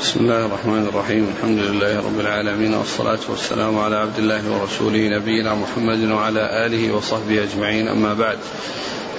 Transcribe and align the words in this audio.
بسم 0.00 0.20
الله 0.20 0.46
الرحمن 0.46 0.86
الرحيم. 0.86 1.34
الحمد 1.36 1.58
لله 1.58 1.96
رب 1.96 2.20
العالمين 2.20 2.74
والصلاة 2.74 3.18
والسلام 3.28 3.78
على 3.78 3.96
عبد 3.96 4.18
الله 4.18 4.50
ورسوله 4.50 5.08
نبينا 5.08 5.54
محمد 5.54 6.10
وعلى 6.10 6.66
آله 6.66 6.92
وصحبه 6.92 7.42
أجمعين. 7.42 7.88
أما 7.88 8.14
بعد 8.14 8.38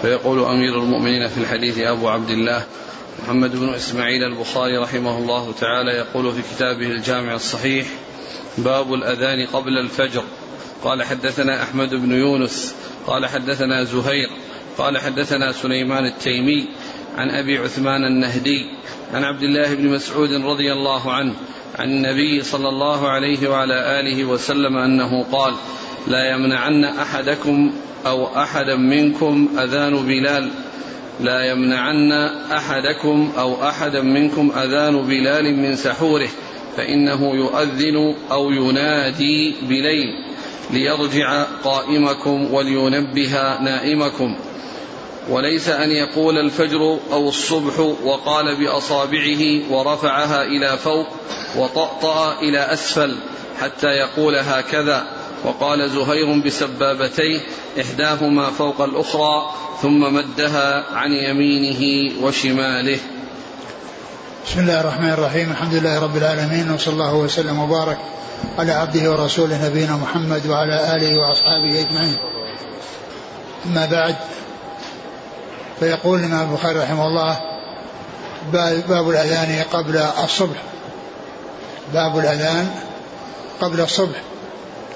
فيقول 0.01 0.39
أمير 0.39 0.79
المؤمنين 0.79 1.27
في 1.27 1.37
الحديث 1.37 1.77
أبو 1.77 2.09
عبد 2.09 2.29
الله 2.29 2.63
محمد 3.23 3.55
بن 3.55 3.73
إسماعيل 3.73 4.23
البخاري 4.23 4.77
رحمه 4.77 5.17
الله 5.17 5.53
تعالى 5.59 5.91
يقول 5.91 6.33
في 6.33 6.41
كتابه 6.55 6.87
الجامع 6.87 7.33
الصحيح 7.35 7.87
باب 8.57 8.93
الأذان 8.93 9.45
قبل 9.45 9.77
الفجر. 9.77 10.23
قال 10.83 11.03
حدثنا 11.03 11.63
أحمد 11.63 11.89
بن 11.89 12.11
يونس. 12.11 12.75
قال 13.07 13.25
حدثنا 13.25 13.83
زهير. 13.83 14.29
قال 14.77 14.97
حدثنا 14.97 15.51
سليمان 15.51 16.05
التيمي. 16.05 16.67
عن 17.17 17.29
أبي 17.29 17.57
عثمان 17.57 18.05
النهدي 18.05 18.65
عن 19.13 19.23
عبد 19.23 19.43
الله 19.43 19.73
بن 19.73 19.87
مسعود 19.87 20.33
رضي 20.33 20.73
الله 20.73 21.11
عنه 21.11 21.33
عن 21.79 21.89
النبي 21.89 22.43
صلى 22.43 22.69
الله 22.69 23.07
عليه 23.07 23.49
وعلى 23.49 23.99
آله 23.99 24.25
وسلم 24.25 24.77
أنه 24.77 25.23
قال 25.23 25.53
لا 26.07 26.31
يمنعن 26.31 26.83
أحدكم 26.83 27.73
أو 28.05 28.37
أحدا 28.37 28.75
منكم 28.75 29.49
أذان 29.59 30.05
بلال 30.05 30.51
لا 31.19 31.51
يمنعن 31.51 32.11
أحدكم 32.51 33.31
أو 33.37 33.67
أحدا 33.69 34.01
منكم 34.01 34.51
أذان 34.55 35.01
بلال 35.01 35.55
من 35.55 35.75
سحوره 35.75 36.29
فإنه 36.77 37.35
يؤذن 37.35 38.15
أو 38.31 38.51
ينادي 38.51 39.55
بليل 39.61 40.07
ليرجع 40.71 41.43
قائمكم 41.43 42.53
ولينبه 42.53 43.59
نائمكم. 43.61 44.35
وليس 45.29 45.69
أن 45.69 45.91
يقول 45.91 46.37
الفجر 46.37 46.97
أو 47.11 47.29
الصبح 47.29 47.79
وقال 47.79 48.55
بأصابعه 48.55 49.71
ورفعها 49.71 50.43
إلى 50.43 50.77
فوق 50.77 51.07
وطأطأ 51.57 52.39
إلى 52.41 52.59
أسفل 52.59 53.17
حتى 53.61 53.87
يقول 53.87 54.35
هكذا. 54.35 55.07
وقال 55.43 55.89
زهير 55.89 56.39
بسبابتيه 56.45 57.39
إحداهما 57.81 58.51
فوق 58.51 58.81
الأخرى 58.81 59.51
ثم 59.81 60.13
مدها 60.13 60.85
عن 60.93 61.11
يمينه 61.11 62.13
وشماله. 62.23 62.99
بسم 64.45 64.59
الله 64.59 64.81
الرحمن 64.81 65.09
الرحيم. 65.09 65.51
الحمد 65.51 65.73
لله 65.73 65.99
رب 65.99 66.17
العالمين 66.17 66.71
وصلى 66.71 66.93
الله 66.93 67.15
وسلم 67.15 67.59
وبارك 67.59 67.97
على 68.57 68.71
عبده 68.71 69.11
ورسوله 69.11 69.67
نبينا 69.69 69.95
محمد 69.95 70.47
وعلى 70.47 70.95
آله 70.95 71.17
وأصحابه 71.17 71.79
أجمعين. 71.79 72.17
أما 73.65 73.85
بعد 73.85 74.15
فيقول 75.79 76.19
الإمام 76.19 76.49
البخاري 76.49 76.79
رحمه 76.79 77.07
الله 77.07 77.39
باب 78.87 79.09
الأذان 79.09 79.63
قبل 79.73 79.97
الصبح. 79.97 80.63
باب 81.93 82.19
الأذان 82.19 82.69
قبل 83.61 83.81
الصبح. 83.81 84.21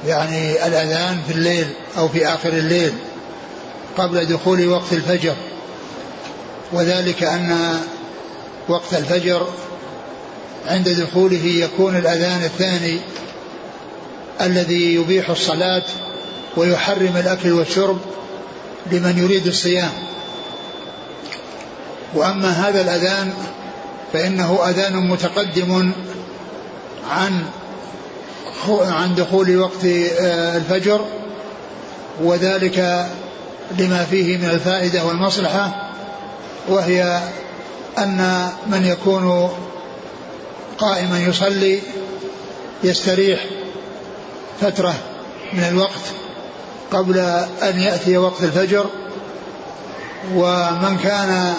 يعني 0.07 0.67
الأذان 0.67 1.21
في 1.27 1.33
الليل 1.33 1.67
أو 1.97 2.07
في 2.07 2.27
آخر 2.27 2.49
الليل 2.49 2.93
قبل 3.97 4.25
دخول 4.25 4.67
وقت 4.67 4.93
الفجر. 4.93 5.35
وذلك 6.71 7.23
أن 7.23 7.79
وقت 8.67 8.93
الفجر 8.93 9.47
عند 10.67 10.89
دخوله 10.89 11.45
يكون 11.45 11.97
الأذان 11.97 12.43
الثاني 12.43 12.99
الذي 14.41 14.95
يبيح 14.95 15.29
الصلاة 15.29 15.83
ويحرم 16.57 17.17
الأكل 17.17 17.51
والشرب 17.51 17.97
لمن 18.91 19.17
يريد 19.17 19.47
الصيام. 19.47 19.91
وأما 22.13 22.49
هذا 22.49 22.81
الأذان 22.81 23.33
فإنه 24.13 24.59
أذان 24.69 24.95
متقدم 25.09 25.91
عن 27.09 27.45
عن 28.69 29.15
دخول 29.15 29.57
وقت 29.57 29.85
آه، 29.85 30.57
الفجر 30.57 31.05
وذلك 32.23 33.07
لما 33.79 34.05
فيه 34.05 34.37
من 34.37 34.49
الفائدة 34.49 35.05
والمصلحة 35.05 35.91
وهي 36.67 37.21
أن 37.97 38.49
من 38.67 38.85
يكون 38.85 39.49
قائما 40.77 41.19
يصلي 41.19 41.79
يستريح 42.83 43.45
فترة 44.61 44.93
من 45.53 45.63
الوقت 45.63 46.01
قبل 46.91 47.17
أن 47.63 47.79
يأتي 47.79 48.17
وقت 48.17 48.43
الفجر 48.43 48.85
ومن 50.35 50.97
كان 51.03 51.53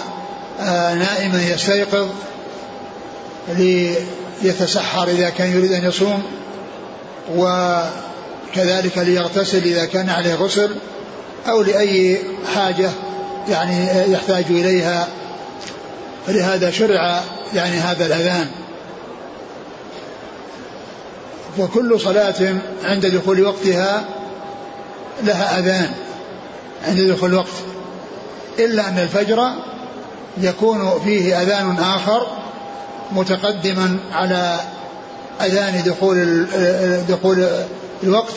نائما 0.59 1.43
يستيقظ 1.43 2.07
ليتسحر 4.43 5.07
إذا 5.07 5.29
كان 5.29 5.51
يريد 5.51 5.71
أن 5.71 5.83
يصوم 5.83 6.23
وكذلك 7.35 8.97
ليغتسل 8.97 9.63
إذا 9.63 9.85
كان 9.85 10.09
عليه 10.09 10.35
غسل 10.35 10.75
أو 11.49 11.61
لأي 11.61 12.19
حاجة 12.55 12.89
يعني 13.49 14.11
يحتاج 14.11 14.45
إليها. 14.49 15.07
فلهذا 16.27 16.71
شرع 16.71 17.21
يعني 17.55 17.75
هذا 17.75 18.05
الأذان. 18.05 18.47
وكل 21.57 21.99
صلاة 21.99 22.55
عند 22.83 23.05
دخول 23.05 23.45
وقتها 23.45 24.05
لها 25.23 25.59
أذان 25.59 25.91
عند 26.87 27.01
دخول 27.01 27.29
الوقت 27.29 27.53
إلا 28.59 28.87
أن 28.87 28.99
الفجر 28.99 29.51
يكون 30.37 30.99
فيه 31.03 31.41
أذان 31.41 31.77
آخر 31.79 32.27
متقدما 33.11 33.99
على 34.11 34.59
أذان 35.41 35.83
دخول 35.83 36.45
دخول 37.09 37.47
الوقت 38.03 38.33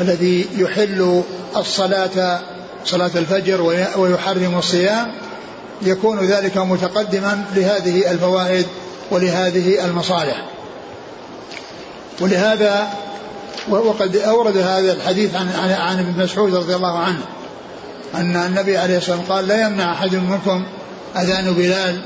الذي 0.00 0.48
يحل 0.56 1.22
الصلاة 1.56 2.40
صلاة 2.84 3.10
الفجر 3.14 3.62
ويحرم 3.96 4.58
الصيام. 4.58 5.12
يكون 5.82 6.20
ذلك 6.20 6.56
متقدما 6.56 7.44
لهذه 7.54 8.10
الفوائد 8.10 8.66
ولهذه 9.10 9.84
المصالح. 9.84 10.44
ولهذا 12.20 12.88
وقد 13.68 14.16
أورد 14.16 14.56
هذا 14.56 14.92
الحديث 14.92 15.34
عن 15.34 15.48
عن 15.72 15.98
ابن 15.98 16.22
مسعود 16.22 16.54
رضي 16.54 16.74
الله 16.74 16.98
عنه. 16.98 17.22
أن 18.14 18.36
النبي 18.36 18.78
عليه 18.78 18.98
الصلاة 18.98 19.16
والسلام 19.16 19.36
قال 19.36 19.48
لا 19.48 19.66
يمنع 19.66 19.92
أحد 19.92 20.14
منكم 20.14 20.66
أذان 21.16 21.52
بلال 21.52 22.00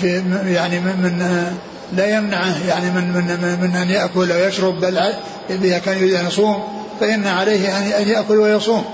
في 0.00 0.24
يعني 0.46 0.80
من, 0.80 0.96
من 1.02 1.44
لا 1.96 2.16
يمنعه 2.16 2.66
يعني 2.68 2.90
من 2.90 3.12
من 3.12 3.58
من 3.62 3.76
أن 3.76 3.90
يأكل 3.90 4.32
ويشرب 4.32 4.80
بل 4.80 4.98
إذا 5.50 5.78
كان 5.78 5.98
يريد 5.98 6.14
أن 6.14 6.26
يصوم 6.26 6.84
فإن 7.00 7.26
عليه 7.26 7.78
أن 7.98 8.08
يأكل 8.08 8.36
ويصوم. 8.36 8.84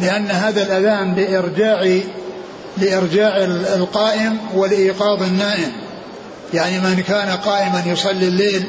لأن 0.00 0.30
هذا 0.30 0.62
الأذان 0.62 1.14
لإرجاع 1.14 1.98
لإرجاع 2.76 3.36
القائم 3.76 4.38
ولإيقاظ 4.54 5.22
النائم. 5.22 5.72
يعني 6.54 6.78
من 6.78 7.02
كان 7.08 7.28
قائما 7.28 7.82
يصلي 7.86 8.28
الليل 8.28 8.64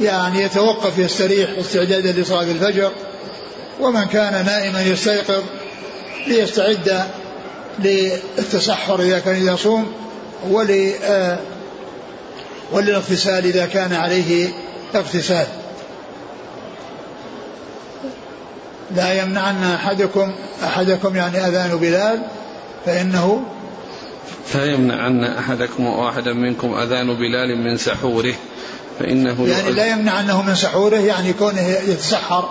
يعني 0.00 0.42
يتوقف 0.42 0.98
يستريح 0.98 1.50
استعدادا 1.60 2.12
لصلاة 2.12 2.42
الفجر. 2.42 2.90
ومن 3.80 4.04
كان 4.04 4.44
نائما 4.44 4.82
يستيقظ 4.82 5.42
ليستعد 6.26 7.04
للتسحر 7.78 9.00
إذا 9.00 9.18
كان 9.18 9.46
يصوم 9.46 9.92
ول 10.50 10.92
آه، 11.02 11.38
وللاغتسال 12.72 13.44
إذا 13.44 13.66
كان 13.66 13.92
عليه 13.92 14.48
اغتسال. 14.94 15.46
لا 18.96 19.22
يمنعن 19.22 19.64
أحدكم 19.64 20.32
أحدكم 20.64 21.16
يعني 21.16 21.48
أذان 21.48 21.76
بلال 21.76 22.22
فإنه 22.86 23.42
لا 24.54 24.64
يمنعن 24.64 25.24
أحدكم 25.24 25.86
أو 25.86 26.08
أحدا 26.08 26.32
منكم 26.32 26.74
أذان 26.74 27.14
بلال 27.14 27.58
من 27.58 27.76
سحوره 27.76 28.34
فإنه 28.98 29.48
يعني 29.48 29.70
لا 29.70 29.86
يمنعنه 29.86 30.42
من 30.42 30.54
سحوره 30.54 30.96
يعني 30.96 31.32
كونه 31.32 31.68
يتسحر 31.68 32.50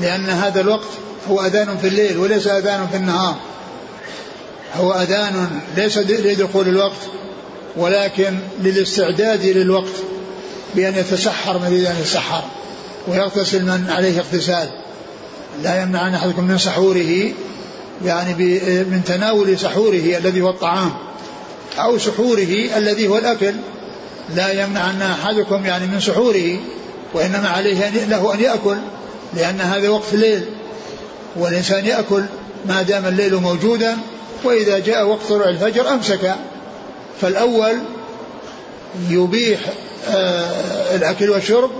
لأن 0.00 0.24
هذا 0.24 0.60
الوقت 0.60 0.88
هو 1.30 1.40
أذان 1.40 1.76
في 1.76 1.88
الليل 1.88 2.18
وليس 2.18 2.46
أذان 2.46 2.86
في 2.90 2.96
النهار. 2.96 3.36
هو 4.74 4.92
أذان 4.92 5.60
ليس 5.76 5.98
لدخول 5.98 6.68
الوقت 6.68 7.00
ولكن 7.76 8.38
للاستعداد 8.60 9.44
للوقت 9.44 9.94
بأن 10.74 10.94
يتسحر 10.94 11.58
من 11.58 11.72
يريد 11.72 11.86
أن 11.86 11.96
يتسحر 12.00 12.42
ويغتسل 13.08 13.62
من 13.62 13.90
عليه 13.90 14.18
اغتسال. 14.18 14.68
لا 15.62 15.82
يمنع 15.82 16.08
أن 16.08 16.14
أحدكم 16.14 16.44
من 16.44 16.58
سحوره 16.58 17.32
يعني 18.04 18.34
من 18.84 19.02
تناول 19.06 19.58
سحوره 19.58 20.18
الذي 20.18 20.40
هو 20.40 20.50
الطعام 20.50 20.92
أو 21.78 21.98
سحوره 21.98 22.68
الذي 22.76 23.08
هو 23.08 23.18
الأكل. 23.18 23.54
لا 24.36 24.64
يمنع 24.64 24.90
أن 24.90 25.02
أحدكم 25.02 25.66
يعني 25.66 25.86
من 25.86 26.00
سحوره 26.00 26.58
وإنما 27.14 27.48
عليه 27.48 27.88
له 27.88 28.34
أن 28.34 28.40
يأكل 28.40 28.76
لأن 29.34 29.60
هذا 29.60 29.88
وقت 29.88 30.14
الليل. 30.14 30.44
والإنسان 31.36 31.86
يأكل 31.86 32.24
ما 32.66 32.82
دام 32.82 33.06
الليل 33.06 33.34
موجودا 33.34 33.96
وإذا 34.44 34.78
جاء 34.78 35.06
وقت 35.06 35.26
طلوع 35.28 35.48
الفجر 35.48 35.88
أمسك. 35.94 36.34
فالأول 37.20 37.78
يبيح 39.10 39.60
آه، 40.08 40.96
الأكل 40.96 41.30
والشرب 41.30 41.70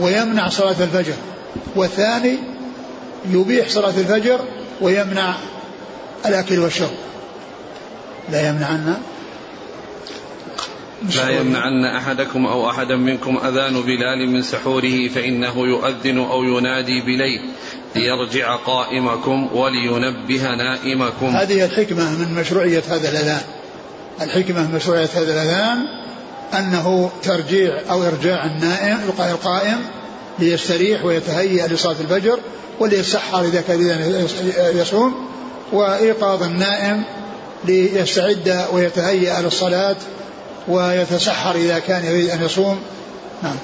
ويمنع 0.00 0.48
صلاة 0.48 0.76
الفجر. 0.80 1.14
والثاني 1.76 2.38
يبيح 3.30 3.68
صلاة 3.68 3.94
الفجر 3.98 4.40
ويمنع 4.80 5.34
الأكل 6.26 6.58
والشرب. 6.58 6.94
لا 8.32 8.48
يمنعن. 8.48 8.96
لا 11.16 11.30
يمنعن 11.30 11.84
أحدكم 11.84 12.46
أو 12.46 12.70
أحدا 12.70 12.96
منكم 12.96 13.38
أذان 13.44 13.82
بلال 13.82 14.30
من 14.30 14.42
سحوره 14.42 15.08
فإنه 15.08 15.66
يؤذن 15.66 16.18
أو 16.18 16.42
ينادي 16.44 17.00
بليل. 17.00 17.50
ليرجع 17.96 18.56
قائمكم 18.56 19.48
ولينبه 19.54 20.42
نائمكم. 20.54 21.26
هذه 21.26 21.64
الحكمة 21.64 22.10
من 22.10 22.34
مشروعية 22.34 22.82
هذا 22.88 23.10
الأذان. 23.10 23.42
الحكمة 24.22 24.62
من 24.62 24.74
مشروعية 24.74 25.08
هذا 25.14 25.32
الأذان 25.32 25.78
أنه 26.54 27.10
ترجيع 27.22 27.80
أو 27.90 28.02
إرجاع 28.02 28.44
النائم 28.46 28.98
القائم 29.18 29.78
ليستريح 30.38 31.04
ويتهيأ 31.04 31.66
لصلاة 31.66 31.96
الفجر 32.00 32.38
وليتسحر 32.80 33.44
إذا 33.44 33.60
كان 33.60 34.26
يصوم 34.74 35.14
وإيقاظ 35.72 36.42
النائم 36.42 37.04
ليستعد 37.64 38.66
ويتهيأ 38.72 39.40
للصلاة 39.40 39.96
ويتسحر 40.68 41.54
إذا 41.54 41.78
كان 41.78 42.04
يريد 42.04 42.30
أن 42.30 42.42
يصوم. 42.42 42.80
نعم. 43.42 43.56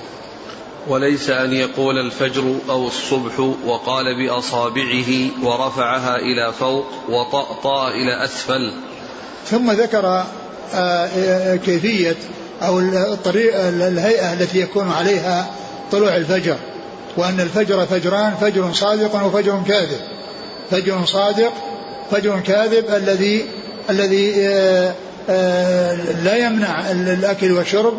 وليس 0.89 1.31
أن 1.31 1.53
يقول 1.53 1.99
الفجر 1.99 2.55
أو 2.71 2.87
الصبح 2.87 3.41
وقال 3.67 4.15
بأصابعه 4.15 5.11
ورفعها 5.43 6.17
إلى 6.17 6.53
فوق 6.53 6.87
وطأطأ 7.09 7.89
إلى 7.89 8.25
أسفل. 8.25 8.73
ثم 9.51 9.71
ذكر 9.71 10.25
آه، 10.75 11.57
كيفية 11.57 12.17
أو 12.63 12.79
الطريقة 12.79 13.69
الهيئة 13.69 14.33
التي 14.33 14.61
يكون 14.61 14.91
عليها 14.91 15.51
طلوع 15.93 16.17
الفجر 16.17 16.57
وأن 17.17 17.41
الفجر 17.41 17.87
فجران 17.87 18.35
فجر 18.41 18.73
صادق 18.73 19.27
وفجر 19.27 19.63
كاذب. 19.69 20.01
فجر 20.71 21.05
صادق 21.05 21.53
فجر 22.11 22.41
كاذب 22.41 22.85
الذي 22.89 23.45
الذي 23.91 24.35
آه، 24.49 24.95
آه، 25.31 25.97
لا 26.25 26.37
يمنع 26.37 26.91
الأكل 26.91 27.53
والشرب 27.53 27.95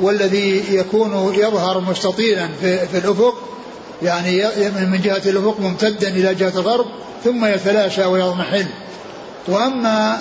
والذي 0.00 0.74
يكون 0.76 1.34
يظهر 1.34 1.80
مستطيلا 1.80 2.48
في, 2.60 2.88
في 2.88 2.98
الأفق 2.98 3.34
يعني 4.02 4.44
من 4.86 5.00
جهة 5.04 5.22
الأفق 5.26 5.60
ممتدا 5.60 6.08
إلى 6.08 6.34
جهة 6.34 6.52
الغرب 6.56 6.86
ثم 7.24 7.44
يتلاشى 7.44 8.04
ويضمحل. 8.04 8.66
وأما 9.48 10.18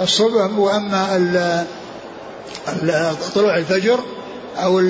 الصبح 0.00 0.58
وأما 0.58 1.64
طلوع 3.34 3.56
الفجر 3.56 4.00
أو 4.56 4.80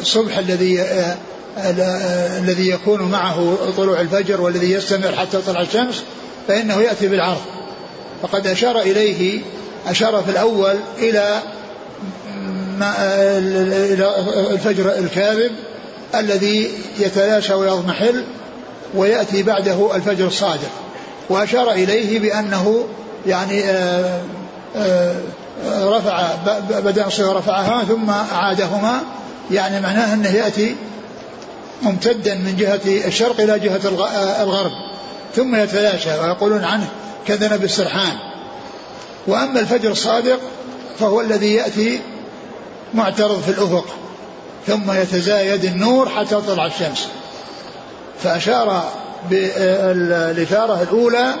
الصبح 0.00 0.38
الذي 0.38 0.84
الذي 2.38 2.68
يكون 2.70 3.02
معه 3.02 3.56
طلوع 3.76 4.00
الفجر 4.00 4.40
والذي 4.40 4.72
يستمر 4.72 5.12
حتى 5.12 5.38
تطلع 5.38 5.60
الشمس 5.62 6.02
فإنه 6.48 6.80
يأتي 6.80 7.08
بالعرض. 7.08 7.40
فقد 8.22 8.46
أشار 8.46 8.80
إليه 8.80 9.40
أشار 9.86 10.22
في 10.22 10.30
الأول 10.30 10.76
إلى 10.98 11.38
إلى 12.82 14.14
الفجر 14.50 14.92
الكاذب 14.98 15.50
الذي 16.14 16.70
يتلاشى 16.98 17.54
ويضمحل 17.54 18.24
ويأتي 18.94 19.42
بعده 19.42 19.96
الفجر 19.96 20.26
الصادق. 20.26 20.70
وأشار 21.28 21.70
إليه 21.70 22.18
بأنه 22.18 22.84
يعني 23.26 23.64
آآ 23.64 24.22
آآ 24.76 25.14
رفع 25.66 26.34
بدأ 26.70 27.06
رفعها 27.20 27.84
ثم 27.84 28.10
أعادهما. 28.10 29.00
يعني 29.50 29.80
معناه 29.80 30.14
أنه 30.14 30.30
يأتي 30.30 30.76
ممتدا 31.82 32.34
من 32.34 32.56
جهة 32.58 33.06
الشرق 33.06 33.40
إلى 33.40 33.58
جهة 33.58 33.80
الغرب 34.42 34.72
ثم 35.36 35.54
يتلاشى 35.54 36.10
ويقولون 36.10 36.64
عنه. 36.64 36.88
كذنب 37.26 37.64
السرحان. 37.64 38.16
وأما 39.26 39.60
الفجر 39.60 39.90
الصادق 39.90 40.40
فهو 40.98 41.20
الذي 41.20 41.54
يأتي 41.54 42.00
معترض 42.94 43.42
في 43.42 43.50
الأفق 43.50 43.86
ثم 44.66 44.92
يتزايد 44.92 45.64
النور 45.64 46.08
حتى 46.08 46.28
تطلع 46.28 46.66
الشمس. 46.66 47.08
فأشار 48.22 48.92
بالإشارة 49.30 50.82
الأولى 50.82 51.34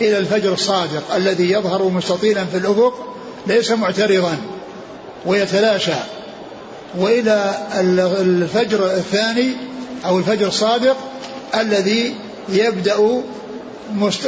إلى 0.00 0.18
الفجر 0.18 0.52
الصادق 0.52 1.14
الذي 1.14 1.50
يظهر 1.50 1.82
مستطيلا 1.82 2.44
في 2.44 2.58
الأفق 2.58 3.16
ليس 3.46 3.70
معترضا 3.70 4.36
ويتلاشى. 5.26 5.92
وإلى 6.98 7.54
الفجر 8.20 8.84
الثاني 8.84 9.52
أو 10.06 10.18
الفجر 10.18 10.46
الصادق 10.48 10.96
الذي 11.60 12.14
يبدأ 12.48 13.22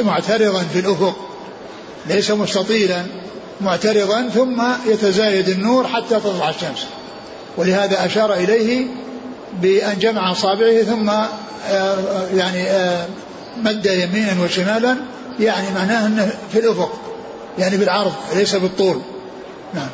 معترضا 0.03 0.63
في 0.73 0.79
الأفق. 0.79 1.15
ليس 2.07 2.31
مستطيلا 2.31 3.05
معترضا 3.61 4.29
ثم 4.29 4.63
يتزايد 4.85 5.49
النور 5.49 5.87
حتى 5.87 6.19
تطلع 6.19 6.49
الشمس. 6.49 6.85
ولهذا 7.57 8.05
أشار 8.05 8.33
إليه 8.33 8.87
بأن 9.61 9.99
جمع 9.99 10.31
أصابعه 10.31 10.83
ثم 10.83 11.09
آه، 11.09 12.27
يعني 12.35 12.63
آه، 12.63 13.07
مد 13.57 13.85
يمينا 13.85 14.43
وشمالا 14.43 14.97
يعني 15.39 15.67
معناه 15.75 16.07
أنه 16.07 16.33
في 16.51 16.59
الأفق 16.59 16.91
يعني 17.59 17.77
بالعرض 17.77 18.13
ليس 18.35 18.55
بالطول 18.55 19.01
نعم. 19.73 19.89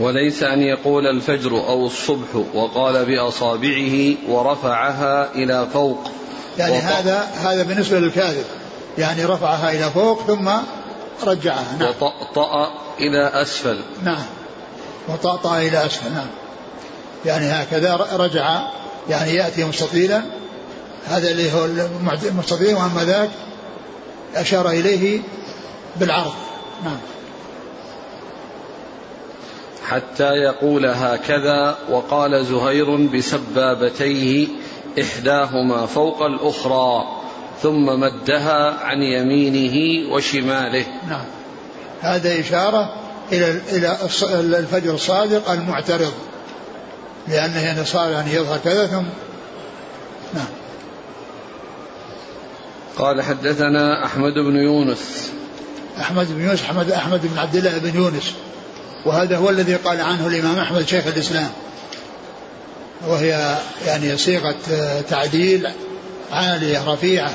وليس 0.00 0.42
أن 0.42 0.60
يقول 0.60 1.06
الفجر 1.06 1.50
أو 1.50 1.86
الصبح 1.86 2.36
وقال 2.54 3.04
بأصابعه 3.04 4.14
ورفعها 4.28 5.34
إلى 5.34 5.66
فوق. 5.72 6.10
يعني 6.58 6.76
هذا 6.78 7.18
هذا 7.20 7.62
بالنسبة 7.62 7.98
للكاذب. 7.98 8.44
يعني 8.98 9.24
رفعها 9.24 9.70
إلى 9.72 9.90
فوق 9.90 10.22
ثم 10.26 10.50
رجعها. 11.24 11.76
نعم. 11.80 11.88
وطأطأ 11.88 12.72
إلى 13.00 13.30
أسفل. 13.42 13.78
نعم. 14.02 14.24
وطأطأ 15.08 15.58
إلى 15.58 15.86
أسفل. 15.86 16.12
نعم. 16.12 16.26
يعني 17.24 17.46
هكذا 17.46 18.06
رجع. 18.12 18.60
يعني 19.08 19.34
يأتي 19.34 19.64
مستطيلا. 19.64 20.22
هذا 21.06 21.30
اللي 21.30 21.52
هو 21.52 21.64
المستطيل 22.22 22.74
وأما 22.74 23.04
ذاك 23.04 23.30
أشار 24.34 24.70
إليه 24.70 25.20
بالعرض. 25.96 26.34
نعم. 26.84 26.98
حتى 29.88 30.28
يقول 30.28 30.86
هكذا 30.86 31.78
وقال 31.90 32.44
زهير 32.46 32.96
بسبابتيه 32.96 34.48
إحداهما 35.00 35.86
فوق 35.86 36.22
الأخرى 36.22 37.04
ثم 37.62 38.00
مدها 38.00 38.84
عن 38.84 39.02
يمينه 39.02 40.08
وشماله. 40.12 40.86
نعم. 41.08 41.24
هذا 42.00 42.40
إشارة 42.40 42.92
إلى 43.32 43.60
إلى 43.72 44.58
الفجر 44.58 44.94
الصادق 44.94 45.50
المعترض. 45.50 46.12
لأنه 47.28 47.60
يعني 47.60 47.84
صار 47.84 48.10
يعني 48.10 48.34
يظهر 48.34 48.58
كذا 48.58 48.86
ثم 48.86 49.04
نعم. 50.34 50.48
قال 52.96 53.22
حدثنا 53.22 54.04
أحمد 54.04 54.32
بن 54.32 54.56
يونس. 54.56 55.32
أحمد 56.00 56.26
بن 56.36 56.44
يونس 56.44 56.62
أحمد 56.62 56.90
أحمد 56.90 57.20
بن 57.22 57.38
عبد 57.38 57.56
الله 57.56 57.78
بن 57.78 57.94
يونس. 57.94 58.34
وهذا 59.06 59.36
هو 59.36 59.50
الذي 59.50 59.74
قال 59.74 60.00
عنه 60.00 60.26
الإمام 60.26 60.58
أحمد 60.58 60.88
شيخ 60.88 61.06
الإسلام. 61.06 61.50
وهي 63.08 63.58
يعني 63.86 64.16
صيغة 64.16 64.56
تعديل 65.10 65.68
عالية 66.30 66.92
رفيعة. 66.92 67.32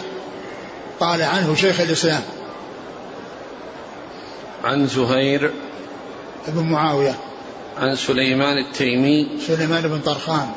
قال 0.99 1.21
عنه 1.21 1.55
شيخ 1.55 1.79
الإسلام. 1.79 2.21
عن 4.63 4.87
زهير 4.87 5.51
بن 6.47 6.63
معاوية. 6.63 7.15
عن 7.77 7.95
سليمان 7.95 8.57
التيمي. 8.57 9.27
سليمان 9.47 9.81
بن 9.81 9.99
طرخان. 9.99 10.49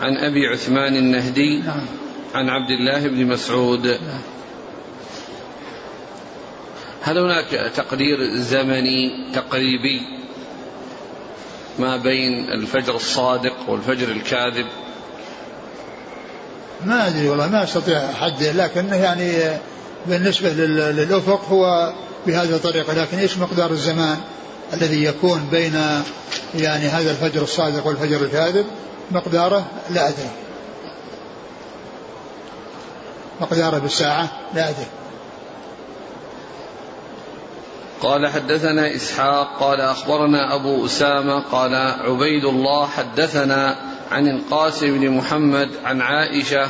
عن 0.00 0.16
أبي 0.16 0.46
عثمان 0.46 0.96
النهدي. 0.96 1.58
نعم. 1.58 1.86
عن 2.34 2.48
عبد 2.48 2.70
الله 2.70 3.08
بن 3.08 3.26
مسعود. 3.26 3.86
نعم. 3.86 4.20
هل 7.02 7.18
هناك 7.18 7.72
تقدير 7.76 8.36
زمني 8.36 9.32
تقريبي؟ 9.34 10.00
ما 11.78 11.96
بين 11.96 12.52
الفجر 12.52 12.96
الصادق 12.96 13.54
والفجر 13.68 14.08
الكاذب؟ 14.08 14.66
ما 16.84 17.06
أدري 17.06 17.28
والله 17.28 17.48
ما 17.48 17.64
أستطيع 17.64 18.10
أحدد 18.10 18.56
لكنه 18.56 18.96
يعني 18.96 19.58
بالنسبة 20.06 20.48
للأفق 20.48 21.48
هو 21.48 21.92
بهذه 22.26 22.56
الطريقة. 22.56 22.92
لكن 22.92 23.18
إيش 23.18 23.38
مقدار 23.38 23.70
الزمان 23.70 24.16
الذي 24.72 25.04
يكون 25.04 25.48
بين 25.50 25.74
يعني 26.54 26.88
هذا 26.88 27.10
الفجر 27.10 27.42
الصادق 27.42 27.86
والفجر 27.86 28.24
الكاذب؟ 28.24 28.66
مقداره 29.10 29.66
لا 29.90 30.08
أدري. 30.08 30.30
مقداره 33.40 33.78
بالساعة 33.78 34.28
لا 34.54 34.68
أدري. 34.68 34.86
قال 38.02 38.28
حدثنا 38.28 38.94
إسحاق 38.94 39.60
قال 39.60 39.80
أخبرنا 39.80 40.54
أبو 40.54 40.86
أسامة 40.86 41.40
قال 41.40 41.74
عبيد 41.74 42.44
الله 42.44 42.86
حدثنا 42.86 43.76
عن 44.10 44.28
القاسم 44.28 44.98
بن 44.98 45.10
محمد 45.10 45.70
عن 45.84 46.00
عائشة 46.00 46.68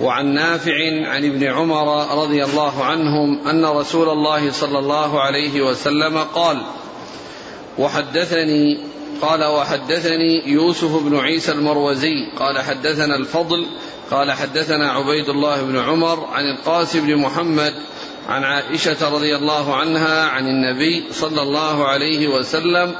وعن 0.00 0.26
نافع 0.34 0.74
عن 1.08 1.24
ابن 1.24 1.44
عمر 1.44 2.18
رضي 2.22 2.44
الله 2.44 2.84
عنهم 2.84 3.48
أن 3.48 3.64
رسول 3.64 4.08
الله 4.08 4.50
صلى 4.50 4.78
الله 4.78 5.20
عليه 5.20 5.62
وسلم 5.62 6.18
قال 6.18 6.62
وحدثني 7.78 8.78
قال 9.22 9.44
وحدثني 9.44 10.48
يوسف 10.48 11.02
بن 11.02 11.18
عيسى 11.18 11.52
المروزي 11.52 12.30
قال 12.38 12.58
حدثنا 12.58 13.16
الفضل 13.16 13.66
قال 14.10 14.32
حدثنا 14.32 14.92
عبيد 14.92 15.28
الله 15.28 15.62
بن 15.62 15.78
عمر 15.78 16.24
عن 16.32 16.44
القاسم 16.44 17.06
بن 17.06 17.16
محمد 17.16 17.74
عن 18.28 18.44
عائشة 18.44 19.08
رضي 19.14 19.36
الله 19.36 19.76
عنها 19.76 20.24
عن 20.24 20.46
النبي 20.46 21.04
صلى 21.12 21.42
الله 21.42 21.88
عليه 21.88 22.28
وسلم 22.28 22.94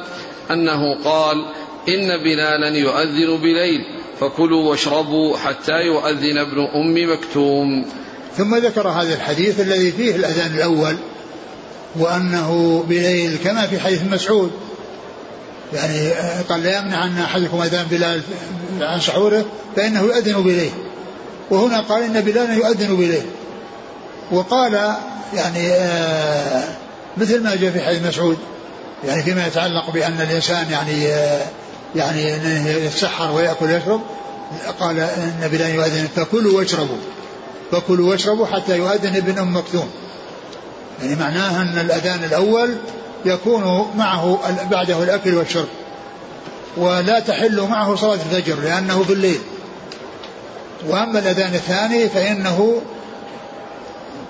أنه 0.50 1.04
قال 1.04 1.44
إن 1.88 2.16
بلالا 2.16 2.68
يؤذن 2.68 3.36
بليل 3.36 3.80
فكلوا 4.20 4.70
واشربوا 4.70 5.36
حتى 5.36 5.72
يؤذن 5.72 6.38
ابن 6.38 6.58
أم 6.74 7.12
مكتوم. 7.12 7.86
ثم 8.36 8.56
ذكر 8.56 8.88
هذا 8.88 9.14
الحديث 9.14 9.60
الذي 9.60 9.92
فيه 9.92 10.16
الأذان 10.16 10.54
الأول 10.54 10.96
وأنه 11.98 12.84
بليل 12.88 13.36
كما 13.44 13.66
في 13.66 13.80
حديث 13.80 14.02
مسعود. 14.10 14.50
يعني 15.72 16.10
قال 16.48 16.62
لا 16.62 16.78
يمنع 16.78 17.04
أن 17.04 17.18
أحدكم 17.18 17.62
أذان 17.62 17.86
بلال 17.90 18.22
عن 18.80 19.00
سحوره 19.00 19.44
فإنه 19.76 20.00
يؤذن 20.00 20.42
بليل. 20.42 20.72
وهنا 21.50 21.80
قال 21.80 22.02
إن 22.02 22.20
بلالا 22.20 22.54
يؤذن 22.54 22.96
بليل. 22.96 23.22
وقال 24.30 24.94
يعني 25.34 25.72
آه 25.72 26.64
مثل 27.16 27.42
ما 27.42 27.56
جاء 27.56 27.70
في 27.70 27.80
حديث 27.80 28.02
مسعود 28.02 28.38
يعني 29.04 29.22
فيما 29.22 29.46
يتعلق 29.46 29.90
بأن 29.90 30.20
الإنسان 30.20 30.70
يعني 30.70 31.06
آه 31.06 31.46
يعني 31.96 32.22
يتسحر 32.84 33.32
ويأكل 33.32 33.66
ويشرب 33.66 34.00
قال 34.80 35.00
إن 35.00 35.48
بلال 35.52 35.74
يؤذن 35.74 36.08
فكلوا 36.16 36.58
واشربوا 36.58 36.96
فكلوا 37.72 38.10
واشربوا 38.10 38.46
حتى 38.46 38.76
يؤذن 38.76 39.16
ابن 39.16 39.38
أم 39.38 39.56
مكتوم. 39.56 39.88
يعني 41.02 41.16
معناه 41.16 41.62
أن 41.62 41.78
الأذان 41.78 42.24
الأول 42.24 42.76
يكون 43.24 43.90
معه 43.96 44.38
بعده 44.70 45.02
الأكل 45.02 45.34
والشرب 45.34 45.68
ولا 46.76 47.20
تحل 47.20 47.60
معه 47.60 47.94
صلاة 47.96 48.14
الفجر 48.14 48.60
لأنه 48.60 49.02
في 49.02 49.12
الليل. 49.12 49.40
وأما 50.88 51.18
الأذان 51.18 51.54
الثاني 51.54 52.08
فإنه 52.08 52.82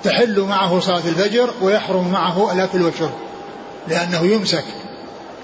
تحل 0.04 0.40
معه 0.40 0.80
صلاة 0.80 1.08
الفجر 1.08 1.50
ويحرم 1.60 2.08
معه 2.08 2.52
الأكل 2.52 2.82
والشرب 2.82 3.14
لأنه 3.88 4.26
يمسك 4.26 4.64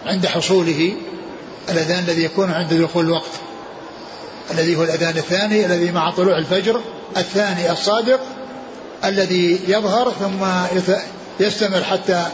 عند 0.06 0.26
حصوله 0.26 0.92
الأذان 1.68 2.04
الذي 2.04 2.24
يكون 2.24 2.50
عند 2.50 2.74
دخول 2.74 3.04
الوقت 3.04 3.30
الذي 4.50 4.76
هو 4.76 4.82
الأذان 4.82 5.16
الثاني 5.16 5.66
الذي 5.66 5.90
مع 5.90 6.10
طلوع 6.10 6.38
الفجر 6.38 6.80
الثاني 7.16 7.72
الصادق 7.72 8.20
الذي 9.04 9.60
يظهر 9.68 10.12
ثم 10.20 10.46
يستمر 11.40 11.82
حتى 11.84 12.26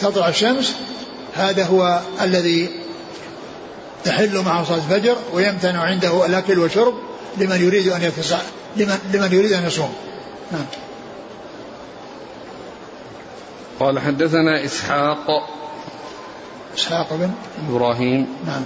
تطلع 0.00 0.28
الشمس 0.28 0.74
هذا 1.34 1.64
هو 1.64 2.00
الذي 2.22 2.70
تحل 4.04 4.38
معه 4.38 4.64
صلاة 4.64 4.76
الفجر 4.76 5.16
ويمتنع 5.32 5.80
عنده 5.82 6.26
الأكل 6.26 6.58
والشرب 6.58 6.94
لمن 7.36 7.66
يريد 7.66 7.88
أن 7.88 8.02
يتسع 8.02 8.38
لمن, 8.76 8.98
لمن 9.12 9.32
يريد 9.32 9.52
أن 9.52 9.66
يصوم. 9.66 9.94
نعم. 10.52 10.64
قال 13.80 13.98
حدثنا 13.98 14.64
إسحاق 14.64 15.26
إسحاق 16.78 17.14
بن 17.14 17.30
إبراهيم 17.68 18.26
نعم. 18.46 18.62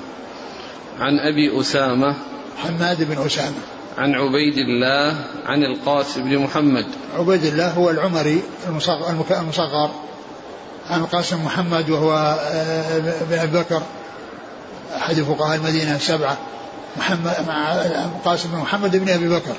عن 1.00 1.18
أبي 1.18 1.60
أسامة 1.60 2.14
حماد 2.56 3.02
بن 3.02 3.26
أسامة. 3.26 3.54
عن 3.98 4.14
عبيد 4.14 4.58
الله 4.58 5.24
عن 5.46 5.64
القاسم 5.64 6.24
بن 6.24 6.38
محمد. 6.38 6.86
عبيد 7.14 7.44
الله 7.44 7.70
هو 7.70 7.90
العمري 7.90 8.42
المصغر 8.68 9.90
عن 10.90 11.00
القاسم 11.00 11.44
محمد 11.44 11.90
وهو 11.90 12.38
آه، 12.40 12.98
بن 13.30 13.38
أبي 13.38 13.58
بكر 13.58 13.82
أحد 14.96 15.14
فقهاء 15.14 15.56
المدينة 15.56 15.96
السبعة 15.96 16.36
محمد 16.96 17.36
مع 17.48 17.72
القاسم 17.74 18.48
بن 18.50 18.58
محمد 18.58 18.96
بن 18.96 19.08
أبي 19.08 19.28
بكر. 19.28 19.54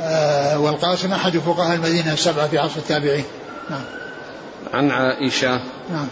آه، 0.00 0.58
والقاسم 0.58 1.12
أحد 1.12 1.38
فقهاء 1.38 1.76
المدينة 1.76 2.12
السبعة 2.12 2.48
في 2.48 2.58
عصر 2.58 2.76
التابعين. 2.76 3.24
نعم. 3.70 4.05
عن 4.74 4.90
عائشة 4.90 5.60
نعم. 5.90 6.08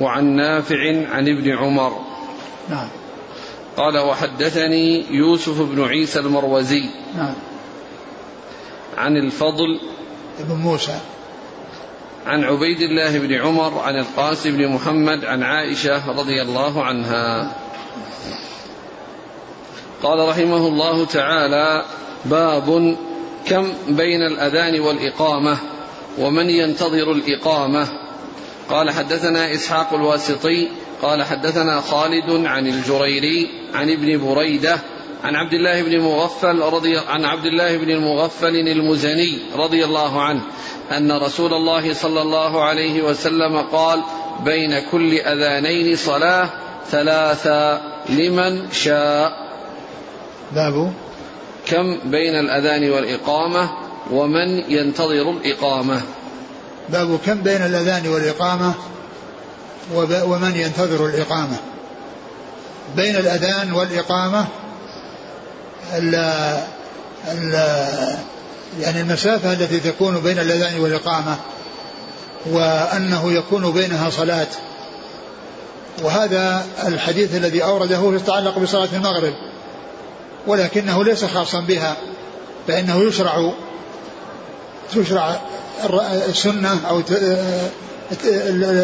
وعن 0.00 0.24
نافع 0.24 1.08
عن 1.10 1.28
ابن 1.28 1.50
عمر. 1.50 2.00
نعم. 2.68 2.88
قال 3.76 3.98
وحدثني 3.98 5.04
يوسف 5.10 5.60
بن 5.62 5.84
عيسى 5.84 6.18
المروزي 6.18 6.84
نعم. 7.16 7.34
عن 8.96 9.16
الفضل 9.16 9.80
ابن 10.40 10.54
موسى. 10.54 10.98
عن 12.26 12.44
عبيد 12.44 12.80
الله 12.80 13.18
بن 13.18 13.34
عمر 13.34 13.78
عن 13.78 13.98
القاسم 13.98 14.56
بن 14.56 14.68
محمد 14.68 15.24
عن 15.24 15.42
عائشة 15.42 16.10
رضي 16.10 16.42
الله 16.42 16.84
عنها. 16.84 17.56
قال 20.02 20.28
رحمه 20.28 20.68
الله 20.68 21.04
تعالى 21.04 21.84
باب 22.24 22.96
كم 23.46 23.72
بين 23.88 24.22
الأذان 24.22 24.80
والإقامة. 24.80 25.73
ومن 26.18 26.50
ينتظر 26.50 27.12
الإقامة؟ 27.12 27.88
قال 28.70 28.90
حدثنا 28.90 29.54
إسحاق 29.54 29.94
الواسطي 29.94 30.68
قال 31.02 31.22
حدثنا 31.22 31.80
خالد 31.80 32.46
عن 32.46 32.66
الجريري 32.66 33.48
عن 33.74 33.90
ابن 33.90 34.26
بريدة 34.26 34.78
عن 35.24 35.34
عبد 35.34 35.54
الله 35.54 35.82
بن 35.82 35.92
المغفل 35.92 36.58
رضي 36.60 36.98
عن 36.98 37.24
عبد 37.24 37.46
الله 37.46 37.76
بن 37.76 37.90
المغفل 37.90 38.56
المزني 38.56 39.38
رضي 39.56 39.84
الله 39.84 40.22
عنه 40.22 40.40
أن 40.96 41.12
رسول 41.12 41.54
الله 41.54 41.94
صلى 41.94 42.22
الله 42.22 42.62
عليه 42.62 43.02
وسلم 43.02 43.56
قال 43.56 44.02
بين 44.44 44.80
كل 44.92 45.14
أذانين 45.14 45.96
صلاة 45.96 46.50
ثلاثا 46.90 47.82
لمن 48.08 48.72
شاء. 48.72 49.32
باب 50.52 50.92
كم 51.66 51.98
بين 52.04 52.34
الأذان 52.34 52.90
والإقامة؟ 52.90 53.83
ومن 54.10 54.48
ينتظر 54.68 55.30
الإقامة. 55.30 56.02
باب 56.88 57.18
كم 57.26 57.42
بين 57.42 57.62
الأذان 57.62 58.08
والإقامة 58.08 58.74
ومن 60.24 60.56
ينتظر 60.56 61.06
الإقامة. 61.06 61.56
بين 62.96 63.16
الأذان 63.16 63.72
والإقامة 63.72 64.46
ال 65.94 66.14
ال 67.28 67.54
يعني 68.80 69.00
المسافة 69.00 69.52
التي 69.52 69.80
تكون 69.80 70.20
بين 70.20 70.38
الأذان 70.38 70.80
والإقامة 70.80 71.36
وأنه 72.46 73.32
يكون 73.32 73.72
بينها 73.72 74.10
صلاة. 74.10 74.46
وهذا 76.02 76.66
الحديث 76.86 77.34
الذي 77.34 77.64
أورده 77.64 78.14
يتعلق 78.14 78.58
بصلاة 78.58 78.88
المغرب 78.92 79.34
ولكنه 80.46 81.04
ليس 81.04 81.24
خاصا 81.24 81.60
بها 81.60 81.96
فإنه 82.68 83.02
يشرع 83.02 83.52
تشرع 84.94 85.40
السنة 86.28 86.80
أو 86.88 87.02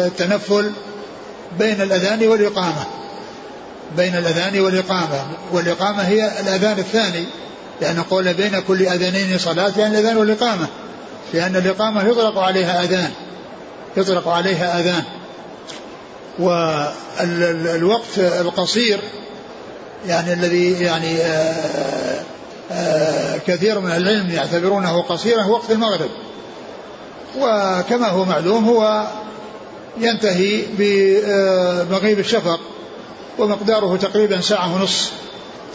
التنفل 0.07 0.71
بين 1.59 1.81
الأذان 1.81 2.27
والإقامة. 2.27 2.85
بين 3.97 4.15
الأذان 4.15 4.59
والإقامة. 4.59 5.25
والإقامة 5.51 6.03
هي 6.03 6.39
الأذان 6.39 6.79
الثاني 6.79 7.25
لأن 7.81 8.01
قول 8.01 8.33
بين 8.33 8.59
كل 8.59 8.81
أذانين 8.81 9.37
صلاة 9.37 9.71
يعني 9.77 9.99
الأذان 9.99 10.17
والإقامة. 10.17 10.67
لأن 11.33 11.55
الإقامة 11.55 12.03
يطلق 12.03 12.37
عليها 12.37 12.83
أذان. 12.83 13.11
يطلق 13.97 14.27
عليها 14.27 14.79
أذان. 14.79 15.03
والوقت 16.39 18.17
القصير 18.17 18.99
يعني 20.07 20.33
الذي 20.33 20.71
يعني 20.71 21.17
آه، 21.21 22.23
كثير 23.47 23.79
من 23.79 23.91
العلم 23.91 24.29
يعتبرونه 24.29 25.01
قصيرا 25.01 25.45
وقت 25.45 25.71
المغرب. 25.71 26.09
وكما 27.37 28.07
هو 28.07 28.25
معلوم 28.25 28.65
هو 28.65 29.07
ينتهي 29.97 30.63
بمغيب 30.77 32.19
الشفق 32.19 32.59
ومقداره 33.39 33.97
تقريبا 33.97 34.41
ساعة 34.41 34.75
ونصف 34.75 35.11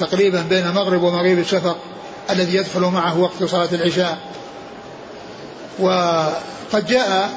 تقريبا 0.01 0.45
بين 0.49 0.67
المغرب 0.67 1.03
ومغيب 1.03 1.39
الشفق 1.39 1.77
الذي 2.31 2.57
يدخل 2.57 2.81
معه 2.81 3.21
وقت 3.21 3.45
صلاة 3.45 3.69
العشاء. 3.73 4.19
وقد 5.79 6.87
جاء 6.89 7.31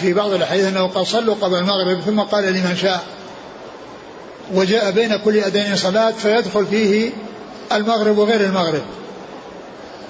في 0.00 0.12
بعض 0.12 0.32
الأحاديث 0.32 0.64
أنه 0.64 0.88
قال 0.88 1.06
صلوا 1.06 1.34
قبل 1.34 1.54
المغرب 1.54 2.00
ثم 2.00 2.20
قال 2.20 2.44
لمن 2.44 2.76
شاء. 2.82 3.04
وجاء 4.54 4.90
بين 4.90 5.16
كل 5.16 5.38
أذان 5.38 5.76
صلاة 5.76 6.10
فيدخل 6.10 6.66
فيه 6.66 7.10
المغرب 7.72 8.18
وغير 8.18 8.40
المغرب. 8.40 8.82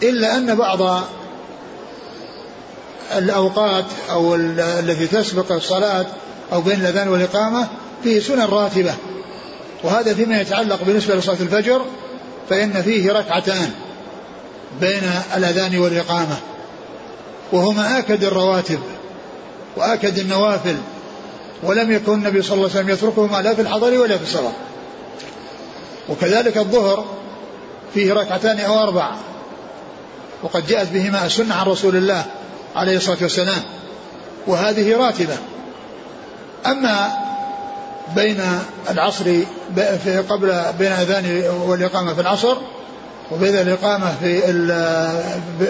إلا 0.03 0.37
أن 0.37 0.55
بعض 0.55 1.03
الأوقات 3.17 3.85
أو 4.11 4.35
التي 4.35 5.07
تسبق 5.07 5.53
الصلاة 5.53 6.07
أو 6.53 6.61
بين 6.61 6.81
الأذان 6.81 7.09
والإقامة 7.09 7.69
فيه 8.03 8.21
سنن 8.21 8.45
راتبة. 8.45 8.95
وهذا 9.85 10.15
فيما 10.15 10.41
يتعلق 10.41 10.79
بالنسبة 10.83 11.15
لصلاة 11.15 11.37
الفجر 11.41 11.83
فإن 12.51 12.83
فيه 12.83 13.13
ركعتان 13.13 13.71
بين 14.81 15.11
الأذان 15.37 15.79
والإقامة. 15.79 16.37
وهما 17.53 17.99
آكد 17.99 18.25
الرواتب 18.25 18.79
وآكد 19.77 20.19
النوافل 20.19 20.77
ولم 21.63 21.93
يكن 21.93 22.13
النبي 22.13 22.43
صلى 22.43 22.55
الله 22.55 22.71
عليه 22.71 22.79
وسلم 22.81 22.91
يتركهما 22.91 23.43
لا 23.43 23.55
في 23.55 23.63
الحضر 23.63 23.99
ولا 23.99 24.17
في 24.17 24.23
السفر 24.23 24.53
وكذلك 26.09 26.59
الظهر 26.59 27.05
فيه 27.95 28.13
ركعتان 28.13 28.61
أو 28.61 28.83
أربع. 28.83 29.11
وقد 30.43 30.67
جاءت 30.67 30.93
بهما 30.93 31.27
السنة 31.27 31.55
عن 31.55 31.67
رسول 31.67 31.97
الله 31.97 32.25
عليه 32.77 32.97
الصلاة 32.97 33.19
والسلام. 33.23 33.63
وهذه 34.47 34.97
راتبة. 34.97 35.37
أما 36.67 37.11
بين 38.15 38.41
العصر 38.91 39.25
قبل 40.29 40.63
بين 40.79 40.93
الأذان 40.93 41.43
والإقامة 41.67 42.15
في 42.15 42.21
العصر 42.21 42.57
وبين 43.31 43.55
الإقامة 43.55 44.15
في 44.21 44.41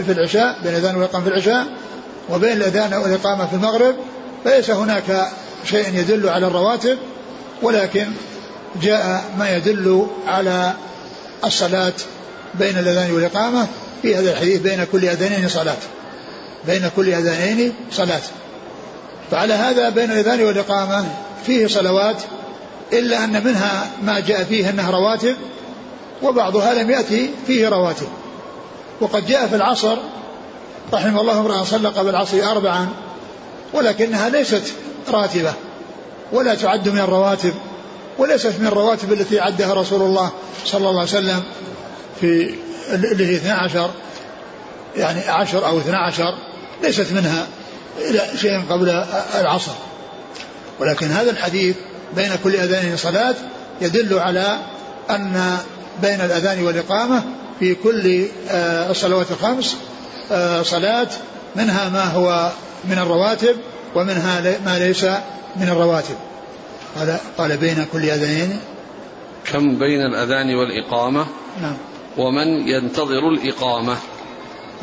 في 0.06 0.12
العشاء 0.12 0.58
بين 0.62 0.72
الأذان 0.72 0.96
والإقامة 0.96 1.24
في 1.24 1.30
العشاء 1.30 1.66
وبين 2.30 2.52
الأذان 2.52 2.94
والإقامة 2.94 3.46
في 3.46 3.54
المغرب 3.54 3.94
فليس 4.44 4.70
هناك 4.70 5.28
شيء 5.64 5.94
يدل 5.94 6.28
على 6.28 6.46
الرواتب 6.46 6.98
ولكن 7.62 8.06
جاء 8.82 9.24
ما 9.38 9.56
يدل 9.56 10.06
على 10.26 10.72
الصلاة 11.44 11.92
بين 12.54 12.78
الأذان 12.78 13.12
والإقامة 13.12 13.66
في 14.02 14.16
هذا 14.16 14.32
الحديث 14.32 14.60
بين 14.60 14.86
كل 14.92 15.04
أذانين 15.04 15.48
صلاة. 15.48 15.76
بين 16.66 16.90
كل 16.96 17.14
أذانين 17.14 17.72
صلاة. 17.92 18.20
فعلى 19.30 19.54
هذا 19.54 19.88
بين 19.88 20.10
الأذان 20.10 20.42
والإقامة 20.42 21.06
فيه 21.46 21.66
صلوات 21.66 22.16
إلا 22.92 23.24
أن 23.24 23.44
منها 23.44 23.90
ما 24.02 24.20
جاء 24.20 24.44
فيه 24.44 24.70
أنها 24.70 24.90
رواتب 24.90 25.36
وبعضها 26.22 26.74
لم 26.74 26.90
يأتي 26.90 27.30
فيه 27.46 27.68
رواتب. 27.68 28.08
وقد 29.00 29.26
جاء 29.26 29.46
في 29.46 29.56
العصر 29.56 29.96
رحمه 30.92 31.20
الله 31.20 31.40
امرأة 31.40 31.64
صلى 31.64 31.88
قبل 31.88 32.08
العصر 32.08 32.50
أربعا 32.50 32.88
ولكنها 33.72 34.28
ليست 34.28 34.72
راتبة 35.08 35.52
ولا 36.32 36.54
تعد 36.54 36.88
من 36.88 36.98
الرواتب. 36.98 37.54
وليست 38.18 38.54
من 38.60 38.66
الرواتب 38.66 39.12
التي 39.12 39.40
عدها 39.40 39.74
رسول 39.74 40.02
الله 40.02 40.30
صلى 40.64 40.88
الله 40.88 41.00
عليه 41.00 41.10
وسلم 41.10 41.42
في 42.20 42.54
اللي 42.92 43.26
هي 43.26 43.36
12 43.36 43.90
يعني 44.96 45.20
عشر 45.28 45.66
أو 45.66 45.78
12 45.78 46.34
ليست 46.82 47.12
منها 47.12 47.46
شيء 48.36 48.62
قبل 48.70 49.04
العصر. 49.40 49.72
ولكن 50.80 51.06
هذا 51.06 51.30
الحديث 51.30 51.76
بين 52.16 52.30
كل 52.44 52.56
أذان 52.56 52.96
صلاة 52.96 53.34
يدل 53.80 54.18
على 54.18 54.58
أن 55.10 55.58
بين 56.02 56.20
الأذان 56.20 56.64
والإقامة 56.64 57.22
في 57.58 57.74
كل 57.74 58.26
آه، 58.50 58.90
الصلوات 58.90 59.30
الخمس 59.30 59.76
آه، 60.32 60.62
صلاة 60.62 61.08
منها 61.56 61.88
ما 61.88 62.04
هو 62.04 62.50
من 62.84 62.98
الرواتب 62.98 63.56
ومنها 63.94 64.40
ما 64.66 64.78
ليس 64.78 65.04
من 65.56 65.68
الرواتب. 65.68 66.16
قال 66.98 67.18
قال 67.38 67.56
بين 67.56 67.86
كل 67.92 68.10
أذانين 68.10 68.60
كم 69.52 69.78
بين 69.78 70.00
الأذان 70.00 70.54
والإقامة؟ 70.54 71.26
نعم. 71.62 71.76
ومن 72.16 72.68
ينتظر 72.68 73.28
الإقامة؟ 73.28 73.96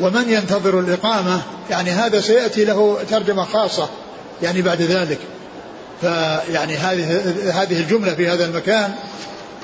ومن 0.00 0.30
ينتظر 0.30 0.80
الإقامة؟ 0.80 1.42
يعني 1.70 1.90
هذا 1.90 2.20
سيأتي 2.20 2.64
له 2.64 2.98
ترجمة 3.10 3.44
خاصة 3.44 3.88
يعني 4.42 4.62
بعد 4.62 4.82
ذلك. 4.82 5.18
فيعني 6.00 6.76
هذه 6.76 7.20
هذه 7.62 7.80
الجملة 7.80 8.14
في 8.14 8.28
هذا 8.28 8.44
المكان 8.44 8.94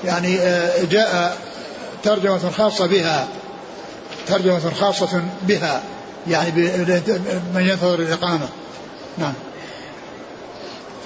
يعني 0.04 0.38
آه، 0.40 0.84
جاء 0.84 1.38
ترجمة 2.02 2.50
خاصة 2.50 2.86
بها. 2.86 3.28
ترجمة 4.28 4.70
خاصة 4.80 5.22
بها 5.42 5.82
يعني 6.28 6.50
من 7.54 7.66
ينتظر 7.68 7.94
الإقامة. 7.98 8.48
نعم. 9.18 9.32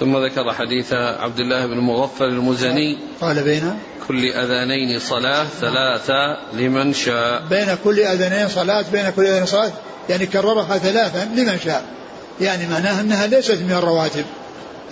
ثم 0.00 0.24
ذكر 0.24 0.52
حديث 0.52 0.92
عبد 0.92 1.38
الله 1.38 1.66
بن 1.66 1.78
مغفل 1.78 2.24
المزني. 2.24 2.98
قال 3.20 3.42
بين 3.42 3.78
كل 4.09 4.24
أذانين 4.24 4.98
صلاة 4.98 5.44
ثلاثة 5.61 6.37
لمن 6.52 6.94
شاء. 6.94 7.42
بين 7.50 7.76
كل 7.85 8.00
أذانين 8.00 8.48
صلاة 8.48 8.85
بين 8.92 9.11
كل 9.11 9.22
أذانين 9.22 9.46
صلاة. 9.46 9.72
يعني 10.09 10.26
كررها 10.26 10.78
ثلاثا 10.78 11.24
لمن 11.35 11.59
شاء. 11.64 11.85
يعني 12.40 12.66
معناها 12.68 13.00
أنها 13.00 13.26
ليست 13.26 13.59
من 13.62 13.72
الرواتب 13.72 14.24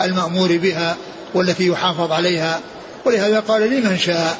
المأمور 0.02 0.56
بها 0.56 0.96
والتي 1.34 1.66
يحافظ 1.66 2.12
عليها. 2.12 2.60
ولهذا 3.04 3.40
قال 3.40 3.70
لمن 3.70 3.98
شاء. 3.98 4.38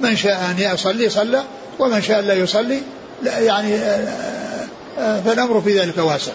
من 0.00 0.16
شاء 0.16 0.50
أن 0.50 0.74
يصلي 0.74 1.08
صلى 1.08 1.42
ومن 1.78 2.02
شاء 2.02 2.20
لا 2.20 2.34
يصلي 2.34 2.80
لا 3.22 3.38
يعني 3.38 3.74
آه، 3.74 4.08
آه، 4.98 5.20
فالأمر 5.20 5.60
في 5.60 5.80
ذلك 5.80 5.98
واسع. 5.98 6.32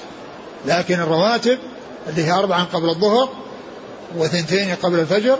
لكن 0.65 0.99
الرواتب 0.99 1.57
اللي 2.09 2.23
هي 2.23 2.31
أربعا 2.31 2.63
قبل 2.63 2.89
الظهر 2.89 3.46
وثنتين 4.15 4.75
قبل 4.75 4.99
الفجر 4.99 5.39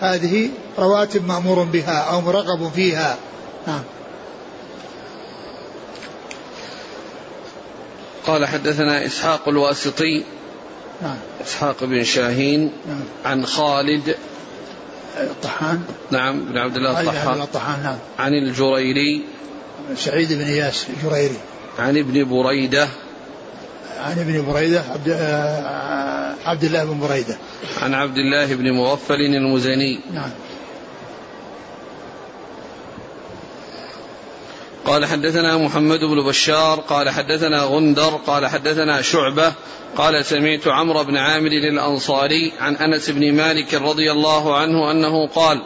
هذه 0.00 0.50
رواتب 0.78 1.26
مأمور 1.26 1.62
بها 1.62 1.98
أو 1.98 2.20
مرغب 2.20 2.72
فيها. 2.74 3.16
نعم. 3.66 3.82
قال 8.26 8.46
حدثنا 8.46 9.06
إسحاق 9.06 9.48
الواسطي 9.48 10.24
نعم. 11.02 11.16
إسحاق 11.46 11.84
بن 11.84 12.04
شاهين 12.04 12.72
نعم. 12.88 13.04
عن 13.24 13.46
خالد 13.46 14.16
الطحان. 15.16 15.82
نعم 16.10 16.44
بن 16.44 16.58
عبد 16.58 16.76
الله 16.76 17.00
الطحان. 17.00 17.40
الطحان 17.40 17.82
نعم. 17.82 17.98
عن 18.18 18.32
الجريري. 18.32 19.24
سعيد 19.96 20.32
بن 20.32 20.44
إياس 20.44 20.86
الجريري. 20.88 21.38
عن 21.78 21.98
ابن 21.98 22.24
بريدة. 22.24 22.88
عن 24.04 24.18
ابن 24.18 24.52
بريدة 24.52 24.82
عبد, 24.90 25.08
آه، 25.08 26.34
عبد 26.44 26.64
الله 26.64 26.84
بن 26.84 27.00
بريدة. 27.00 27.38
عن 27.82 27.94
عبد 27.94 28.16
الله 28.16 28.54
بن 28.54 28.72
مغفل 28.72 29.14
المزني. 29.14 30.00
نعم. 30.14 30.30
قال 34.84 35.06
حدثنا 35.06 35.56
محمد 35.56 36.00
بن 36.00 36.28
بشار 36.28 36.80
قال 36.80 37.10
حدثنا 37.10 37.62
غندر 37.62 38.20
قال 38.26 38.46
حدثنا 38.46 39.02
شعبة 39.02 39.52
قال 39.96 40.24
سمعت 40.24 40.68
عمرو 40.68 41.04
بن 41.04 41.16
عامر 41.16 41.50
الأنصاري 41.50 42.52
عن 42.60 42.76
أنس 42.76 43.10
بن 43.10 43.32
مالك 43.32 43.74
رضي 43.74 44.12
الله 44.12 44.56
عنه 44.56 44.90
أنه 44.90 45.26
قال 45.26 45.62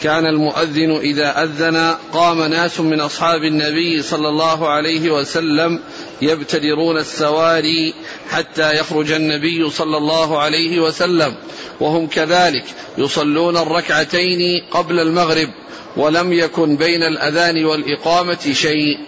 كان 0.00 0.26
المؤذن 0.26 0.96
إذا 0.96 1.42
أذن 1.42 1.94
قام 2.12 2.42
ناس 2.42 2.80
من 2.80 3.00
أصحاب 3.00 3.44
النبي 3.44 4.02
صلى 4.02 4.28
الله 4.28 4.68
عليه 4.68 5.10
وسلم 5.10 5.80
يبتدرون 6.22 6.98
السواري 6.98 7.94
حتى 8.30 8.76
يخرج 8.76 9.12
النبي 9.12 9.70
صلى 9.70 9.96
الله 9.96 10.38
عليه 10.38 10.80
وسلم 10.80 11.34
وهم 11.80 12.06
كذلك 12.06 12.64
يصلون 12.98 13.56
الركعتين 13.56 14.64
قبل 14.70 15.00
المغرب 15.00 15.48
ولم 15.96 16.32
يكن 16.32 16.76
بين 16.76 17.02
الأذان 17.02 17.64
والإقامة 17.64 18.52
شيء. 18.52 18.98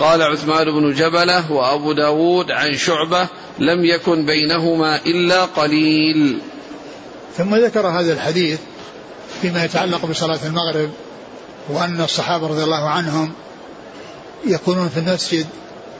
قال 0.00 0.22
عثمان 0.22 0.64
بن 0.64 0.92
جبلة 0.92 1.52
وأبو 1.52 1.92
داود 1.92 2.50
عن 2.50 2.74
شعبة 2.74 3.28
لم 3.58 3.84
يكن 3.84 4.26
بينهما 4.26 5.00
إلا 5.06 5.44
قليل. 5.44 6.38
ثم 7.36 7.54
ذكر 7.54 7.86
هذا 7.86 8.12
الحديث 8.12 8.58
فيما 9.42 9.64
يتعلق 9.64 10.06
بصلاة 10.06 10.38
المغرب 10.46 10.90
وأن 11.68 12.00
الصحابة 12.00 12.46
رضي 12.46 12.64
الله 12.64 12.88
عنهم 12.88 13.32
يكونون 14.46 14.88
في 14.88 15.00
المسجد 15.00 15.46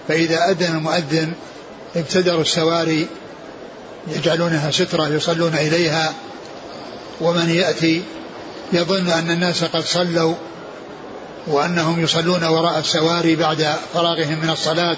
فإذا 0.09 0.51
أذن 0.51 0.77
المؤذن 0.77 1.33
ابتدروا 1.97 2.41
السواري 2.41 3.07
يجعلونها 4.09 4.71
سترة 4.71 5.09
يصلون 5.09 5.55
إليها. 5.55 6.13
ومن 7.21 7.51
يأتي 7.51 8.03
يظن 8.73 9.09
أن 9.11 9.31
الناس 9.31 9.65
قد 9.65 9.85
صلوا 9.85 10.35
وأنهم 11.47 12.03
يصلون 12.03 12.45
وراء 12.45 12.79
السواري 12.79 13.37
بعد 13.37 13.67
فراغهم 13.95 14.39
من 14.43 14.51
الصلاة. 14.51 14.97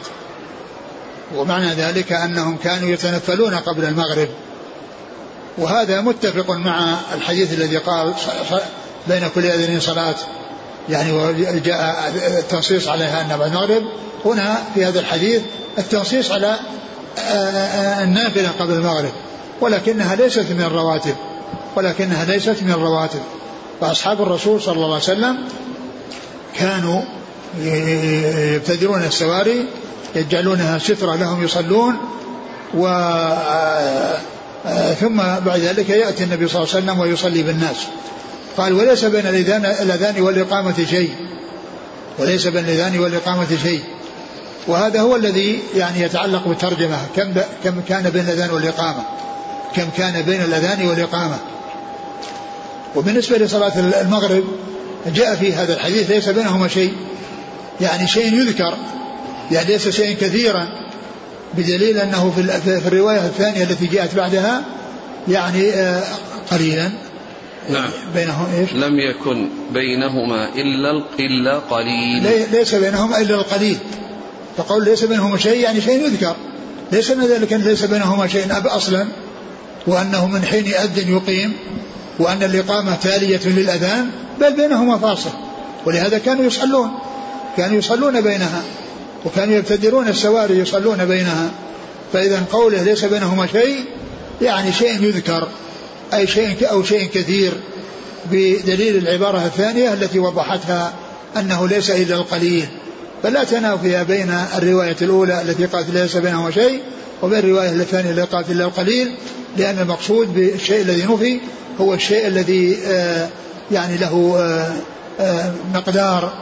ومعنى 1.37 1.75
ذلك 1.75 2.13
أنهم 2.13 2.57
كانوا 2.57 2.91
يتنفلون 2.91 3.55
قبل 3.55 3.85
المغرب. 3.85 4.29
وهذا 5.59 6.01
متفق 6.01 6.51
مع 6.51 6.97
الحديث 7.15 7.53
الذي 7.53 7.77
قال 7.77 8.15
بين 9.07 9.29
كل 9.35 9.47
أذن 9.47 9.81
صلاة. 9.81 10.17
يعني 10.89 11.13
وجاء 11.13 12.13
التنصيص 12.39 12.89
عليها 12.89 13.21
أن 13.21 13.39
بعد 13.39 13.49
المغرب 13.49 13.83
هنا 14.25 14.63
في 14.75 14.85
هذا 14.85 15.01
الحديث 15.01 15.43
التنصيص 15.79 16.31
على 16.31 16.57
النافلة 18.03 18.51
قبل 18.61 18.73
المغرب 18.73 19.13
ولكنها 19.61 20.15
ليست 20.15 20.47
من 20.51 20.63
الرواتب 20.63 21.15
ولكنها 21.77 22.25
ليست 22.25 22.63
من 22.63 22.71
الرواتب. 22.71 23.21
فأصحاب 23.81 24.23
الرسول 24.23 24.63
صلى 24.63 24.75
الله 24.75 24.87
عليه 24.87 24.97
وسلم 24.97 25.39
كانوا 26.59 27.03
يبتدرون 28.55 29.03
السواري 29.03 29.67
يجعلونها 30.15 30.79
سترة 30.79 31.17
لهم 31.17 31.45
يصلون 31.45 31.97
و 32.75 32.87
ثم 35.01 35.17
بعد 35.17 35.61
ذلك 35.61 35.91
يأتي 35.91 36.25
النبي 36.25 36.49
صلى 36.49 36.63
الله 36.63 36.75
عليه 36.75 36.85
وسلم 36.85 37.01
ويصلي 37.01 37.43
بالناس. 37.43 37.77
قال 38.57 38.73
وليس 38.73 39.05
بين 39.05 39.27
الأذان 39.27 40.21
والإقامة 40.23 40.87
شيء 40.91 41.11
وليس 42.19 42.47
بين 42.47 42.65
الأذان 42.65 42.99
والإقامة 42.99 43.49
شيء. 43.63 43.81
وهذا 44.67 45.01
هو 45.01 45.17
الذي 45.17 45.61
يعني 45.77 46.01
يتعلق 46.01 46.49
بالترجمة. 46.49 46.99
كم 47.17 47.35
كم 47.65 47.81
كان 47.89 48.11
بين 48.11 48.23
الأذان 48.23 48.51
والإقامة. 48.51 49.03
كم 49.77 49.89
كان 49.97 50.23
بين 50.23 50.43
الأذان 50.43 50.89
والإقامة. 50.89 51.39
وبالنسبة 52.97 53.39
لصلاة 53.39 53.73
المغرب 54.01 54.45
جاء 55.07 55.35
في 55.35 55.53
هذا 55.53 55.75
الحديث 55.75 56.11
ليس 56.11 56.29
بينهما 56.29 56.69
شيء. 56.69 56.93
يعني 57.81 58.07
شيء 58.07 58.35
يذكر. 58.35 58.77
يعني 59.51 59.67
ليس 59.67 59.89
شيء 59.89 60.17
كثيرا. 60.17 60.69
بدليل 61.55 61.99
أنه 61.99 62.33
في 62.65 62.89
الرواية 62.89 63.27
الثانية 63.27 63.63
التي 63.63 63.87
جاءت 63.87 64.15
بعدها 64.15 64.63
يعني 65.29 65.71
آه، 65.71 66.03
قليلا. 66.51 66.91
نعم. 67.71 67.91
بينهم 68.15 68.47
إيش؟ 68.55 68.73
لم 68.73 68.99
يكن 68.99 69.49
بينهما 69.73 70.49
إلا 70.55 71.03
الا 71.21 71.59
قليل. 71.59 72.49
ليس 72.53 72.75
بينهما 72.75 73.21
إلا 73.21 73.35
القليل. 73.35 73.79
فقول 74.57 74.85
ليس 74.85 75.05
بينهما 75.05 75.39
شيء 75.39 75.61
يعني 75.61 75.81
شيء 75.81 76.07
يذكر. 76.07 76.37
ليس 76.93 77.11
من 77.11 77.27
ذلك 77.27 77.53
أن 77.53 77.61
ليس 77.61 77.85
بينهما 77.85 78.27
شيء 78.27 78.57
أب 78.57 78.67
أصلا 78.67 79.07
وأنه 79.87 80.27
من 80.27 80.45
حين 80.45 80.67
يؤذن 80.67 81.17
يقيم 81.17 81.53
وأن 82.19 82.43
الإقامة 82.43 82.97
تالية 82.97 83.41
للأذان 83.45 84.11
بل 84.41 84.53
بينهما 84.53 84.99
فاصل. 84.99 85.31
ولهذا 85.87 86.19
كانوا 86.19 86.45
يصلون 86.45 86.91
كانوا 87.57 87.79
يصلون 87.79 88.21
بينها 88.21 88.63
وكانوا 89.25 89.55
يبتدرون 89.55 90.09
السواري 90.09 90.59
يصلون 90.59 91.05
بينها. 91.05 91.51
فإذا 92.13 92.43
قوله 92.53 92.83
ليس 92.83 93.05
بينهما 93.05 93.47
شيء 93.47 93.85
يعني 94.43 94.73
شيء 94.73 95.03
يذكر 95.03 95.49
أي 96.15 96.27
شيء 96.27 96.71
أو 96.71 96.85
شيء 96.85 97.09
كثير 97.15 97.53
بدليل 98.31 98.97
العبارة 98.97 99.47
الثانية 99.47 99.93
التي 99.93 100.19
وضحتها 100.19 100.93
أنه 101.37 101.69
ليس 101.69 101.91
إلا 101.91 102.15
القليل. 102.15 102.69
فلا 103.23 103.45
تنافي 103.45 104.05
بين 104.05 104.35
الرواية 104.57 104.97
الأولى 105.03 105.43
التي 105.43 105.67
قالت 105.67 105.91
ليس 105.91 106.17
بينهما 106.17 106.51
شيء 106.51 106.81
وبين 107.23 107.39
الرواية 107.39 107.71
الثانية 107.71 108.11
التي 108.11 108.37
قالت 108.37 108.51
إلا 108.51 108.65
القليل 108.65 109.15
لأن 109.57 109.79
المقصود 109.79 110.35
بالشيء 110.35 110.83
الذي 110.83 111.05
نفي 111.05 111.41
هو 111.81 111.95
الشيء 111.95 112.27
الذي 112.27 112.79
آه، 112.87 113.29
يعني 113.73 113.97
له 113.97 114.37
آه، 114.39 114.73
آه، 115.23 115.53
مقدار. 115.75 116.33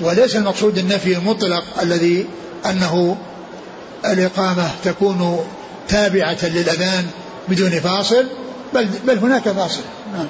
وليس 0.00 0.36
المقصود 0.36 0.78
النفي 0.78 1.16
المطلق 1.16 1.64
الذي 1.82 2.26
أنه 2.66 3.16
الإقامة 4.04 4.70
تكون 4.84 5.44
تابعة 5.88 6.38
للأذان 6.42 7.06
بدون 7.48 7.70
فاصل 7.70 8.26
بل, 8.74 8.88
بل 9.06 9.18
هناك 9.18 9.42
فاصل. 9.42 9.82
نعم. 10.12 10.26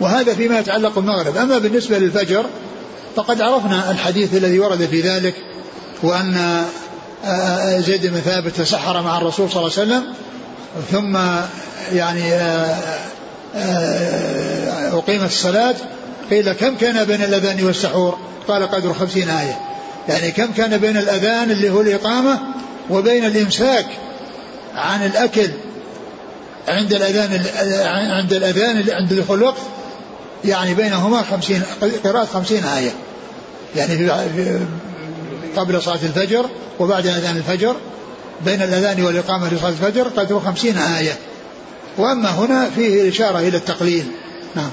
وهذا 0.00 0.34
فيما 0.34 0.58
يتعلق 0.58 0.94
بالمغرب. 0.94 1.36
أما 1.36 1.58
بالنسبة 1.58 1.98
للفجر 1.98 2.46
فقد 3.18 3.40
عرفنا 3.40 3.90
الحديث 3.90 4.34
الذي 4.34 4.58
ورد 4.58 4.86
في 4.86 5.00
ذلك 5.00 5.34
وأن 6.02 6.64
زيد 7.78 8.06
بن 8.06 8.20
ثابت 8.20 8.56
تسحر 8.56 9.02
مع 9.02 9.18
الرسول 9.18 9.50
صلى 9.50 9.66
الله 9.66 9.72
عليه 9.78 9.82
وسلم 9.82 10.04
ثم 10.90 11.18
يعني 11.92 12.34
أقيمت 14.92 15.26
الصلاة 15.26 15.74
قيل 16.30 16.52
كم 16.52 16.76
كان 16.76 17.04
بين 17.04 17.22
الأذان 17.22 17.64
والسحور؟ 17.64 18.18
قال 18.48 18.70
قدر 18.70 18.94
خمسين 18.94 19.28
آية. 19.28 19.58
يعني 20.08 20.30
كم 20.30 20.52
كان 20.52 20.78
بين 20.78 20.96
الأذان 20.96 21.50
اللي 21.50 21.70
هو 21.70 21.80
الإقامة 21.80 22.38
وبين 22.90 23.24
الإمساك 23.24 23.86
عن 24.74 25.06
الأكل 25.06 25.50
عند 26.68 26.92
الأذان 26.92 27.42
عند 27.86 28.32
الأذان 28.32 28.84
عند 28.90 29.12
دخول 29.12 29.38
الوقت؟ 29.38 29.60
يعني 30.44 30.74
بينهما 30.74 31.22
خمسين 31.22 31.62
قراءة 32.04 32.24
خمسين 32.24 32.64
آية. 32.64 32.90
يعني 33.76 33.96
في 33.96 34.60
قبل 35.56 35.82
صلاة 35.82 35.94
الفجر 36.02 36.46
وبعد 36.80 37.06
أذان 37.06 37.36
الفجر 37.36 37.76
بين 38.44 38.62
الأذان 38.62 39.02
والإقامة 39.02 39.54
لصلاة 39.54 39.68
الفجر 39.68 40.08
قدر 40.08 40.40
خمسين 40.40 40.78
آية. 40.78 41.16
وأما 41.98 42.30
هنا 42.30 42.70
فيه 42.70 43.10
إشارة 43.10 43.38
إلى 43.38 43.56
التقليل. 43.56 44.06
نعم. 44.54 44.70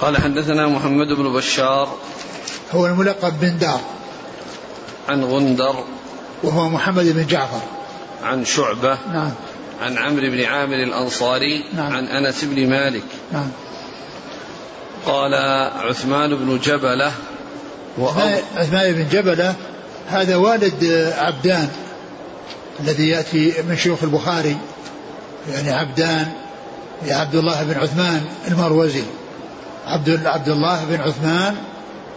قال 0.00 0.16
حدثنا 0.16 0.66
محمد 0.66 1.06
بن 1.06 1.32
بشار 1.32 1.96
هو 2.74 2.86
الملقب 2.86 3.40
بن 3.40 3.58
دار. 3.58 3.80
عن 5.08 5.24
غندر 5.24 5.84
وهو 6.42 6.68
محمد 6.68 7.04
بن 7.04 7.26
جعفر. 7.26 7.60
عن 8.22 8.44
شعبة 8.44 8.98
نعم. 9.12 9.32
عن 9.80 9.98
عمرو 9.98 10.30
بن 10.30 10.44
عامر 10.44 10.74
الأنصاري 10.74 11.64
نعم. 11.76 11.92
عن 11.92 12.06
أنس 12.06 12.44
بن 12.44 12.68
مالك. 12.68 13.04
نعم. 13.32 13.48
قال 15.06 15.34
عثمان 15.88 16.34
بن 16.34 16.58
جبلة 16.58 17.12
عثمان 18.56 18.92
بن 18.92 19.08
جبلة 19.08 19.54
هذا 20.08 20.36
والد 20.36 21.12
عبدان 21.18 21.68
الذي 22.80 23.08
يأتي 23.08 23.52
من 23.68 23.76
شيوخ 23.76 24.02
البخاري 24.02 24.56
يعني 25.52 25.70
عبدان 25.70 26.32
يا 27.06 27.16
عبد 27.16 27.34
الله 27.34 27.62
بن 27.62 27.80
عثمان 27.80 28.24
المروزي. 28.48 29.02
عبد 29.86 30.26
عبد 30.26 30.48
الله 30.48 30.84
بن 30.84 31.00
عثمان 31.00 31.56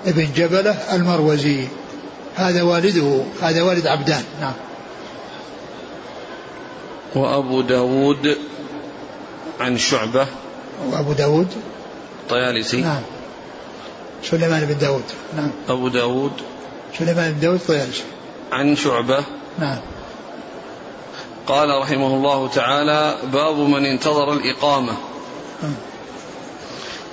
بن 0.06 0.28
جبلة 0.36 0.78
المروزي. 0.94 1.68
هذا 2.36 2.62
والده 2.62 3.24
هذا 3.42 3.62
والد 3.62 3.88
عبدان. 3.88 4.24
نعم. 4.42 4.54
وأبو 7.16 7.62
داود 7.62 8.38
عن 9.60 9.78
شعبة. 9.78 10.28
وأبو 10.92 11.14
داود. 11.14 11.48
طيالسي. 12.30 12.82
نعم. 12.82 13.02
سليمان 14.24 14.66
بن 14.66 14.78
داود. 14.78 15.04
نعم. 15.36 15.52
أبو 15.70 15.88
داود. 15.88 16.32
سليمان 17.00 17.32
بن 17.34 17.40
داود 17.40 17.60
طيالسي. 17.68 18.04
عن 18.52 18.76
شعبة. 18.76 19.24
نعم. 19.60 19.80
قال 21.48 21.70
رحمه 21.82 22.08
الله 22.08 22.48
تعالى 22.48 23.18
باب 23.34 23.58
من 23.58 23.86
انتظر 23.86 24.34
الإقامة. 24.34 24.94
نعم. 25.64 25.76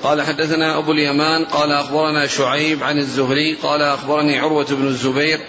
قال 0.02 0.22
حدثنا 0.22 0.78
أبو 0.78 0.92
اليمان. 0.92 1.44
قال 1.44 1.72
أخبرنا 1.72 2.26
شعيب 2.26 2.82
عن 2.82 2.98
الزهري. 2.98 3.54
قال 3.54 3.82
أخبرني 3.82 4.38
عروة 4.38 4.66
بن 4.70 4.87
الزبير. 4.87 5.40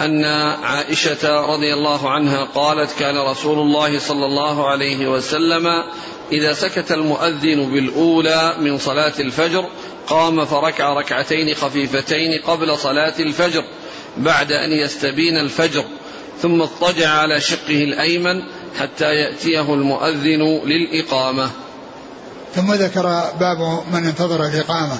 أن 0.00 0.24
عائشة 0.64 1.40
رضي 1.40 1.74
الله 1.74 2.10
عنها 2.10 2.44
قالت 2.44 2.98
كان 2.98 3.18
رسول 3.18 3.58
الله 3.58 3.98
صلى 3.98 4.26
الله 4.26 4.68
عليه 4.68 5.08
وسلم 5.08 5.66
إذا 6.32 6.52
سكت 6.52 6.92
المؤذن 6.92 7.70
بالأولى 7.70 8.54
من 8.60 8.78
صلاة 8.78 9.12
الفجر 9.20 9.64
قام 10.06 10.44
فركع 10.44 10.92
ركعتين 10.92 11.54
خفيفتين 11.54 12.40
قبل 12.46 12.78
صلاة 12.78 13.14
الفجر 13.20 13.64
بعد 14.16 14.52
أن 14.52 14.72
يستبين 14.72 15.36
الفجر 15.36 15.84
ثم 16.42 16.62
اضطجع 16.62 17.08
على 17.08 17.40
شقه 17.40 17.84
الأيمن 17.84 18.42
حتى 18.78 19.04
يأتيه 19.04 19.74
المؤذن 19.74 20.60
للإقامة. 20.64 21.50
ثم 22.54 22.72
ذكر 22.72 23.02
باب 23.40 23.82
من 23.92 24.06
انتظر 24.06 24.44
الإقامة. 24.44 24.98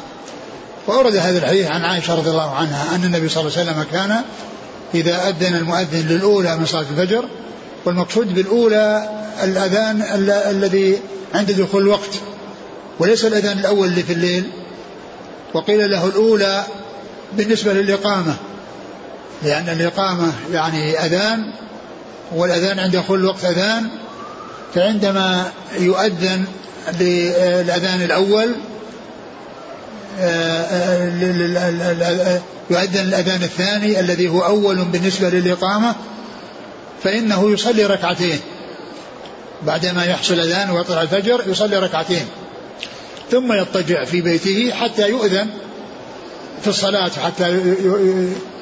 وأورد 0.87 1.17
هذا 1.17 1.39
الحديث 1.39 1.67
عن 1.67 1.85
عائشة 1.85 2.15
رضي 2.15 2.31
الله 2.31 2.55
عنها 2.55 2.95
أن 2.95 3.05
النبي 3.05 3.29
صلى 3.29 3.41
الله 3.41 3.59
عليه 3.59 3.71
وسلم 3.71 3.83
كان 3.93 4.23
إذا 4.95 5.29
أذن 5.29 5.55
المؤذن 5.55 6.09
للأولى 6.09 6.57
من 6.57 6.67
صلاة 6.67 6.85
الفجر 6.91 7.25
والمقصود 7.85 8.35
بالأولى 8.35 9.09
الأذان 9.43 10.03
الذي 10.51 10.99
عند 11.35 11.53
دخول 11.53 11.83
الوقت 11.83 12.11
وليس 12.99 13.25
الأذان 13.25 13.59
الأول 13.59 13.89
اللي 13.89 14.03
في 14.03 14.13
الليل. 14.13 14.51
وقيل 15.55 15.91
له 15.91 16.07
الأولى 16.07 16.65
بالنسبة 17.33 17.73
للإقامة 17.73 18.37
لأن 19.43 19.69
الإقامة 19.69 20.33
يعني 20.53 20.99
أذان 21.05 21.53
والأذان 22.35 22.79
عند 22.79 22.97
دخول 22.97 23.21
الوقت 23.21 23.45
أذان. 23.45 23.89
فعندما 24.75 25.53
يؤذن 25.79 26.45
للأذان 27.01 28.03
الأول 28.03 28.55
يؤذن 32.71 33.01
الأذان 33.01 33.43
الثاني 33.43 34.01
الذي 34.01 34.29
هو 34.29 34.41
أول 34.41 34.85
بالنسبة 34.85 35.29
للإقامة 35.31 35.95
فإنه 37.03 37.51
يصلي 37.51 37.87
ركعتين. 37.87 38.39
بعدما 39.63 40.05
يحصل 40.05 40.35
الأذان 40.35 40.71
ويطلع 40.71 41.03
الفجر 41.03 41.43
يصلي 41.47 41.79
ركعتين. 41.79 42.27
ثم 43.31 43.53
يضطجع 43.53 44.05
في 44.05 44.21
بيته 44.21 44.73
حتى 44.73 45.09
يؤذن 45.09 45.49
في 46.63 46.69
الصلاة 46.69 47.11
حتى 47.25 47.75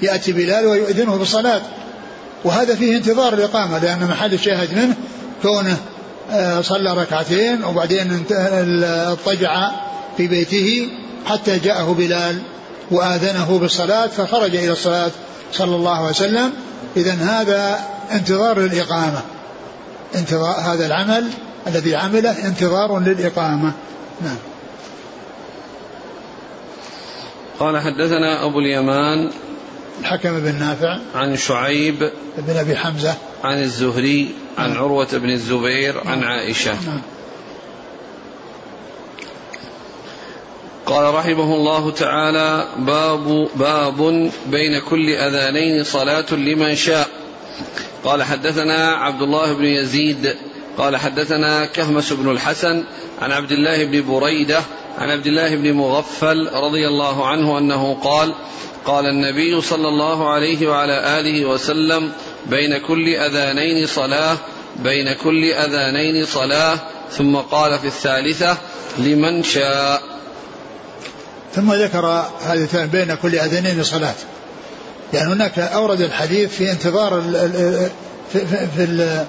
يأتي 0.03 0.33
بلال 0.33 0.67
ويؤذنه 0.67 1.17
في 1.17 1.23
الصلاة. 1.23 1.63
وهذا 2.45 2.75
فيه 2.75 2.97
انتظار 2.97 3.35
الإقامة 3.35 3.79
لأن 3.79 4.05
محل 4.05 4.35
الشاهد 4.35 4.75
منه 4.75 4.95
كونه 5.43 5.77
آه، 6.31 6.61
صلى 6.61 6.95
ركعتين 6.95 7.65
وبعدين 7.65 8.25
اضطجع 8.85 9.71
في 10.17 10.27
بيته 10.27 10.89
حتى 11.27 11.59
جاءه 11.59 11.95
بلال 11.99 12.43
وآذنه 12.91 13.59
بالصلاة 13.59 14.07
فخرج 14.07 14.57
إلى 14.57 14.73
الصلاة 14.73 15.11
صلى 15.53 15.77
الله 15.77 15.97
عليه 15.97 16.11
وسلم 16.11 16.53
إذا 16.97 17.13
هذا 17.13 17.81
انتظار 18.13 18.59
للإقامة 18.59 19.21
انتظار 20.15 20.61
هذا 20.61 20.87
العمل 20.87 21.31
الذي 21.67 21.95
عمله 21.95 22.47
انتظار 22.47 22.99
للإقامة 22.99 23.73
نعم 24.21 24.37
قال 27.59 27.79
حدثنا 27.79 28.45
أبو 28.45 28.59
اليمان 28.59 29.31
الحكم 30.01 30.41
بن 30.41 30.55
نافع 30.59 30.99
عن 31.15 31.37
شعيب 31.37 32.11
بن 32.39 32.57
أبي 32.57 32.77
حمزة 32.77 33.15
عن 33.45 33.63
الزهري 33.63 34.35
عن 34.59 34.69
نعم. 34.71 34.79
عروة 34.79 35.09
بن 35.13 35.31
الزبير 35.31 36.01
عن 36.07 36.21
نعم. 36.21 36.31
عائشة 36.31 36.73
نعم. 36.87 37.03
قال 40.87 41.15
رحمه 41.15 41.55
الله 41.55 41.91
تعالى 41.91 42.69
باب 42.79 43.49
باب 43.57 44.31
بين 44.47 44.79
كل 44.79 45.11
أذانين 45.11 45.85
صلاة 45.85 46.33
لمن 46.33 46.75
شاء. 46.75 47.09
قال 48.05 48.23
حدثنا 48.23 48.91
عبد 48.91 49.23
الله 49.23 49.53
بن 49.53 49.65
يزيد. 49.65 50.37
قال 50.79 50.97
حدثنا 50.97 51.65
كهمس 51.67 52.13
بن 52.13 52.31
الحسن 52.31 52.85
عن 53.23 53.33
عبد 53.33 53.53
الله 53.53 53.85
بن 53.85 54.07
بريدة 54.07 54.61
عن 54.99 55.11
عبد 55.11 55.27
الله 55.27 55.55
بن 55.55 55.73
مغفل 55.73 56.51
رضي 56.55 56.89
الله 56.89 57.27
عنه 57.27 57.59
أنه 57.59 57.95
قال 57.95 58.35
قال 58.85 59.07
النبي 59.07 59.61
صلى 59.61 59.89
الله 59.89 60.31
عليه 60.31 60.69
وعلى 60.69 61.21
آله 61.21 61.45
وسلم 61.45 62.13
بين 62.47 62.79
كل 62.79 63.09
أذانين 63.09 63.87
صلاة 63.87 64.37
بين 64.77 65.13
كل 65.13 65.45
أذانين 65.45 66.27
صلاة. 66.27 66.79
ثم 67.11 67.37
قال 67.37 67.79
في 67.79 67.87
الثالثة 67.87 68.57
لمن 68.99 69.43
شاء. 69.43 70.16
ثم 71.57 71.73
ذكر 71.73 72.07
هذه 72.47 72.89
بين 72.93 73.15
كل 73.15 73.35
اذانين 73.39 73.83
صلاه 73.83 74.15
يعني 75.13 75.33
هناك 75.33 75.59
أورد 75.59 76.01
الحديث 76.01 76.51
في 76.57 76.71
انتظار 76.71 77.19
ال 77.19 77.91
في, 78.33 78.47
في, 78.47 78.67
في, 78.77 79.25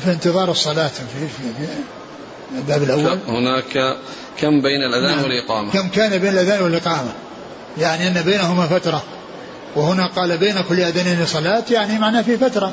في 0.00 0.10
انتظار 0.10 0.50
الصلاة 0.50 0.88
في, 0.88 1.28
في, 1.28 1.52
في 1.58 1.68
الباب 2.58 2.82
الأول. 2.82 3.18
هناك 3.28 3.96
كم 4.40 4.60
بين 4.60 4.82
الأذان 4.82 5.16
نعم. 5.16 5.22
والإقامة؟ 5.22 5.72
كم 5.72 5.88
كان 5.88 6.18
بين 6.18 6.32
الأذان 6.32 6.62
والإقامة؟ 6.62 7.12
يعني 7.78 8.08
إن 8.08 8.22
بينهما 8.22 8.66
فترة. 8.66 9.02
وهنا 9.76 10.06
قال 10.06 10.38
بين 10.38 10.60
كل 10.68 10.80
اذانين 10.80 11.26
صلاه 11.26 11.64
يعني 11.70 11.98
معناه 11.98 12.22
في 12.22 12.36
فترة. 12.36 12.72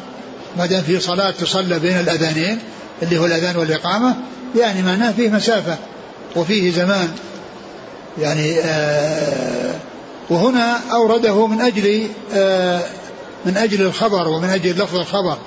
ما 0.57 0.65
دام 0.65 0.83
في 0.83 0.99
صلاة 0.99 1.31
تصلى 1.31 1.79
بين 1.79 1.99
الأذانين 1.99 2.59
اللي 3.03 3.17
هو 3.17 3.25
الأذان 3.25 3.55
والإقامة 3.55 4.15
يعني 4.59 4.81
معناه 4.81 5.11
فيه 5.11 5.29
مسافة. 5.29 5.77
وفيه 6.35 6.71
زمان. 6.71 7.11
يعني 8.21 8.59
آه 8.59 9.75
وهنا 10.29 10.79
أورده 10.91 11.47
من 11.47 11.61
أجل 11.61 12.07
آه 12.33 12.81
من 13.45 13.57
أجل 13.57 13.81
الخبر 13.81 14.27
ومن 14.27 14.49
أجل 14.49 14.71
لفظ 14.71 14.95
الخبر. 14.95 15.37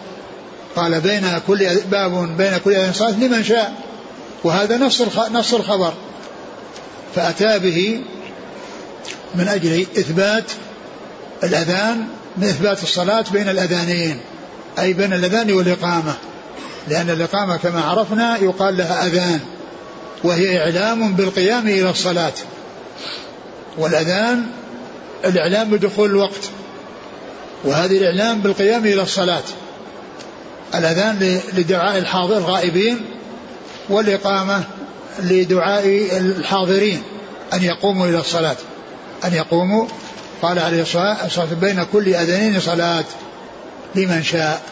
قال 0.76 1.00
بين 1.00 1.40
كل 1.46 1.80
باب 1.90 2.37
بين 2.37 2.59
كل 2.64 2.72
إنصاف 2.72 3.18
لمن 3.18 3.44
شاء. 3.44 3.74
وهذا 4.44 4.76
نص 4.76 5.02
نص 5.33 5.54
الخبر. 5.54 5.92
فأتى 7.14 7.59
به 7.59 8.00
من 9.35 9.48
أجل 9.48 9.87
إثبات 9.98 10.44
الأذان 11.44 12.06
من 12.37 12.44
إثبات 12.44 12.83
الصلاة 12.83 13.24
بين 13.33 13.48
الأذانين 13.48 14.20
أي 14.78 14.92
بين 14.92 15.12
الأذان 15.12 15.52
والإقامة. 15.52 16.14
لأن 16.88 17.11
الإقامة 17.11 17.56
كما 17.56 17.80
عرفنا 17.80 18.37
يقال 18.37 18.76
لها 18.76 19.06
أذان 19.06 19.40
وهي 20.24 20.59
إعلام 20.61 21.12
بالقيام 21.12 21.68
إلى 21.68 21.90
الصلاة. 21.90 22.33
والأذان 23.78 24.46
الإعلام 25.24 25.70
بدخول 25.70 26.10
الوقت 26.10 26.50
وهذه 27.64 27.98
الإعلام 27.98 28.40
بالقيام 28.40 28.84
إلى 28.84 29.02
الصلاة. 29.02 29.42
الأذان 30.74 31.40
لدعاء 31.52 31.98
الحاضر 31.98 32.36
الغائبين 32.36 33.00
والإقامة 33.88 34.64
لدعاء 35.22 35.86
الحاضرين 36.16 37.02
أن 37.52 37.62
يقوموا 37.62 38.06
إلى 38.06 38.18
الصلاة. 38.18 38.56
أن 39.24 39.34
يقوموا 39.34 39.86
قال 40.42 40.58
عليه 40.58 40.82
الصلاة 40.82 41.16
والسلام 41.22 41.48
بين 41.60 41.84
كل 41.92 42.14
أذانين 42.14 42.60
صلاة 42.60 43.04
لمن 43.94 44.22
شاء. 44.22 44.62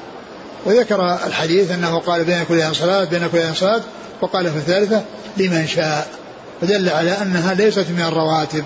وذكر 0.64 1.18
الحديث 1.26 1.70
أنه 1.70 1.98
قال 1.98 2.24
بين 2.24 2.44
كل 2.44 2.54
أذان 2.54 2.74
صلاة 2.74 3.04
بين 3.04 3.28
كل 3.28 3.38
أذان 3.38 3.54
صلاة 3.54 3.80
وقال 4.20 4.52
في 4.52 4.56
الثالثة 4.58 5.02
لمن 5.36 5.66
شاء. 5.66 6.17
فدل 6.60 6.88
على 6.88 7.10
أنها 7.10 7.54
ليست 7.54 7.86
من 7.90 8.00
الرواتب 8.00 8.64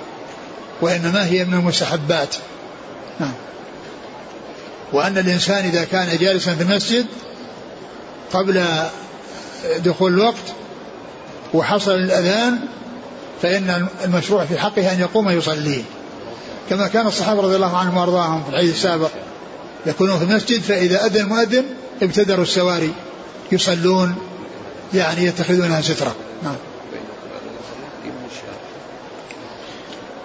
وإنما 0.80 1.26
هي 1.26 1.44
من 1.44 1.54
المستحبات. 1.54 2.34
نعم. 3.20 3.32
وأن 4.92 5.18
الإنسان 5.18 5.64
إذا 5.64 5.84
كان 5.84 6.18
جالسا 6.18 6.54
في 6.54 6.62
المسجد 6.62 7.06
قبل 8.32 8.64
دخول 9.78 10.14
الوقت 10.14 10.52
وحصل 11.54 11.94
الأذان 11.94 12.58
فإن 13.42 13.86
المشروع 14.04 14.44
في 14.44 14.58
حقه 14.58 14.92
أن 14.92 15.00
يقوم 15.00 15.30
يصلي. 15.30 15.84
كما 16.70 16.88
كان 16.88 17.06
الصحابة 17.06 17.42
رضي 17.42 17.56
الله 17.56 17.76
عنهم 17.76 17.96
وأرضاهم 17.96 18.42
في 18.44 18.50
الحديث 18.50 18.74
السابق 18.74 19.10
يكونون 19.86 20.18
في 20.18 20.24
المسجد 20.24 20.60
فإذا 20.60 21.06
أذن 21.06 21.20
المؤذن 21.20 21.64
ابتدروا 22.02 22.42
السواري 22.42 22.92
يصلون 23.52 24.14
يعني 24.94 25.24
يتخذونها 25.24 25.80
سترة. 25.80 26.14
نعم. 26.42 26.56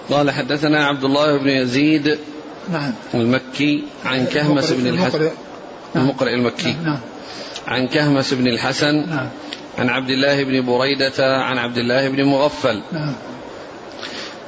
قال 0.10 0.32
حدثنا 0.32 0.86
عبد 0.86 1.04
الله 1.04 1.38
بن 1.38 1.50
يزيد 1.50 2.18
نعم. 2.72 2.94
المكي 3.14 3.84
عن 4.06 4.26
كهمس 4.26 4.72
بن 4.72 4.88
الحسن 4.88 5.20
نعم. 5.20 5.32
المقرئ 5.96 6.34
المكي. 6.34 6.74
نعم. 6.74 6.84
نعم. 6.84 7.00
عن 7.68 7.88
كهمس 7.88 8.34
بن 8.34 8.48
الحسن 8.48 9.10
نعم. 9.10 9.30
عن 9.78 9.90
عبد 9.90 10.10
الله 10.10 10.44
بن 10.44 10.66
بريدة 10.66 11.38
عن 11.44 11.58
عبد 11.58 11.78
الله 11.78 12.10
بن 12.10 12.24
مغفل. 12.24 12.82
نعم. 12.92 13.14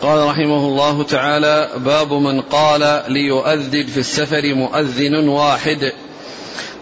قال 0.02 0.28
رحمه 0.28 0.68
الله 0.68 1.04
تعالى 1.04 1.70
باب 1.78 2.14
من 2.14 2.42
قال 2.42 3.04
ليؤذن 3.08 3.86
في 3.86 3.98
السفر 3.98 4.54
مؤذن 4.54 5.28
واحد. 5.28 5.92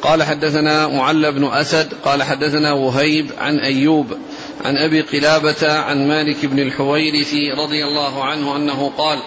قال 0.01 0.23
حدثنا 0.23 0.87
معل 0.87 1.31
بن 1.31 1.45
أسد 1.45 1.93
قال 2.05 2.23
حدثنا 2.23 2.73
وهيب 2.73 3.31
عن 3.37 3.59
أيوب 3.59 4.17
عن 4.65 4.77
أبي 4.77 5.01
قلابة 5.01 5.71
عن 5.71 6.07
مالك 6.07 6.45
بن 6.45 6.59
الحويرث 6.59 7.33
رضي 7.59 7.85
الله 7.85 8.23
عنه 8.23 8.55
أنه 8.55 8.91
قال 8.97 9.19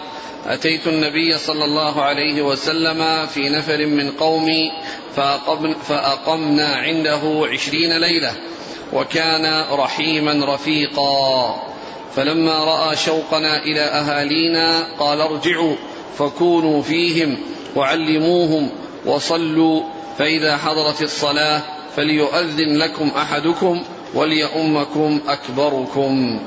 أتيت 0.47 0.87
النبي 0.87 1.37
صلى 1.37 1.65
الله 1.65 2.01
عليه 2.01 2.41
وسلم 2.41 3.25
في 3.25 3.49
نفر 3.49 3.85
من 3.85 4.11
قومي 4.11 4.71
فأقمنا 5.87 6.75
عنده 6.75 7.47
عشرين 7.51 7.97
ليلة 7.97 8.33
وكان 8.93 9.65
رحيما 9.71 10.55
رفيقا. 10.55 11.71
فلما 12.15 12.63
رأى 12.63 12.95
شوقنا 12.95 13.63
إلى 13.63 13.81
أهالينا 13.81 14.87
قال 14.99 15.21
ارجعوا 15.21 15.75
فكونوا 16.17 16.81
فيهم 16.81 17.37
وعلموهم 17.75 18.69
وصلوا 19.05 19.83
فإذا 20.17 20.57
حضرت 20.57 21.01
الصلاة 21.01 21.61
فليؤذن 21.95 22.77
لكم 22.77 23.07
أحدكم 23.17 23.83
وليؤمكم 24.13 25.21
أكبركم. 25.27 26.41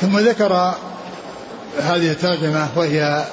ثم 0.00 0.18
ذكر 0.18 0.74
هذه 1.78 2.10
الترجمة 2.10 2.68
وهي 2.76 3.24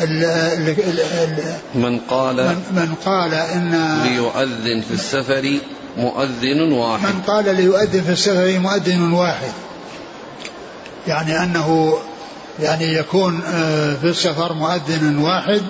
ال 0.00 0.24
ال 0.24 0.68
ال 0.98 1.38
من 1.74 1.98
قال 1.98 2.36
من, 2.36 2.62
من 2.72 2.94
قال 3.04 3.34
إن 3.34 4.02
ليؤذن 4.04 4.80
في 4.80 4.94
السفر 4.94 5.58
مؤذن 5.96 6.72
واحد. 6.72 7.14
من 7.14 7.22
قال 7.26 7.56
ليؤذن 7.56 8.02
في 8.02 8.12
السفر 8.12 8.58
مؤذن 8.58 9.12
واحد. 9.12 9.52
يعني 11.06 11.42
أنه 11.42 11.98
يعني 12.60 12.84
يكون 12.84 13.42
آه، 13.42 13.94
في 13.94 14.04
السفر 14.04 14.52
مؤذن 14.52 15.18
واحد. 15.18 15.62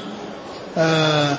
آه، 0.78 1.38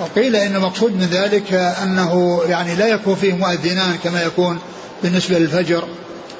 وقيل 0.00 0.36
إن 0.36 0.56
المقصود 0.56 0.92
من 0.92 1.08
ذلك 1.10 1.54
أنه 1.54 2.42
يعني 2.48 2.74
لا 2.74 2.86
يكون 2.86 3.14
فيه 3.14 3.32
مؤذنان 3.32 3.96
كما 4.04 4.22
يكون 4.22 4.58
بالنسبة 5.02 5.38
للفجر 5.38 5.84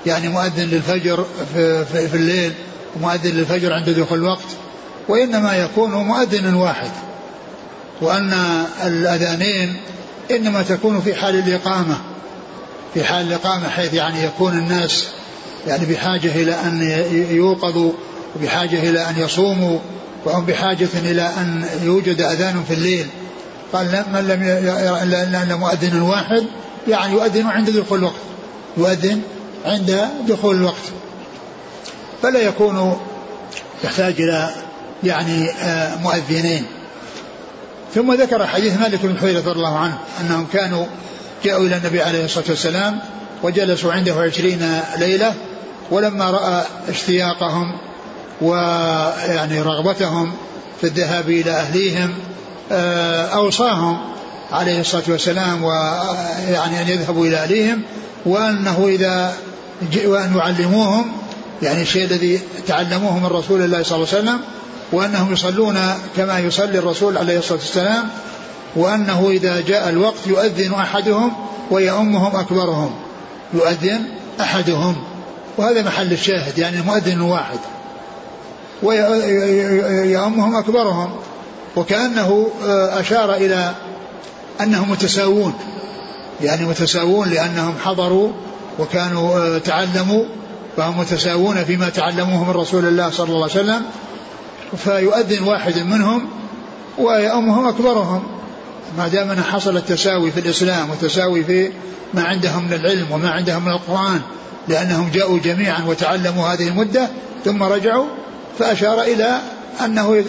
يعني 0.07 0.29
مؤذن 0.29 0.65
للفجر 0.65 1.27
في, 1.55 1.85
في, 1.85 2.09
في 2.09 2.17
الليل 2.17 2.53
ومؤذن 2.97 3.31
للفجر 3.31 3.73
عند 3.73 3.91
دخول 3.91 4.19
الوقت 4.19 4.49
وإنما 5.09 5.57
يكون 5.57 5.91
مؤذن 5.91 6.55
واحد 6.55 6.91
وأن 8.01 8.33
الأذانين 8.85 9.77
إنما 10.31 10.63
تكون 10.63 11.01
في 11.01 11.15
حال 11.15 11.35
الإقامة 11.35 11.99
في 12.95 13.05
حال 13.05 13.27
الإقامة 13.27 13.69
حيث 13.69 13.95
يعني 13.95 14.25
يكون 14.25 14.53
الناس 14.53 15.09
يعني 15.67 15.87
بحاجة 15.87 16.43
إلى 16.43 16.55
أن 16.55 16.83
يوقظوا 17.31 17.93
وبحاجة 18.37 18.91
إلى 18.91 19.11
أن 19.11 19.19
يصوموا 19.19 19.79
وهم 20.25 20.45
بحاجة 20.45 20.89
إلى 20.95 21.23
أن 21.23 21.65
يوجد 21.83 22.21
أذان 22.21 22.65
في 22.69 22.75
الليل. 22.75 23.07
قال 23.73 24.05
من 24.13 24.29
لم 24.29 24.43
يرى 24.43 25.03
إلا 25.03 25.57
مؤذن 25.57 26.01
واحد 26.03 26.45
يعني 26.89 27.13
يؤذن 27.13 27.47
عند 27.47 27.71
دخول 27.71 27.99
الوقت. 27.99 28.15
يؤذن 28.77 29.21
عند 29.65 30.09
دخول 30.29 30.57
الوقت. 30.57 30.93
فلا 32.23 32.41
يكون 32.41 32.99
يحتاج 33.85 34.21
إلى 34.21 34.51
يعني 35.03 35.51
آه، 35.51 35.97
مؤذنين. 35.97 36.67
ثم 37.95 38.15
ذكر 38.15 38.47
حديث 38.47 38.79
مالك 38.79 39.07
بن 39.07 39.19
حويرة 39.19 39.39
رضي 39.39 39.51
الله 39.51 39.79
عنه 39.79 39.99
أنهم 40.21 40.47
كانوا 40.53 40.87
جاءوا 41.45 41.67
إلى 41.67 41.77
النبي 41.77 42.03
عليه 42.03 42.25
الصلاة 42.25 42.45
والسلام 42.49 43.01
وجلسوا 43.43 43.93
عنده 43.93 44.15
عشرين 44.15 44.81
ليلة 44.99 45.35
ولما 45.91 46.31
رأى 46.31 46.65
اشتياقهم 46.89 47.79
ويعني 48.41 49.63
رغبتهم 49.63 50.33
في 50.81 50.87
الذهاب 50.87 51.31
إلى 51.31 51.51
أهليهم 51.51 52.15
آه، 52.73 53.27
أوصاهم 53.27 53.99
عليه 54.53 54.81
الصلاة 54.81 55.05
والسلام 55.09 55.65
ويعني 55.65 56.83
أن 56.83 56.89
يذهبوا 56.89 57.27
إلى 57.27 57.37
أهليهم. 57.37 57.83
وأنه 58.29 58.87
إذا 58.89 59.35
وأن 60.05 60.37
يعلموهم 60.37 61.13
يعني 61.63 61.83
الشيء 61.83 62.05
الذي 62.05 62.41
تعلموه 62.67 63.19
من 63.19 63.27
رسول 63.27 63.63
الله 63.63 63.83
صلى 63.83 63.97
الله 63.97 64.09
عليه 64.09 64.19
وسلم 64.19 64.41
وأنهم 64.93 65.33
يصلون 65.33 65.79
كما 66.17 66.39
يصلي 66.39 66.79
الرسول 66.79 67.19
عليه 67.19 67.39
الصلاة 67.39 67.59
والسلام 67.59 68.09
وأنه 68.77 69.29
إذا 69.31 69.61
جاء 69.61 69.89
الوقت 69.89 70.27
يؤذن 70.27 70.75
أحدهم 70.75 71.33
ويؤمهم 71.71 72.37
أكبرهم. 72.37 72.95
يؤذن 73.55 74.05
أحدهم. 74.41 74.97
وهذا 75.59 75.83
محل 75.83 76.13
الشاهد 76.13 76.59
يعني 76.59 76.83
مؤذن 76.83 77.21
واحد. 77.21 77.59
ويؤمهم 78.83 80.57
أكبرهم. 80.57 81.11
وكأنه 81.77 82.49
آه، 82.67 83.01
أشار 83.01 83.35
إلى 83.35 83.75
أنهم 84.61 84.91
متساوون. 84.91 85.55
يعني 86.41 86.67
متساوون 86.67 87.29
لأنهم 87.29 87.75
حضروا 87.85 88.33
وكانوا 88.79 89.39
آه، 89.39 89.59
تعلموا 89.59 90.25
فهم 90.77 90.99
متساوون 90.99 91.65
فيما 91.65 91.89
تعلموه 91.89 92.45
من 92.45 92.51
رسول 92.51 92.85
الله 92.85 93.11
صلى 93.11 93.29
الله 93.29 93.43
عليه 93.43 93.53
وسلم 93.53 93.83
فيؤذن 94.77 95.43
واحد 95.43 95.79
منهم 95.79 96.29
ويؤمهم 96.99 97.67
أكبرهم. 97.67 98.23
ما 98.99 99.09
دام 99.09 99.31
أن 99.31 99.43
حصل 99.43 99.77
التساوي 99.77 100.31
في 100.31 100.41
الإسلام 100.41 100.91
وتساوي 100.91 101.45
في 101.45 101.71
ما 102.15 102.23
عندهم 102.23 102.65
من 102.65 102.73
العلم 102.73 103.13
وما 103.13 103.31
عندهم 103.31 103.65
من 103.65 103.73
القرآن 103.73 104.21
لأنهم 104.69 105.11
جاءوا 105.15 105.39
جميعا 105.39 105.85
وتعلموا 105.87 106.49
هذه 106.49 106.69
المدة 106.69 107.09
ثم 107.45 107.63
رجعوا 107.63 108.07
فأشار 108.59 109.03
إلى 109.03 109.41
أنه 109.85 110.25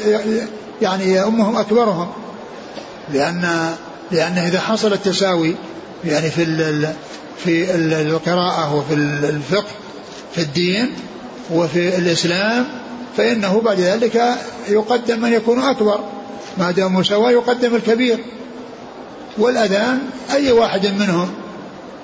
يعني 0.81 1.15
يؤمهم 1.15 1.57
أكبرهم. 1.57 2.07
لأن 3.13 3.73
لأن 4.11 4.37
إذا 4.37 4.59
حصل 4.59 4.93
التساوي 4.93 5.55
يعني 6.05 6.29
في 6.29 6.45
في 7.43 7.75
القراءة 7.75 8.75
وفي 8.75 8.93
الفقه 9.29 9.71
في 10.35 10.41
الدين 10.41 10.93
وفي 11.51 11.97
الإسلام 11.97 12.65
فإنه 13.17 13.61
بعد 13.61 13.79
ذلك 13.79 14.21
يقدم 14.69 15.21
من 15.21 15.33
يكون 15.33 15.59
أكبر. 15.59 15.99
ما 16.57 16.71
دام 16.71 16.95
مساواة 16.95 17.31
يقدم 17.31 17.75
الكبير. 17.75 18.17
والأذان 19.37 19.99
أي 20.33 20.51
واحد 20.51 20.85
منهم 20.85 21.29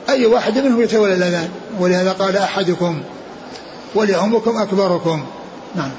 أي 0.10 0.26
واحد 0.26 0.58
منهم 0.58 0.82
يتولى 0.82 1.14
الأذان. 1.14 1.50
ولهذا 1.80 2.12
قال 2.12 2.38
أحدكم 2.38 3.02
ولأمكم 3.96 4.58
أكبركم. 4.58 5.26
نعم. 5.76 5.92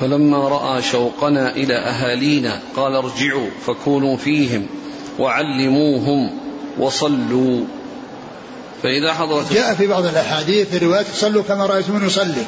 فلما 0.00 0.48
رأى 0.48 0.82
شوقنا 0.82 1.56
إلى 1.56 1.74
أهالينا 1.74 2.60
قال 2.76 2.94
ارجعوا 2.94 3.48
فكونوا 3.66 4.16
فيهم 4.16 4.66
وعلموهم. 5.18 6.41
وصلوا. 6.78 7.64
فإذا 8.82 9.14
حضرت 9.14 9.52
جاء 9.52 9.74
في 9.74 9.86
بعض 9.86 10.04
الأحاديث 10.04 10.68
في 10.68 10.86
روايات 10.86 11.06
صلوا 11.14 11.42
كما 11.42 11.66
رأيتموني 11.66 12.06
يصلي 12.06 12.44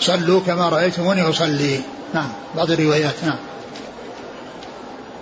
صلوا 0.00 0.40
كما 0.46 0.68
رأيتموني 0.68 1.22
أصلي. 1.22 1.80
نعم 2.14 2.28
بعض 2.56 2.70
الروايات 2.70 3.14
نعم. 3.24 3.38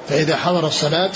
فإذا 0.09 0.37
حضر 0.37 0.67
الصلاة 0.67 1.11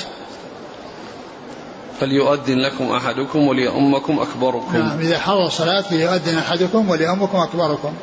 فليؤذن 2.01 2.59
لكم 2.59 2.93
أحدكم 2.93 3.47
وليؤمكم 3.47 4.19
أكبركم. 4.19 4.77
نعم 4.77 5.01
إذا 5.01 5.19
حضر 5.19 5.47
الصلاة 5.47 5.81
فليؤذن 5.81 6.39
أحدكم 6.39 6.91
وليؤمكم 6.91 7.39
أكبركم. 7.39 7.95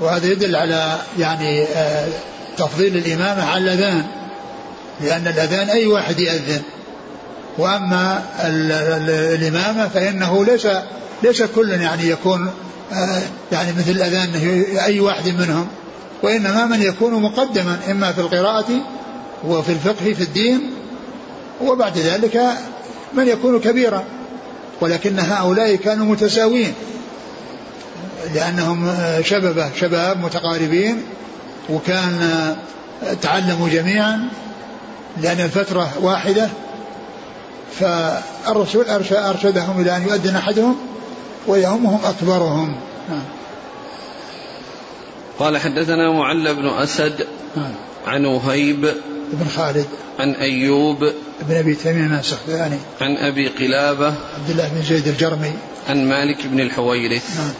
وهذا 0.00 0.26
يدل 0.26 0.56
على 0.56 0.98
يعني 1.18 1.62
آه، 1.64 2.08
تفضيل 2.56 2.96
الإمامة 2.96 3.42
على 3.42 3.64
الأذان. 3.64 4.06
لأن 5.00 5.26
الأذان 5.26 5.70
أي 5.70 5.86
واحد 5.86 6.18
يأذن. 6.18 6.62
وأما 7.58 8.22
الإمامة 9.34 9.88
فإنه 9.88 10.44
ليس 10.44 10.68
ليس 11.22 11.42
كل 11.42 11.70
يعني 11.70 12.08
يكون 12.08 12.50
آه، 12.92 13.22
يعني 13.52 13.72
مثل 13.72 13.90
الأذان 13.90 14.34
أي 14.84 15.00
واحد 15.00 15.28
منهم. 15.28 15.66
وإنما 16.22 16.66
من 16.66 16.82
يكون 16.82 17.22
مقدما 17.22 17.78
إما 17.90 18.12
في 18.12 18.20
القراءة 18.20 18.66
وفي 19.44 19.72
الفقه 19.72 20.14
في 20.14 20.22
الدين 20.22 20.70
وبعد 21.60 21.98
ذلك 21.98 22.40
من 23.14 23.28
يكون 23.28 23.60
كبيرا. 23.60 24.04
ولكن 24.80 25.18
هؤلاء 25.18 25.74
كانوا 25.74 26.06
متساوين 26.06 26.74
لأنهم 28.34 28.88
آه، 28.88 29.20
شببة 29.20 29.70
شباب 29.80 30.18
متقاربين 30.20 31.02
وكان 31.70 32.22
آه، 32.22 33.14
تعلموا 33.14 33.68
جميعا 33.68 34.28
لأن 35.22 35.40
الفترة 35.40 35.92
واحدة 36.00 36.48
فالرسول 37.80 38.84
أرشدهم 39.14 39.80
إلى 39.80 39.96
أن 39.96 40.02
يؤذن 40.02 40.36
أحدهم 40.36 40.76
ويهمهم 41.46 42.00
أكبرهم. 42.04 42.76
نعم. 43.08 43.22
قال 45.38 45.58
حدثنا 45.58 46.12
معل 46.12 46.54
بن 46.54 46.68
أسد 46.68 47.26
نعم. 47.56 47.72
عن 48.06 48.24
وهيب 48.24 48.94
بن 49.32 49.48
خالد. 49.56 49.86
عن 50.18 50.30
أيوب 50.30 50.98
بن 51.42 51.56
أبي 51.56 51.74
تميم 51.74 52.12
السختياني 52.12 52.78
عن 53.00 53.16
أبي 53.16 53.48
قلابة 53.48 54.06
عبد 54.06 54.50
الله 54.50 54.68
بن 54.68 54.82
زيد 54.82 55.08
الجرمي. 55.08 55.52
عن 55.88 56.08
مالك 56.08 56.46
بن 56.46 56.60
الحويرث. 56.60 57.38
نعم. 57.38 57.52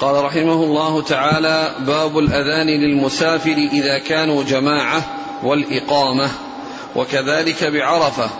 قال 0.00 0.24
رحمه 0.24 0.64
الله 0.64 1.02
تعالى 1.02 1.74
باب 1.86 2.18
الأذان 2.18 2.66
للمسافر 2.66 3.68
إذا 3.72 3.98
كانوا 3.98 4.42
جماعة 4.44 5.04
والإقامة. 5.42 6.30
وكذلك 6.96 7.64
بعرفة 7.64 8.30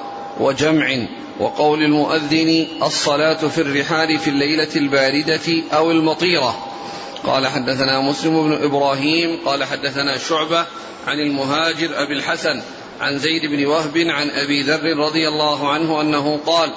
وجمع 0.41 1.07
وقول 1.41 1.83
المؤذن 1.83 2.67
الصلاة 2.83 3.49
في 3.49 3.61
الرحال 3.61 4.19
في 4.19 4.31
الليلة 4.31 4.69
الباردة 4.77 5.63
أو 5.73 5.91
المطيرة. 5.91 6.73
قال 7.27 7.47
حدثنا 7.47 8.01
مسلم 8.01 8.43
بن 8.43 8.65
إبراهيم 8.65 9.39
قال 9.45 9.65
حدثنا 9.65 10.19
شعبة 10.19 10.67
عن 11.07 11.21
المهاجر 11.21 12.03
أبي 12.03 12.15
الحسن 12.15 12.63
عن 13.01 13.19
زيد 13.19 13.47
بن 13.47 13.67
وهب 13.67 13.99
عن 13.99 14.31
أبي 14.31 14.63
ذر 14.63 14.97
رضي 14.97 15.29
الله 15.29 15.73
عنه 15.73 16.01
أنه 16.01 16.41
قال 16.47 16.73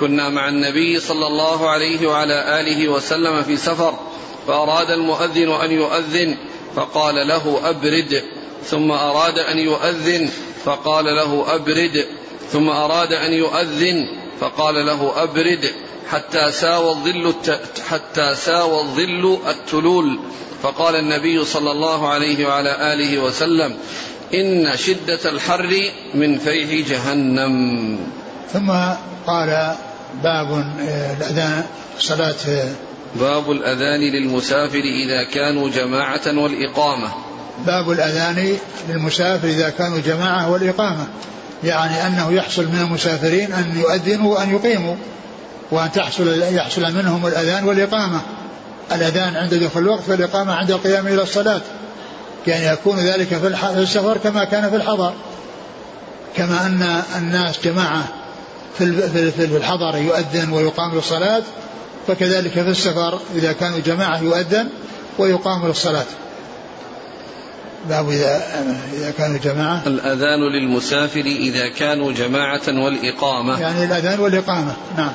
كنا 0.00 0.28
مع 0.28 0.48
النبي 0.48 1.00
صلى 1.00 1.26
الله 1.26 1.68
عليه 1.70 2.06
وعلى 2.06 2.60
آله 2.60 2.88
وسلم 2.88 3.42
في 3.42 3.56
سفر 3.56 3.98
فأراد 4.46 4.90
المؤذن 4.90 5.50
أن 5.50 5.72
يؤذن 5.72 6.36
فقال 6.76 7.28
له 7.28 7.60
أبرد 7.70 8.22
ثم 8.64 8.90
أراد 8.90 9.38
أن 9.38 9.58
يؤذن 9.58 10.30
فقال 10.64 11.04
له 11.04 11.54
أبرد. 11.54 12.06
ثم 12.52 12.68
أراد 12.68 13.12
أن 13.12 13.32
يؤذن 13.32 14.06
فقال 14.40 14.86
له 14.86 15.22
أبرد. 15.22 15.70
حتى 16.10 16.52
ساوى 16.52 16.90
الظل 16.90 17.34
حتى 17.88 18.34
ساوى 18.34 18.80
الظل 18.80 19.38
التلول. 19.48 20.18
فقال 20.62 20.96
النبي 20.96 21.44
صلى 21.44 21.70
الله 21.70 22.08
عليه 22.08 22.46
وعلى 22.46 22.92
آله 22.92 23.18
وسلم 23.18 23.76
إن 24.34 24.76
شدة 24.76 25.30
الحر 25.30 25.90
من 26.14 26.38
فيح 26.38 26.88
جهنم. 26.88 27.98
ثم 28.52 28.70
قال 29.26 29.76
باب 30.22 30.50
آه، 30.80 31.16
الأذان 31.16 31.64
صلاة. 31.98 32.74
باب 33.14 33.50
الأذان 33.50 34.00
للمسافر 34.00 34.78
إذا 34.78 35.22
كانوا 35.22 35.68
جماعة 35.68 36.38
والإقامة. 36.38 37.27
باب 37.66 37.90
الأذان 37.90 38.56
للمسافر 38.88 39.48
إذا 39.48 39.70
كانوا 39.70 39.98
جماعة 39.98 40.50
والإقامة. 40.50 41.06
يعني 41.64 42.06
أنه 42.06 42.32
يحصل 42.32 42.64
من 42.64 42.80
المسافرين 42.80 43.52
أن 43.52 43.80
يؤذنوا 43.80 44.34
وأن 44.34 44.54
يقيموا 44.54 44.94
وأن 45.70 45.92
تحصل 45.92 46.42
يحصل 46.42 46.82
منهم 46.82 47.26
الأذان 47.26 47.64
والإقامة. 47.64 48.20
الأذان 48.92 49.36
عند 49.36 49.54
دخول 49.54 49.82
الوقت 49.82 50.08
والإقامة 50.08 50.54
عند 50.54 50.70
القيام 50.70 51.06
إلى 51.06 51.22
الصلاة. 51.22 51.60
يعني 52.46 52.66
يكون 52.66 52.98
ذلك 52.98 53.26
في 53.26 53.46
السفر 53.76 54.18
كما 54.18 54.44
كان 54.44 54.70
في 54.70 54.76
الحضر. 54.76 55.12
كما 56.36 56.66
أن 56.66 57.02
الناس 57.16 57.60
جماعة 57.64 58.04
في 58.78 59.56
الحضر 59.56 59.98
يؤذن 59.98 60.52
ويقام 60.52 60.94
للصلاة 60.94 61.42
فكذلك 62.08 62.52
في 62.52 62.70
السفر 62.70 63.18
إذا 63.34 63.52
كانوا 63.52 63.78
جماعة 63.78 64.22
يؤذن 64.22 64.68
ويقام 65.18 65.66
للصلاة. 65.66 66.06
باب 67.88 68.10
إذا 68.10 68.42
إذا 68.92 69.10
كانوا 69.10 69.38
جماعة. 69.38 69.82
الأذان 69.86 70.40
للمسافر 70.40 71.20
إذا 71.20 71.68
كانوا 71.68 72.12
جماعة 72.12 72.68
والإقامة. 72.68 73.60
يعني 73.60 73.84
الأذان 73.84 74.20
والإقامة 74.20 74.72
نعم. 74.96 75.12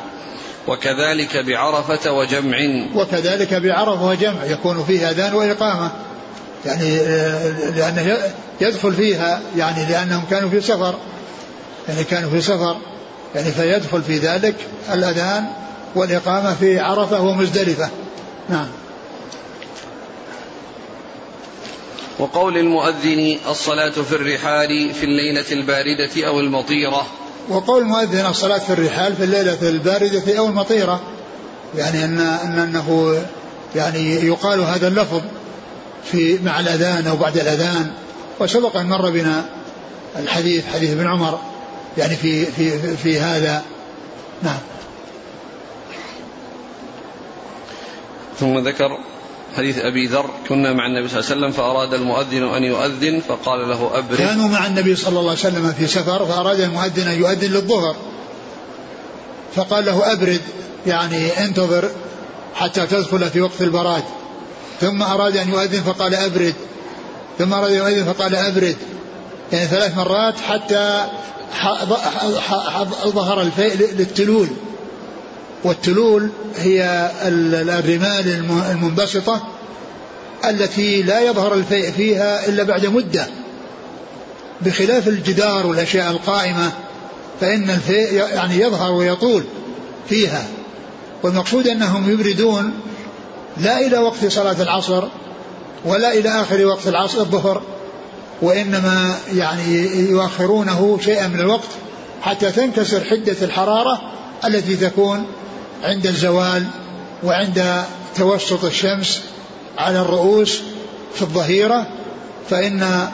وكذلك 0.68 1.38
بعرفة 1.38 2.12
وجمع. 2.12 2.58
وكذلك 2.96 3.54
بعرفة 3.54 4.06
وجمع 4.06 4.46
يكون 4.46 4.84
فيه 4.84 5.10
أذان 5.10 5.34
وإقامة. 5.34 5.92
يعني 6.66 7.00
آه، 7.00 7.70
لأنه 7.76 8.18
يدخل 8.62 8.94
فيها 8.94 9.42
يعني 9.58 9.86
لأنهم 9.86 10.24
كانوا 10.30 10.50
في 10.50 10.62
سفر. 10.62 10.96
يعني 11.90 12.04
كانوا 12.04 12.30
في 12.30 12.42
سفر. 12.42 12.78
يعني 13.36 13.52
فيدخل 13.52 14.02
في 14.02 14.18
ذلك 14.18 14.56
الأذان 14.94 15.46
والإقامة 15.96 16.54
في 16.54 16.80
عرفة 16.80 17.22
ومزدلفة. 17.22 17.90
نعم. 18.50 18.68
وقول 22.20 22.58
المؤذن 22.58 23.38
الصلاة 23.50 23.90
في 23.90 24.16
الرحال 24.16 24.94
في 24.94 25.04
الليلة 25.04 25.52
الباردة 25.52 26.28
أو 26.28 26.40
المطيرة. 26.40 27.08
وقول 27.50 27.82
المؤذن 27.82 28.26
الصلاة 28.26 28.58
في 28.58 28.74
الرحال 28.74 29.16
في 29.16 29.24
الليلة 29.24 29.70
الباردة 29.70 30.38
أو 30.38 30.46
المطيرة. 30.46 31.02
يعني 31.78 32.06
أن 32.06 32.20
أن 32.20 32.60
أنه 32.60 33.22
يعني 33.76 34.14
يقال 34.14 34.60
هذا 34.60 34.88
اللفظ 34.88 35.22
في 36.12 36.40
مع 36.44 36.60
الأذان 36.60 37.08
أو 37.08 37.16
بعد 37.16 37.38
الأذان. 37.38 37.92
وسبق 38.40 38.78
أن 38.78 38.90
مر 38.90 39.10
بنا 39.10 39.46
الحديث 40.20 40.66
حديث 40.68 40.92
ابن 40.92 41.08
عمر 41.08 41.40
يعني 41.98 42.16
في 42.16 42.46
في 42.46 42.98
في 42.98 43.20
هذا. 43.20 43.64
نعم. 44.44 44.60
ثم 48.40 48.68
ذكر 48.68 48.98
حديث 49.58 49.78
أبي 49.78 50.08
ذر 50.08 50.30
كنا 50.50 50.74
مع 50.74 50.88
النبي 50.88 51.08
صلى 51.08 51.20
الله 51.20 51.32
عليه 51.32 51.40
وسلم 51.40 51.52
فأراد 51.52 51.94
المؤذن 51.94 52.44
أن 52.44 52.64
يؤذن 52.64 53.22
فقال 53.28 53.70
له 53.70 53.98
أبرد 53.98 54.18
كانوا 54.18 54.48
مع 54.48 54.66
النبي 54.68 54.96
صلى 54.96 55.20
الله 55.20 55.30
عليه 55.30 55.40
وسلم 55.40 55.74
في 55.74 55.88
سفر 55.88 56.26
فأراد 56.26 56.60
المؤذن 56.60 57.08
أن 57.08 57.20
يؤذن 57.20 57.52
للظهر. 57.54 57.96
فقال 59.56 59.86
له 59.86 60.14
أبرد 60.14 60.42
يعني 60.88 61.46
انتظر 61.46 61.90
حتى 62.56 62.88
تدخل 62.88 63.30
في 63.30 63.42
وقت 63.42 63.62
البراد. 63.62 64.04
ثم 64.82 65.04
أراد 65.04 65.38
أن 65.38 65.50
يؤذن 65.50 65.82
فقال 65.82 66.16
أبرد. 66.16 66.56
ثم 67.40 67.54
أراد 67.54 67.72
أن 67.72 67.78
يؤذن 67.78 68.14
فقال 68.14 68.36
أبرد. 68.36 68.78
يعني 69.52 69.68
ثلاث 69.68 69.98
مرات 69.98 70.40
حتى 70.40 71.06
ظهر 73.06 73.42
الفيء 73.42 73.76
للتلول. 73.78 74.48
والتلول 75.64 76.30
هي 76.58 77.12
الرمال 77.24 78.46
المنبسطة 78.72 79.48
التي 80.46 81.02
لا 81.02 81.22
يظهر 81.22 81.54
الفيء 81.54 81.92
فيها 81.92 82.48
إلا 82.48 82.64
بعد 82.64 82.86
مدة. 82.86 83.28
بخلاف 84.62 85.08
الجدار 85.08 85.68
والأشياء 85.68 86.12
القائمة 86.12 86.72
فإن 87.42 87.70
الفيء 87.70 88.14
يعني 88.14 88.60
يظهر 88.60 88.92
ويطول 88.92 89.44
فيها. 90.10 90.48
والمقصود 91.24 91.68
أنهم 91.68 92.12
يبردون 92.12 92.74
لا 93.58 93.80
إلى 93.80 93.98
وقت 93.98 94.26
صلاة 94.26 94.62
العصر 94.62 95.04
ولا 95.86 96.14
إلى 96.14 96.30
آخر 96.30 96.66
وقت 96.66 96.88
العصر 96.88 97.20
الظهر 97.20 97.62
وإنما 98.42 99.16
يعني 99.34 99.86
يؤخرونه 100.10 101.00
شيئا 101.02 101.28
من 101.28 101.40
الوقت 101.40 101.70
حتى 102.22 102.52
تنكسر 102.52 103.04
حدة 103.04 103.36
الحرارة 103.42 104.02
التي 104.46 104.76
تكون 104.76 105.26
عند 105.84 106.08
الزوال 106.08 106.66
وعند 107.24 107.84
توسط 108.16 108.66
الشمس 108.66 109.22
على 109.78 110.02
الرؤوس 110.02 110.62
في 111.16 111.22
الظهيرة 111.22 111.88
فإن 112.50 113.10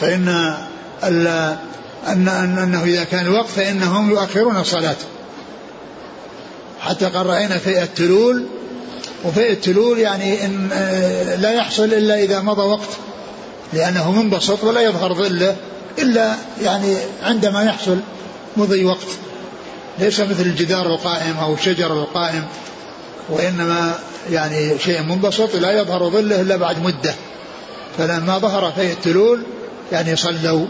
فإن 0.00 0.28
أن 1.04 1.26
أن 2.06 2.28
أنه 2.58 2.84
إذا 2.84 3.04
كان 3.04 3.26
الوقت 3.26 3.48
فإنهم 3.48 4.10
يؤخرون 4.10 4.56
الصلاة. 4.56 4.96
حتى 6.80 7.04
قد 7.04 7.26
رأينا 7.26 7.58
في 7.58 7.82
التلول 7.82 8.46
وفي 9.24 9.52
التلول 9.52 9.98
يعني 9.98 10.44
إن 10.44 10.68
لا 11.40 11.52
يحصل 11.52 11.84
إلا 11.84 12.22
إذا 12.22 12.40
مضى 12.40 12.62
وقت 12.62 12.88
لأنه 13.72 14.12
منبسط 14.12 14.64
ولا 14.64 14.80
يظهر 14.80 15.14
ظله 15.14 15.56
إلا 15.98 16.34
يعني 16.62 16.96
عندما 17.22 17.62
يحصل 17.62 17.98
مضي 18.56 18.84
وقت. 18.84 19.06
ليس 19.98 20.20
مثل 20.20 20.42
الجدار 20.42 20.86
القائم 20.86 21.36
أو 21.42 21.54
الشجر 21.54 21.92
القائم 21.92 22.44
وإنما 23.28 23.94
يعني 24.30 24.78
شيء 24.78 25.02
منبسط 25.02 25.56
لا 25.56 25.80
يظهر 25.80 26.10
ظله 26.10 26.40
إلا 26.40 26.56
بعد 26.56 26.82
مدة. 26.82 27.14
فلما 27.98 28.38
ظهر 28.38 28.72
في 28.72 28.92
التلول 28.92 29.42
يعني 29.92 30.16
صلوا. 30.16 30.66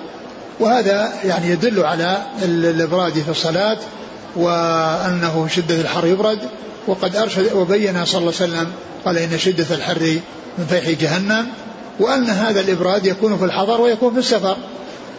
وهذا 0.60 1.12
يعني 1.24 1.50
يدل 1.50 1.84
على 1.84 2.22
الإبراد 2.42 3.12
في 3.12 3.30
الصلاة 3.30 3.78
وأنه 4.36 5.48
شدة 5.50 5.74
الحر 5.74 6.06
يبرد. 6.06 6.38
وقد 6.86 7.16
أرشد 7.16 7.52
وبين 7.52 8.04
صلى 8.04 8.18
الله 8.20 8.32
عليه 8.40 8.52
وسلم 8.52 8.72
قال 9.04 9.18
إن 9.18 9.38
شدة 9.38 9.74
الحر 9.74 10.18
من 10.58 10.66
فيح 10.66 10.90
جهنم 11.00 11.46
وأن 12.00 12.30
هذا 12.30 12.60
الإبراد 12.60 13.06
يكون 13.06 13.38
في 13.38 13.44
الحضر 13.44 13.80
ويكون 13.80 14.12
في 14.12 14.18
السفر 14.18 14.56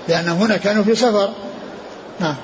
لأن 0.08 0.30
هنا 0.30 0.58
كانوا 0.58 0.84
في 0.84 0.96
سفر. 0.96 1.30
نعم. 2.20 2.36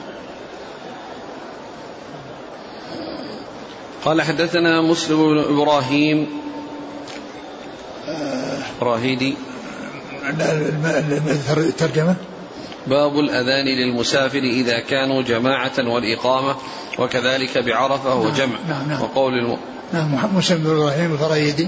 قال 4.06 4.22
حدثنا 4.22 4.82
مسلم 4.82 5.18
بن 5.18 5.40
إبراهيم 5.40 6.28
راهيدي 8.82 9.36
الترجمة 11.58 12.16
باب 12.88 13.20
الأذان 13.20 13.66
للمسافر 13.66 14.40
إذا 14.40 14.80
كانوا 14.80 15.22
جماعة 15.22 15.72
والإقامة 15.80 16.56
وكذلك 17.00 17.58
بعرفة 17.58 18.16
وجمع. 18.16 18.60
نعم 18.70 18.90
نعم. 18.90 19.02
وقول 19.02 19.34
الم... 19.34 19.58
نعم 19.94 20.36
مسلم 20.36 20.58
بن 20.58 20.70
إبراهيم 20.70 21.14
الفرايدي 21.14 21.68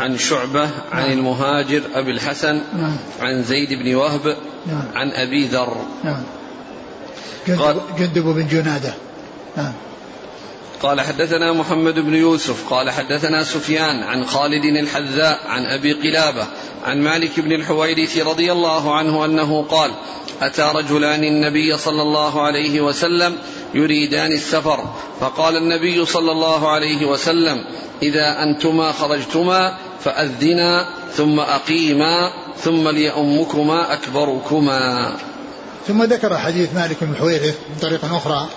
عن 0.00 0.18
شعبة 0.18 0.70
عن 0.92 1.08
نعم. 1.08 1.18
المهاجر 1.18 1.82
أبي 1.94 2.10
الحسن 2.10 2.60
نعم. 2.76 2.96
عن 3.20 3.42
زيد 3.42 3.68
بن 3.72 3.94
وهب 3.94 4.36
نعم. 4.66 4.84
عن 4.94 5.10
أبي 5.10 5.46
ذر. 5.46 5.76
نعم. 6.04 6.22
جندب, 7.48 7.80
جندب 7.98 8.24
بن 8.24 8.46
جنادة. 8.46 8.94
نعم. 9.56 9.72
قال 10.82 11.00
حدثنا 11.00 11.52
محمد 11.52 11.98
بن 11.98 12.14
يوسف 12.14 12.72
قال 12.72 12.90
حدثنا 12.90 13.44
سفيان 13.44 14.02
عن 14.02 14.26
خالد 14.26 14.64
الحذاء 14.64 15.40
عن 15.46 15.64
أبي 15.64 15.92
قلابة 15.92 16.46
عن 16.84 17.02
مالك 17.02 17.40
بن 17.40 17.52
الحويرث 17.52 18.18
رضي 18.18 18.52
الله 18.52 18.94
عنه 18.94 19.24
أنه 19.24 19.62
قال 19.62 19.90
أتى 20.42 20.72
رجلان 20.74 21.24
النبي 21.24 21.78
صلى 21.78 22.02
الله 22.02 22.42
عليه 22.42 22.80
وسلم 22.80 23.36
يريدان 23.74 24.32
السفر 24.32 24.84
فقال 25.20 25.56
النبي 25.56 26.04
صلى 26.04 26.32
الله 26.32 26.68
عليه 26.68 27.06
وسلم 27.06 27.64
إذا 28.02 28.42
أنتما 28.42 28.92
خرجتما 28.92 29.76
فأذنا 30.04 30.88
ثم 31.12 31.40
أقيما 31.40 32.32
ثم 32.56 32.88
ليؤمكما 32.88 33.92
أكبركما. 33.92 35.12
ثم 35.88 36.02
ذكر 36.02 36.38
حديث 36.38 36.74
مالك 36.74 36.96
بن 37.04 37.12
الحويرث 37.12 37.58
من 37.70 37.76
طريق 37.82 38.04
أخرى 38.04 38.48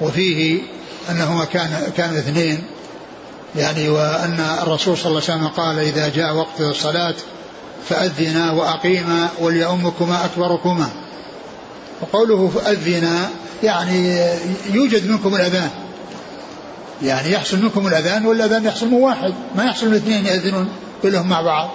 وفيه 0.00 0.62
أنهما 1.10 1.44
كان 1.44 1.92
كانوا 1.96 2.18
اثنين. 2.18 2.64
يعني 3.56 3.88
وأن 3.88 4.40
الرسول 4.62 4.98
صلى 4.98 5.06
الله 5.06 5.22
عليه 5.28 5.34
وسلم 5.34 5.48
قال 5.48 5.78
إذا 5.78 6.08
جاء 6.08 6.34
وقت 6.34 6.60
الصلاة 6.60 7.14
فأذنا 7.88 8.52
وأقيما 8.52 9.28
وليؤمكما 9.40 10.24
أكبركما. 10.24 10.88
وقوله 12.00 12.48
فأذنا 12.54 13.30
يعني 13.62 14.26
يوجد 14.70 15.10
منكم 15.10 15.34
الأذان. 15.34 15.70
يعني 17.02 17.32
يحصل 17.32 17.62
منكم 17.62 17.86
الأذان 17.86 18.26
والأذان 18.26 18.64
يحصل 18.64 18.86
من 18.86 18.94
واحد. 18.94 19.34
ما 19.56 19.64
يحصل 19.64 19.88
من 19.88 19.94
اثنين 19.94 20.26
يأذنون 20.26 20.68
كلهم 21.02 21.28
مع 21.28 21.40
بعض. 21.40 21.70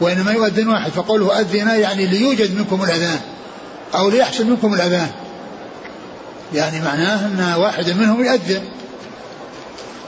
وإنما 0.00 0.32
يؤذن 0.32 0.68
واحد. 0.68 0.90
فقوله 0.90 1.40
أذنا 1.40 1.76
يعني 1.76 2.06
ليوجد 2.06 2.58
منكم 2.58 2.84
الأذان 2.84 3.20
أو 3.94 4.10
ليحصل 4.10 4.46
منكم 4.46 4.74
الأذان. 4.74 5.10
يعني 6.54 6.80
معناه 6.80 7.26
أن 7.26 7.54
واحد 7.60 7.90
منهم 7.90 8.24
يؤذن 8.24 8.62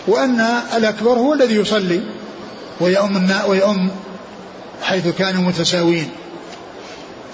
وأن 0.06 0.40
الأكبر 0.76 1.10
هو 1.10 1.34
الذي 1.34 1.54
يصلي 1.54 2.00
ويؤم 2.80 3.30
ويؤم 3.46 3.90
حيث 4.82 5.08
كانوا 5.08 5.42
متساوين. 5.42 6.08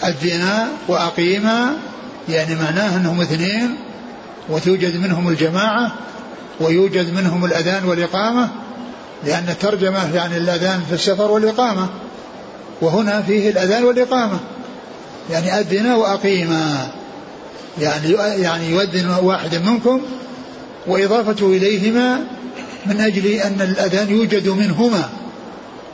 أذنا 0.04 0.68
وأقيما 0.88 1.76
يعني 2.28 2.54
معناه 2.54 2.96
أنهم 2.96 3.20
اثنين 3.20 3.76
وتوجد 4.48 4.96
منهم 4.96 5.28
الجماعة 5.28 5.92
ويوجد 6.60 7.14
منهم 7.14 7.44
الأذان 7.44 7.84
والإقامة 7.84 8.48
لأن 9.24 9.48
الترجمة 9.48 10.14
يعني 10.14 10.36
الأذان 10.36 10.82
في 10.88 10.94
السفر 10.94 11.30
والإقامة 11.30 11.88
وهنا 12.80 13.22
فيه 13.22 13.50
الأذان 13.50 13.84
والإقامة. 13.84 14.38
يعني 15.30 15.60
أذنا 15.60 15.96
وأقيما 15.96 16.88
يعني 17.80 18.12
يعني 18.42 18.70
يؤذن 18.70 19.10
واحد 19.22 19.54
منكم 19.54 20.00
وإضافته 20.86 21.46
إليهما 21.46 22.24
من 22.86 23.00
أجل 23.00 23.26
أن 23.26 23.60
الأذان 23.60 24.10
يوجد 24.10 24.48
منهما 24.48 25.08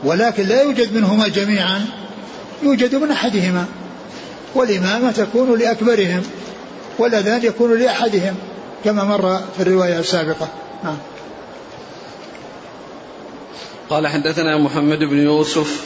ولكن 0.03 0.43
لا 0.43 0.61
يوجد 0.61 0.93
منهما 0.93 1.27
جميعا 1.27 1.85
يوجد 2.63 2.95
من 2.95 3.11
أحدهما 3.11 3.65
والإمامة 4.55 5.11
تكون 5.11 5.59
لأكبرهم 5.59 6.23
والأذان 6.99 7.43
يكون 7.43 7.79
لأحدهم 7.79 8.35
كما 8.83 9.03
مر 9.03 9.39
في 9.57 9.63
الرواية 9.63 9.99
السابقة. 9.99 10.47
نعم. 10.83 10.97
قال 13.89 14.07
حدثنا 14.07 14.57
محمد 14.57 14.99
بن 14.99 15.17
يوسف. 15.17 15.85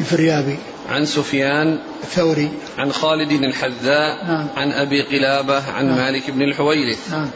الفريابي 0.00 0.58
عن 0.88 1.06
سفيان 1.06 1.78
الثوري. 2.02 2.50
عن 2.78 2.92
خالد 2.92 3.32
الحذاء 3.32 4.24
نعم. 4.24 4.48
عن 4.56 4.72
أبي 4.72 5.02
قلابة 5.02 5.70
عن 5.70 5.86
نعم. 5.86 5.96
مالك 5.96 6.30
بن 6.30 6.42
الحويرث. 6.42 7.10
نعم. 7.10 7.30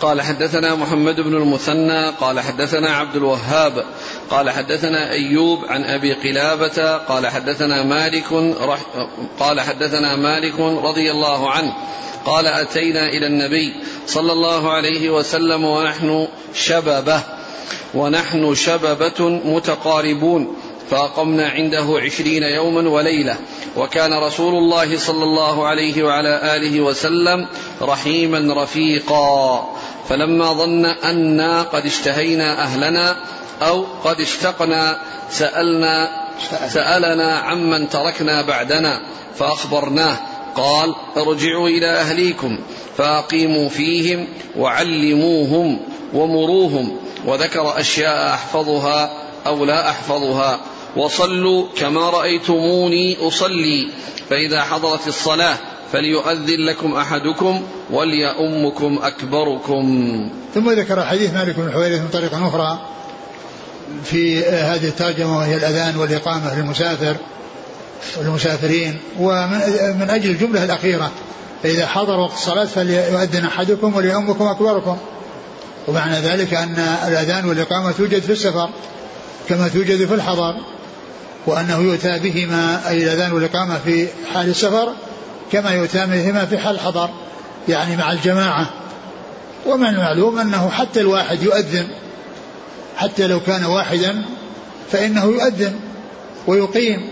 قال 0.00 0.22
حدثنا 0.22 0.74
محمد 0.74 1.20
بن 1.20 1.34
المثنى 1.34 2.08
قال 2.08 2.40
حدثنا 2.40 2.90
عبد 2.90 3.16
الوهاب 3.16 3.84
قال 4.30 4.50
حدثنا 4.50 5.10
أيوب 5.10 5.64
عن 5.68 5.84
أبي 5.84 6.12
قلابة 6.12 6.96
قال 6.96 7.26
حدثنا 7.26 7.82
مالك 7.82 8.32
رح 8.60 8.80
قال 9.40 9.60
حدثنا 9.60 10.16
مالك 10.16 10.60
رضي 10.60 11.10
الله 11.10 11.50
عنه 11.50 11.72
قال 12.24 12.46
أتينا 12.46 13.08
إلى 13.08 13.26
النبي 13.26 13.72
صلى 14.06 14.32
الله 14.32 14.72
عليه 14.72 15.10
وسلم 15.10 15.64
ونحن 15.64 16.28
شببة 16.54 17.20
ونحن 17.94 18.54
شببة 18.54 19.28
متقاربون. 19.28 20.56
فأقمنا 20.90 21.48
عنده 21.48 22.00
عشرين 22.04 22.42
يوما 22.42 22.90
وليلة. 22.90 23.36
وكان 23.76 24.14
رسول 24.14 24.54
الله 24.54 24.98
صلى 24.98 25.24
الله 25.24 25.66
عليه 25.66 26.02
وعلى 26.02 26.56
آله 26.56 26.80
وسلم 26.80 27.46
رحيما 27.82 28.62
رفيقا. 28.62 29.68
فلما 30.08 30.52
ظن 30.52 30.84
أنا 30.86 31.62
قد 31.62 31.86
اشتهينا 31.86 32.62
أهلنا 32.62 33.16
أو 33.62 33.84
قد 34.04 34.20
اشتقنا 34.20 34.98
سألنا 35.30 36.08
سألنا 36.68 37.38
عمن 37.38 37.88
تركنا 37.88 38.42
بعدنا 38.42 39.00
فأخبرناه. 39.38 40.16
قال 40.56 40.94
ارجعوا 41.16 41.68
إلى 41.68 41.86
أهليكم 41.86 42.58
فأقيموا 42.96 43.68
فيهم 43.68 44.28
وعلموهم 44.56 45.80
ومروهم 46.14 46.96
وذكر 47.26 47.80
أشياء 47.80 48.34
أحفظها 48.34 49.10
أو 49.46 49.64
لا 49.64 49.90
أحفظها. 49.90 50.60
وصلوا 50.96 51.66
كما 51.76 52.10
رأيتموني 52.10 53.16
أصلي 53.28 53.90
فإذا 54.30 54.62
حضرت 54.62 55.08
الصلاة 55.08 55.56
فليؤذن 55.92 56.66
لكم 56.66 56.96
أحدكم 56.96 57.62
وليؤمكم 57.90 58.98
أكبركم. 59.02 59.84
ثم 60.54 60.70
ذكر 60.70 61.04
حديث 61.04 61.34
مالك 61.34 61.56
بن 61.56 61.72
حويرث 61.72 62.00
من 62.00 62.08
طريق 62.12 62.34
أخرى 62.34 62.78
في 64.04 64.44
هذه 64.44 64.88
الترجمة 64.88 65.38
وهي 65.38 65.56
الأذان 65.56 65.96
والإقامة 65.96 66.58
للمسافر 66.58 67.16
والمسافرين 68.18 68.98
ومن 69.18 70.06
أجل 70.10 70.30
الجملة 70.30 70.64
الأخيرة 70.64 71.10
فإذا 71.62 71.86
حضر 71.86 72.20
وقت 72.20 72.32
الصلاة 72.32 72.64
فليؤذن 72.64 73.44
أحدكم 73.44 73.96
وليؤمكم 73.96 74.44
أكبركم. 74.44 74.96
ومعنى 75.88 76.20
ذلك 76.20 76.54
أن 76.54 76.78
الأذان 77.08 77.44
والإقامة 77.44 77.92
توجد 77.92 78.22
في 78.22 78.32
السفر 78.32 78.70
كما 79.48 79.68
توجد 79.68 80.06
في 80.06 80.14
الحضر. 80.14 80.54
وأنه 81.48 81.78
يؤتى 81.78 82.18
بهما 82.18 82.88
أي 82.88 83.04
الأذان 83.04 83.32
والإقامة 83.32 83.78
في 83.84 84.08
حال 84.34 84.48
السفر 84.48 84.92
كما 85.52 85.70
يؤتى 85.70 86.06
بهما 86.06 86.46
في 86.46 86.58
حال 86.58 86.74
الحضر 86.74 87.10
يعني 87.68 87.96
مع 87.96 88.12
الجماعة. 88.12 88.70
ومن 89.66 89.86
المعلوم 89.86 90.38
أنه 90.38 90.68
حتى 90.70 91.00
الواحد 91.00 91.42
يؤذن. 91.42 91.88
حتى 92.96 93.26
لو 93.26 93.40
كان 93.40 93.64
واحدا 93.64 94.24
فإنه 94.92 95.24
يؤذن 95.24 95.74
ويقيم 96.46 97.10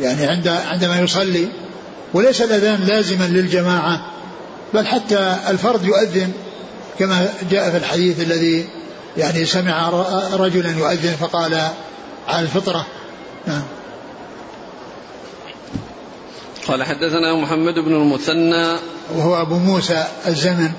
يعني 0.00 0.26
عند 0.26 0.48
عندما 0.48 1.00
يصلي. 1.00 1.48
وليس 2.14 2.42
الأذان 2.42 2.84
لازما 2.86 3.24
للجماعة 3.24 4.00
بل 4.74 4.86
حتى 4.86 5.36
الفرد 5.48 5.84
يؤذن 5.84 6.32
كما 6.98 7.28
جاء 7.50 7.70
في 7.70 7.76
الحديث 7.76 8.20
الذي 8.20 8.66
يعني 9.16 9.44
سمع 9.44 9.88
رجلا 10.32 10.70
يؤذن 10.70 11.16
فقال 11.20 11.60
على 12.28 12.42
الفطرة. 12.42 12.86
نعم. 13.46 13.62
قال 16.68 16.84
حدثنا 16.84 17.34
محمد 17.34 17.74
بن 17.74 17.94
المثنى. 17.94 18.76
وهو 19.14 19.42
أبو 19.42 19.54
موسى 19.54 20.04
الزمن. 20.26 20.70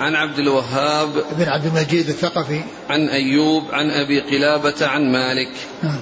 عن 0.00 0.14
عبد 0.14 0.38
الوهاب. 0.38 1.24
بن 1.32 1.48
عبد 1.48 1.66
المجيد 1.66 2.08
الثقفي. 2.08 2.60
عن 2.90 3.08
أيوب 3.08 3.64
عن 3.72 3.90
أبي 3.90 4.20
قلابة 4.20 4.86
عن 4.86 5.12
مالك. 5.12 5.52
نعم. 5.82 6.00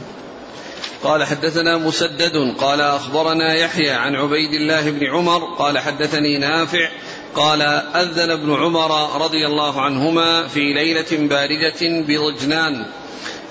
قال 1.02 1.24
حدثنا 1.24 1.78
مسدد. 1.78 2.54
قال 2.58 2.80
أخبرنا 2.80 3.54
يحيى 3.54 3.90
عن 3.90 4.16
عبيد 4.16 4.52
الله 4.52 4.90
بن 4.90 5.06
عمر. 5.06 5.44
قال 5.58 5.78
حدثني 5.78 6.38
نافع. 6.38 6.88
قال 7.34 7.62
أذن 7.94 8.30
ابن 8.30 8.54
عمر 8.54 9.22
رضي 9.24 9.46
الله 9.46 9.80
عنهما 9.80 10.46
في 10.46 10.60
ليلة 10.60 11.28
باردة 11.28 11.80
بضجنان. 11.82 12.86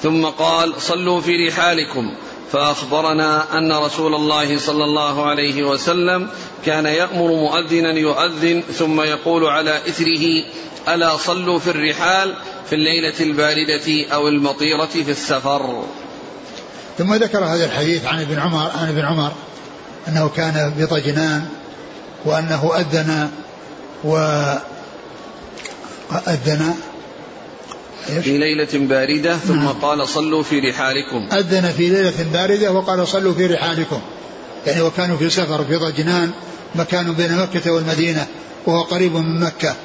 ثم 0.05 0.25
قال 0.25 0.81
صلوا 0.81 1.21
في 1.21 1.47
رحالكم. 1.47 2.13
فأخبرنا 2.51 3.57
أن 3.57 3.71
رسول 3.71 4.15
الله 4.15 4.59
صلى 4.59 4.83
الله 4.83 5.25
عليه 5.25 5.63
وسلم 5.63 6.29
كان 6.65 6.85
يأمر 6.85 7.27
مؤذنا 7.27 7.91
يؤذن 7.91 8.63
ثم 8.77 9.01
يقول 9.01 9.45
على 9.45 9.77
إثره 9.77 10.43
ألا 10.87 11.17
صلوا 11.17 11.59
في 11.59 11.69
الرحال 11.69 12.35
في 12.69 12.75
الليلة 12.75 13.13
الباردة 13.19 14.13
أو 14.13 14.27
المطيرة 14.27 14.85
في 14.85 15.11
السفر. 15.11 15.83
ثم 16.97 17.13
ذكر 17.13 17.43
هذا 17.43 17.65
الحديث 17.65 18.05
عن 18.05 18.21
ابن 18.21 18.39
عمر 18.39 18.71
عن 18.81 18.89
ابن 18.89 19.05
عمر 19.05 19.31
أنه 20.07 20.29
كان 20.35 20.73
بطجنان 20.77 21.45
وأنه 22.25 22.71
أذن 22.75 23.29
و 24.03 24.17
أذن 26.27 26.75
في 28.05 28.37
ليلة 28.37 28.67
باردة 28.73 29.37
ثم 29.37 29.55
نعم. 29.55 29.67
قال 29.67 30.07
صلوا 30.07 30.43
في 30.43 30.59
رحالكم. 30.59 31.27
أذن 31.31 31.71
في 31.77 31.89
ليلة 31.89 32.25
باردة 32.33 32.71
وقال 32.71 33.07
صلوا 33.07 33.33
في 33.33 33.45
رحالكم. 33.45 33.99
يعني 34.67 34.81
وكانوا 34.81 35.17
في 35.17 35.29
سفر 35.29 35.63
في 35.63 35.75
ضجنان 35.75 36.31
مكان 36.75 37.13
بين 37.13 37.37
مكة 37.37 37.71
والمدينة 37.71 38.27
وهو 38.65 38.81
قريب 38.81 39.15
من 39.15 39.39
مكة. 39.39 39.75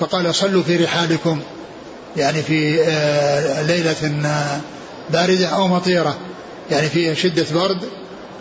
فقال 0.00 0.34
صلوا 0.34 0.62
في 0.62 0.76
رحالكم. 0.76 1.40
يعني 2.16 2.42
في 2.42 2.82
آه، 2.82 3.62
ليلة 3.62 4.26
آه، 4.26 4.60
باردة 5.10 5.46
أو 5.46 5.68
مطيرة. 5.68 6.16
يعني 6.70 6.88
فيها 6.88 7.14
شدة 7.14 7.46
برد 7.54 7.84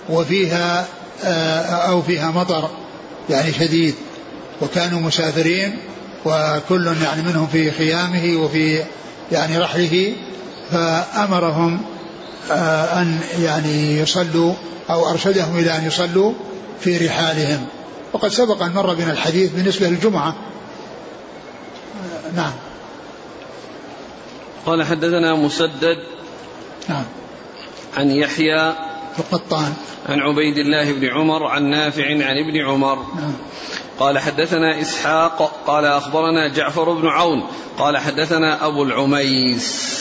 وفيها 0.09 0.87
آه، 1.23 1.61
أو 1.61 2.01
فيها 2.01 2.31
مطر. 2.31 2.69
يعني 3.29 3.53
شديد. 3.53 3.95
وكانوا 4.61 4.99
مسافرين 4.99 5.77
وكل 6.25 6.95
يعني 7.03 7.21
منهم 7.21 7.47
في 7.47 7.71
خيامه 7.71 8.43
وفي 8.43 8.83
يعني 9.31 9.57
رحله 9.57 10.15
فأمرهم 10.71 11.81
آه، 12.51 13.01
أن 13.01 13.19
يعني 13.39 13.99
يصلوا 13.99 14.53
أو 14.89 15.09
أرشدهم 15.09 15.59
إلى 15.59 15.77
أن 15.77 15.87
يصلوا 15.87 16.33
في 16.79 17.07
رحالهم. 17.07 17.67
وقد 18.13 18.29
سبق 18.29 18.63
أن 18.63 18.71
مر 18.71 18.93
بنا 18.93 19.11
الحديث 19.11 19.51
بالنسبة 19.51 19.87
للجمعة. 19.87 20.35
آه، 21.95 22.35
نعم. 22.35 22.53
قال 24.65 24.83
حدثنا 24.83 25.35
مسدد 25.35 25.97
نعم. 26.89 27.05
عن 27.97 28.11
يحيى 28.11 28.73
القطان. 29.19 29.73
عن 30.09 30.19
عبيد 30.19 30.57
الله 30.57 30.91
بن 30.91 31.07
عمر 31.07 31.47
عن 31.47 31.63
نافع 31.63 32.05
عن 32.05 32.37
ابن 32.37 32.65
عمر. 32.65 32.95
نعم. 32.95 33.33
قال 33.99 34.19
حدثنا 34.19 34.81
إسحاق 34.81 35.51
قال 35.67 35.85
أخبرنا 35.85 36.47
جعفر 36.47 36.93
بن 36.93 37.07
عون 37.07 37.43
قال 37.77 37.97
حدثنا 37.97 38.67
أبو 38.67 38.83
العميس. 38.83 39.95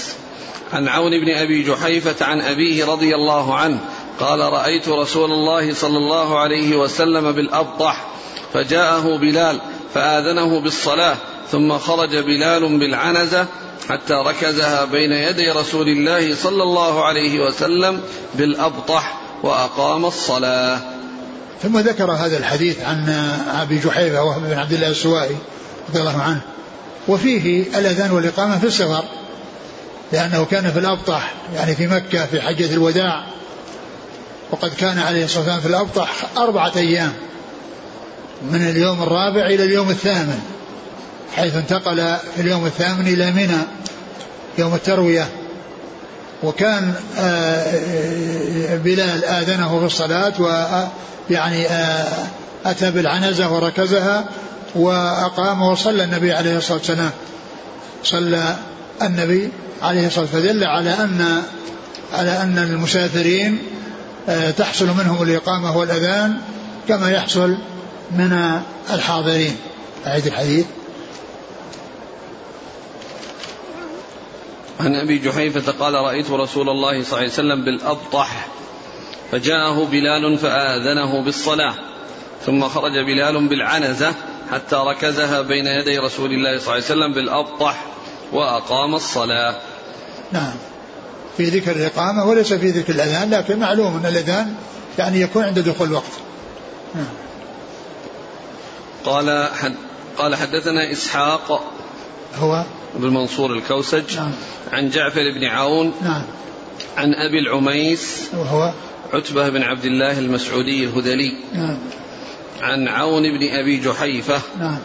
عن 0.72 0.88
عون 0.88 1.10
بن 1.20 1.30
أبي 1.34 1.62
جحيفة 1.62 2.26
عن 2.26 2.40
أبيه 2.40 2.84
رضي 2.84 3.14
الله 3.14 3.54
عنه 3.54 3.80
قال 4.20 4.40
رأيت 4.40 4.88
رسول 4.88 5.32
الله 5.32 5.74
صلى 5.74 5.96
الله 5.96 6.38
عليه 6.38 6.76
وسلم 6.76 7.32
بالأبطح 7.32 8.04
فجاءه 8.52 9.16
بلال 9.16 9.60
فآذنه 9.94 10.60
بالصلاة 10.60 11.16
ثم 11.50 11.78
خرج 11.78 12.16
بلال 12.16 12.78
بالعنزة 12.78 13.46
حتى 13.88 14.14
ركزها 14.14 14.84
بين 14.84 15.12
يدي 15.12 15.50
رسول 15.50 15.88
الله 15.88 16.34
صلى 16.34 16.62
الله 16.62 17.04
عليه 17.04 17.40
وسلم 17.40 18.00
بالأبطح 18.34 19.18
وأقام 19.42 20.06
الصلاة. 20.06 20.93
ثم 21.64 21.78
ذكر 21.78 22.12
هذا 22.12 22.36
الحديث 22.38 22.80
عن 22.80 23.08
أبي 23.54 23.78
جحيفة 23.78 24.22
وهو 24.22 24.40
بن 24.40 24.58
عبد 24.58 24.72
الله 24.72 24.88
السوائي 24.88 25.36
رضي 25.88 26.00
الله 26.00 26.22
عنه. 26.22 26.40
وفيه 27.08 27.62
الأذان 27.78 28.10
والإقامة 28.10 28.58
في 28.58 28.66
السفر 28.66 29.04
لأنه 30.12 30.44
كان 30.44 30.72
في 30.72 30.78
الأبطح 30.78 31.34
يعني 31.54 31.74
في 31.74 31.86
مكة 31.86 32.26
في 32.26 32.40
حجة 32.40 32.74
الوداع. 32.74 33.24
وقد 34.50 34.74
كان 34.74 34.98
عليه 34.98 35.24
الصلاة 35.24 35.40
والسلام 35.40 35.60
في 35.60 35.66
الأبطح 35.66 36.26
أربعة 36.36 36.72
أيام 36.76 37.12
من 38.50 38.68
اليوم 38.68 39.02
الرابع 39.02 39.46
إلى 39.46 39.64
اليوم 39.64 39.90
الثامن 39.90 40.40
حيث 41.36 41.56
انتقل 41.56 42.16
في 42.34 42.40
اليوم 42.40 42.66
الثامن 42.66 43.08
إلى 43.08 43.30
منى 43.30 43.58
يوم 44.58 44.74
التروية. 44.74 45.28
وكان 46.44 46.94
آه، 47.18 47.20
آه، 47.20 48.76
بلال 48.76 49.24
آذنه 49.24 49.78
في 49.78 49.86
الصلاة 49.86 50.88
يعني 51.30 51.66
آه، 51.66 52.26
أتى 52.64 52.90
بالعنزة 52.90 53.52
وركزها 53.52 54.24
وأقام 54.74 55.62
وصلى 55.62 56.04
النبي 56.04 56.32
عليه 56.32 56.58
الصلاة 56.58 56.78
والسلام. 56.78 57.10
صلى 58.04 58.56
النبي 59.02 59.48
عليه 59.82 60.06
الصلاة 60.06 60.24
والسلام. 60.24 60.46
فدل 60.46 60.64
على 60.64 60.90
أن 60.90 61.42
على 62.12 62.42
أن 62.42 62.58
المسافرين 62.58 63.58
تحصل 64.58 64.86
منهم 64.86 65.22
الإقامة 65.22 65.76
والأذان 65.76 66.36
كما 66.88 67.10
يحصل 67.10 67.56
من 68.10 68.60
الحاضرين. 68.90 69.56
أعيد 70.06 70.26
الحديث. 70.26 70.66
عن 74.80 74.94
أبي 74.94 75.18
جحيفة 75.18 75.72
قال 75.72 75.94
رأيت 75.94 76.30
رسول 76.30 76.68
الله 76.68 76.90
صلى 76.90 77.06
الله 77.06 77.18
عليه 77.18 77.28
وسلم 77.28 77.64
بالأبطح 77.64 78.46
فجاءه 79.32 79.84
بلال 79.84 80.38
فآذنه 80.38 81.22
بالصلاة 81.22 81.74
ثم 82.46 82.68
خرج 82.68 82.92
بلال 82.92 83.48
بالعنزة 83.48 84.14
حتى 84.52 84.76
ركزها 84.76 85.40
بين 85.40 85.66
يدي 85.66 85.98
رسول 85.98 86.32
الله 86.32 86.58
صلى 86.58 86.62
الله 86.62 86.72
عليه 86.72 86.84
وسلم 86.84 87.12
بالأبطح 87.14 87.84
وأقام 88.32 88.94
الصلاة. 88.94 89.56
نعم. 90.32 90.54
في 91.36 91.44
ذكر 91.44 91.70
الإقامة 91.70 92.24
وليس 92.24 92.52
في 92.52 92.70
ذكر 92.70 92.92
الأذان 92.92 93.30
لكن 93.30 93.58
معلوم 93.58 93.96
أن 93.96 94.06
الأذان 94.06 94.54
يعني 94.98 95.20
يكون 95.20 95.44
عند 95.44 95.58
دخول 95.58 95.88
الوقت. 95.88 96.12
نعم. 96.94 97.06
قال 99.04 99.48
حد 99.54 99.74
قال 100.18 100.34
حدثنا 100.34 100.92
إسحاق 100.92 101.73
هو 102.38 102.64
بن 102.94 103.08
منصور 103.08 103.52
الكوسج 103.52 104.16
نعم. 104.16 104.32
عن 104.72 104.90
جعفر 104.90 105.32
بن 105.38 105.44
عون 105.44 105.92
نعم. 106.02 106.22
عن 106.96 107.14
أبي 107.14 107.38
العميس 107.38 108.28
وهو 108.32 108.72
عتبة 109.12 109.48
بن 109.48 109.62
عبد 109.62 109.84
الله 109.84 110.18
المسعودي 110.18 110.84
الهذلي 110.84 111.32
نعم. 111.52 111.78
عن 112.62 112.88
عون 112.88 113.22
بن 113.22 113.48
أبي 113.48 113.80
جحيفة 113.80 114.40
نعم. 114.58 114.78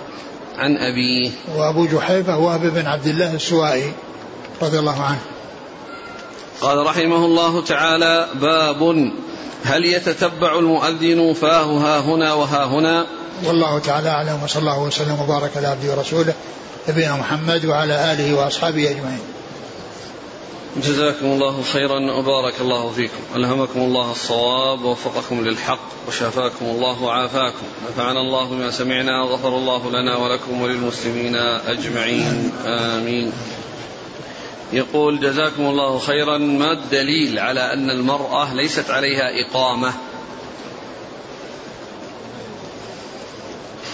عن 0.57 0.77
أبيه 0.77 1.31
وأبو 1.55 1.85
جحيفة 1.85 2.37
وهب 2.37 2.61
بن 2.61 2.87
عبد 2.87 3.07
الله 3.07 3.33
السوائي 3.33 3.93
رضي 4.61 4.79
الله 4.79 5.03
عنه. 5.03 5.21
قال 6.61 6.85
رحمه 6.85 7.25
الله 7.25 7.61
تعالى 7.63 8.27
باب 8.41 9.11
هل 9.63 9.85
يتتبع 9.85 10.59
المؤذن 10.59 11.33
فاه 11.33 11.77
ها 11.77 11.99
هنا 11.99 12.33
وها 12.33 12.65
هنا؟ 12.65 13.05
والله 13.43 13.79
تعالى 13.79 14.09
أعلم 14.09 14.43
وصلى 14.43 14.61
الله 14.61 14.81
وسلم 14.81 15.21
وبارك 15.21 15.57
على 15.57 15.67
عبده 15.67 15.95
ورسوله 15.95 16.33
نبينا 16.89 17.15
محمد 17.15 17.65
وعلى 17.65 18.13
آله 18.13 18.33
وأصحابه 18.33 18.89
أجمعين. 18.89 19.19
جزاكم 20.77 21.25
الله 21.25 21.61
خيرا 21.61 22.11
وبارك 22.11 22.53
الله 22.61 22.91
فيكم. 22.91 23.21
ألهمكم 23.35 23.79
الله 23.79 24.11
الصواب 24.11 24.81
ووفقكم 24.81 25.45
للحق 25.45 25.79
وشافاكم 26.07 26.65
الله 26.65 27.03
وعافاكم. 27.03 27.65
نفعنا 27.89 28.19
الله 28.19 28.49
بما 28.49 28.71
سمعنا 28.71 29.23
وغفر 29.23 29.47
الله 29.47 29.89
لنا 29.89 30.17
ولكم 30.17 30.61
وللمسلمين 30.61 31.35
أجمعين. 31.67 32.51
آمين. 32.65 33.31
يقول 34.73 35.19
جزاكم 35.19 35.65
الله 35.65 35.99
خيرا 35.99 36.37
ما 36.37 36.71
الدليل 36.71 37.39
على 37.39 37.73
أن 37.73 37.89
المرأة 37.89 38.53
ليست 38.53 38.89
عليها 38.89 39.23
إقامة؟ 39.45 39.93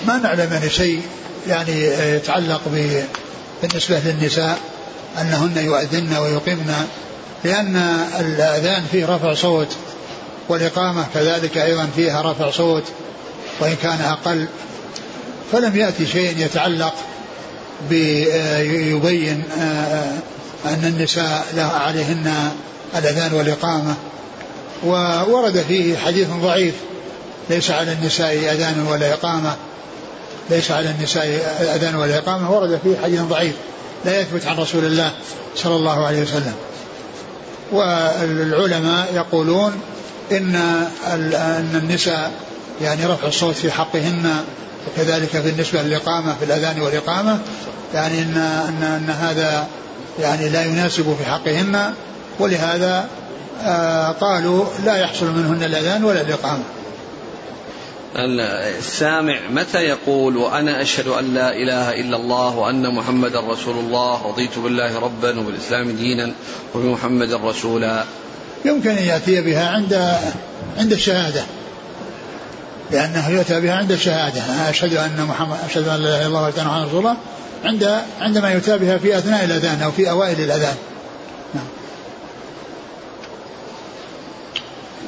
ما 0.07 0.17
نعلم 0.17 0.53
يعني 0.53 0.69
شيء. 0.69 1.01
يعني 1.47 1.85
يتعلق 2.15 2.61
بالنسبة 3.61 3.99
للنساء 4.05 4.59
أنهن 5.21 5.57
يؤذن 5.57 6.17
ويقمن 6.17 6.87
لأن 7.43 7.75
الأذان 8.19 8.83
فيه 8.91 9.05
رفع 9.05 9.33
صوت 9.33 9.75
والإقامة 10.49 11.05
كذلك 11.13 11.57
أيضا 11.57 11.89
فيها 11.95 12.31
رفع 12.31 12.51
صوت 12.51 12.83
وإن 13.59 13.75
كان 13.83 14.01
أقل. 14.01 14.47
فلم 15.51 15.75
يأتي 15.75 16.05
شيء 16.05 16.37
يتعلق 16.37 16.93
بيبين 17.89 19.43
أن 20.65 20.83
النساء 20.83 21.45
لا 21.55 21.65
عليهن 21.65 22.51
الأذان 22.95 23.33
والإقامة. 23.33 23.95
وورد 24.85 25.65
فيه 25.67 25.97
حديث 25.97 26.27
ضعيف 26.29 26.73
ليس 27.49 27.71
على 27.71 27.91
النساء 27.91 28.33
أذان 28.33 28.87
ولا 28.87 29.13
إقامة 29.13 29.55
ليس 30.49 30.71
على 30.71 30.89
النساء 30.89 31.25
أذان 31.75 31.95
ولا 31.95 32.17
إقامة 32.17 32.51
ورد 32.51 32.79
فيه 32.83 32.97
حديث 33.03 33.21
ضعيف 33.21 33.53
لا 34.05 34.19
يثبت 34.19 34.45
عن 34.45 34.57
رسول 34.57 34.85
الله 34.85 35.11
صلى 35.55 35.75
الله 35.75 36.05
عليه 36.05 36.21
وسلم. 36.21 36.53
والعلماء 37.71 39.07
يقولون 39.15 39.73
إن 40.31 40.55
أن 41.07 41.81
النساء 41.83 42.31
يعني 42.81 43.05
رفع 43.05 43.27
الصوت 43.27 43.55
في 43.55 43.71
حقهن 43.71 44.35
وكذلك 44.87 45.35
بالنسبة 45.35 45.81
للإقامة 45.81 46.35
في 46.39 46.45
الأذان 46.45 46.81
والإقامة 46.81 47.39
يعني 47.93 48.19
إن, 48.19 48.37
أن, 48.37 48.83
أن 48.83 49.09
هذا 49.09 49.67
يعني 50.19 50.49
لا 50.49 50.65
يناسب 50.65 51.15
في 51.19 51.25
حقهن 51.25 51.93
ولهذا 52.39 53.05
آه 53.63 54.11
قالوا 54.11 54.65
لا 54.85 54.97
يحصل 54.97 55.25
منهن 55.25 55.63
الأذان 55.63 56.03
ولا 56.03 56.21
الإقامة. 56.21 56.63
السامع 58.15 59.39
متى 59.49 59.77
يقول 59.77 60.37
وأنا 60.37 60.81
أشهد 60.81 61.07
أن 61.07 61.33
لا 61.33 61.55
إله 61.55 61.99
إلا 61.99 62.17
الله 62.17 62.57
وأن 62.57 62.95
محمدا 62.95 63.39
رسول 63.39 63.77
الله 63.77 64.27
رضيت 64.27 64.59
بالله 64.59 64.99
ربا 64.99 65.39
وبالإسلام 65.39 65.91
دينا 65.91 66.31
وبمحمد 66.75 67.33
رسولا. 67.33 68.03
يمكن 68.65 68.89
أن 68.89 69.03
يأتي 69.03 69.41
بها 69.41 69.69
عند 69.69 70.17
عند 70.77 70.91
الشهادة. 70.91 71.43
لأنه 72.91 73.29
يؤتى 73.29 73.61
بها 73.61 73.75
عند 73.75 73.91
الشهادة. 73.91 74.41
أشهد 74.69 74.93
أن 74.93 75.25
محمد 75.29 75.57
أشهد 75.69 75.87
أن 75.87 76.01
لا 76.01 76.09
إله 76.09 76.17
إلا 76.17 76.27
الله 76.27 76.41
وأن 76.41 76.65
محمدا 76.65 76.87
رسول 76.87 76.99
الله 76.99 77.17
عند 77.63 78.01
عندما 78.21 78.51
يؤتى 78.51 78.77
بها 78.77 78.97
في 78.97 79.17
أثناء 79.17 79.45
الأذان 79.45 79.81
أو 79.81 79.91
في 79.91 80.09
أوائل 80.09 80.41
الأذان. 80.41 80.75
نعم. 81.53 81.65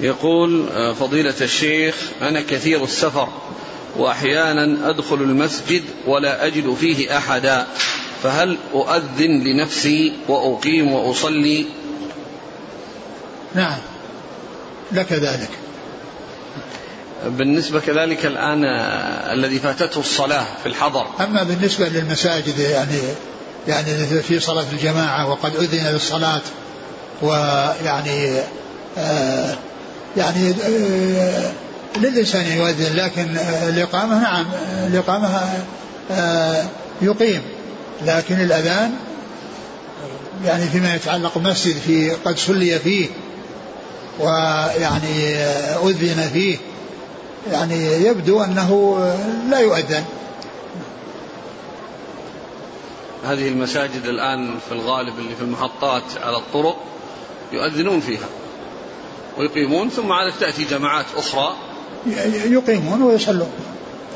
يقول 0.02 0.70
آه، 0.70 0.94
فضيلة 0.94 1.36
الشيخ 1.42 1.96
أنا 2.22 2.42
كثير 2.42 2.84
السفر 2.84 3.28
وأحيانا 3.98 4.90
أدخل 4.90 5.16
المسجد 5.16 5.84
ولا 6.08 6.46
أجد 6.46 6.74
فيه 6.74 7.18
أحدا 7.18 7.68
فهل 8.24 8.58
أؤذن 8.74 9.44
لنفسي 9.44 10.14
وأقيم 10.28 10.92
وأصلي؟ 10.92 11.66
نعم 13.56 13.78
لك 14.92 15.14
ذلك. 15.14 15.50
بالنسبة 17.26 17.80
كذلك 17.80 18.26
الآن 18.26 18.64
آه، 18.64 19.34
الذي 19.34 19.60
فاتته 19.60 20.00
الصلاة 20.00 20.46
في 20.64 20.70
الحضر. 20.70 21.08
أما 21.20 21.44
بالنسبة 21.44 21.88
للمساجد 21.88 22.60
يعني 22.60 23.00
يعني 23.68 24.22
في 24.22 24.40
صلاة 24.40 24.66
الجماعة 24.72 25.30
وقد 25.30 25.56
أذن 25.56 25.88
للصلاة 25.94 26.42
ويعني 27.22 28.40
آه 28.98 29.58
يعني 30.18 30.54
آه، 30.64 31.52
للإنسان 31.98 32.46
يؤذن 32.58 32.96
لكن 32.96 33.38
آه، 33.38 33.70
الإقامة 33.70 34.22
نعم 34.22 34.46
الإقامة 34.88 35.42
آه، 36.12 36.66
يقيم. 37.02 37.42
لكن 38.06 38.42
الأذان 38.42 38.94
يعني 40.46 40.66
فيما 40.66 40.96
يتعلق 40.96 41.38
بالمسجد 41.38 41.76
في 41.78 42.12
قد 42.12 42.38
صلي 42.38 42.80
فيه 42.80 43.08
ويعني 44.20 45.36
أذن 45.86 46.30
فيه 46.34 46.58
يعني 47.52 47.94
يبدو 47.94 48.44
أنه 48.44 49.00
لا 49.50 49.60
يؤذن. 49.60 50.04
هذه 53.26 53.48
المساجد 53.48 54.06
الآن 54.06 54.56
في 54.70 54.72
الغالب 54.72 55.20
اللي 55.20 55.36
في 55.36 55.42
المحطات 55.42 56.04
على 56.24 56.38
الطرق 56.38 56.78
يؤذنون 57.52 58.00
فيها. 58.00 58.28
ويقيمون 59.38 59.90
ثم 59.90 60.12
عادت 60.12 60.40
تأتي 60.40 60.64
جماعات 60.64 61.06
أخرى. 61.16 61.56
يقيمون 62.46 63.02
ويصلون. 63.02 63.52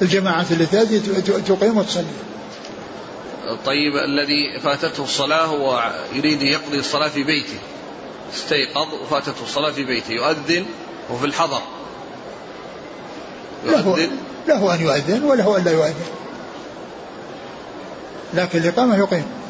الجماعات 0.01 0.51
التي 0.51 0.65
تأتي 0.65 0.99
تقيم 1.41 1.77
وتصلي. 1.77 2.05
طيب 3.65 3.95
الذي 3.95 4.59
فاتته 4.63 5.03
الصلاة 5.03 5.45
هو 5.45 5.93
يريد 6.13 6.41
يقضي 6.41 6.79
الصلاة 6.79 7.07
في 7.07 7.23
بيته. 7.23 7.59
استيقظ 8.33 8.93
وفاتته 8.93 9.43
الصلاة 9.43 9.71
في 9.71 9.83
بيته. 9.83 10.11
يؤذن 10.11 10.65
وفي 11.09 11.25
الحضر. 11.25 11.61
يؤذن. 13.65 14.09
له, 14.47 14.55
له 14.55 14.75
أن 14.75 14.81
يؤذن 14.81 15.23
وله 15.23 15.57
أن 15.57 15.63
لا 15.63 15.71
يؤذن. 15.71 16.05
لكن 18.33 18.59
الإقامة 18.59 18.97
يقيم. 18.97 19.40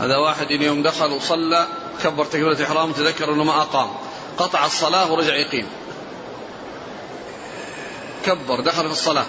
هذا 0.00 0.16
واحد 0.16 0.50
يوم 0.50 0.82
دخل 0.82 1.12
وصلى 1.12 1.66
كبر 2.04 2.24
تكبيرة 2.24 2.52
الإحرام 2.52 2.92
تذكر 2.92 3.34
أنه 3.34 3.44
ما 3.44 3.52
أقام. 3.52 3.88
قطع 4.38 4.66
الصلاة 4.66 5.12
ورجع 5.12 5.34
يقيم. 5.34 5.66
كبر 8.26 8.60
دخل 8.60 8.86
في 8.86 8.92
الصلاة. 8.92 9.26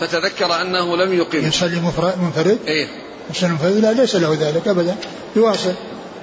فتذكر 0.00 0.60
أنه 0.60 0.96
لم 0.96 1.12
يقيم 1.12 1.48
يصلي 1.48 1.80
منفرد؟ 2.16 2.58
إيه. 2.66 2.88
يصلي 3.30 3.50
منفرد؟ 3.50 3.72
لا 3.72 3.92
ليس 3.92 4.16
له 4.16 4.36
ذلك 4.40 4.68
أبدا. 4.68 4.96
يواصل. 5.36 5.74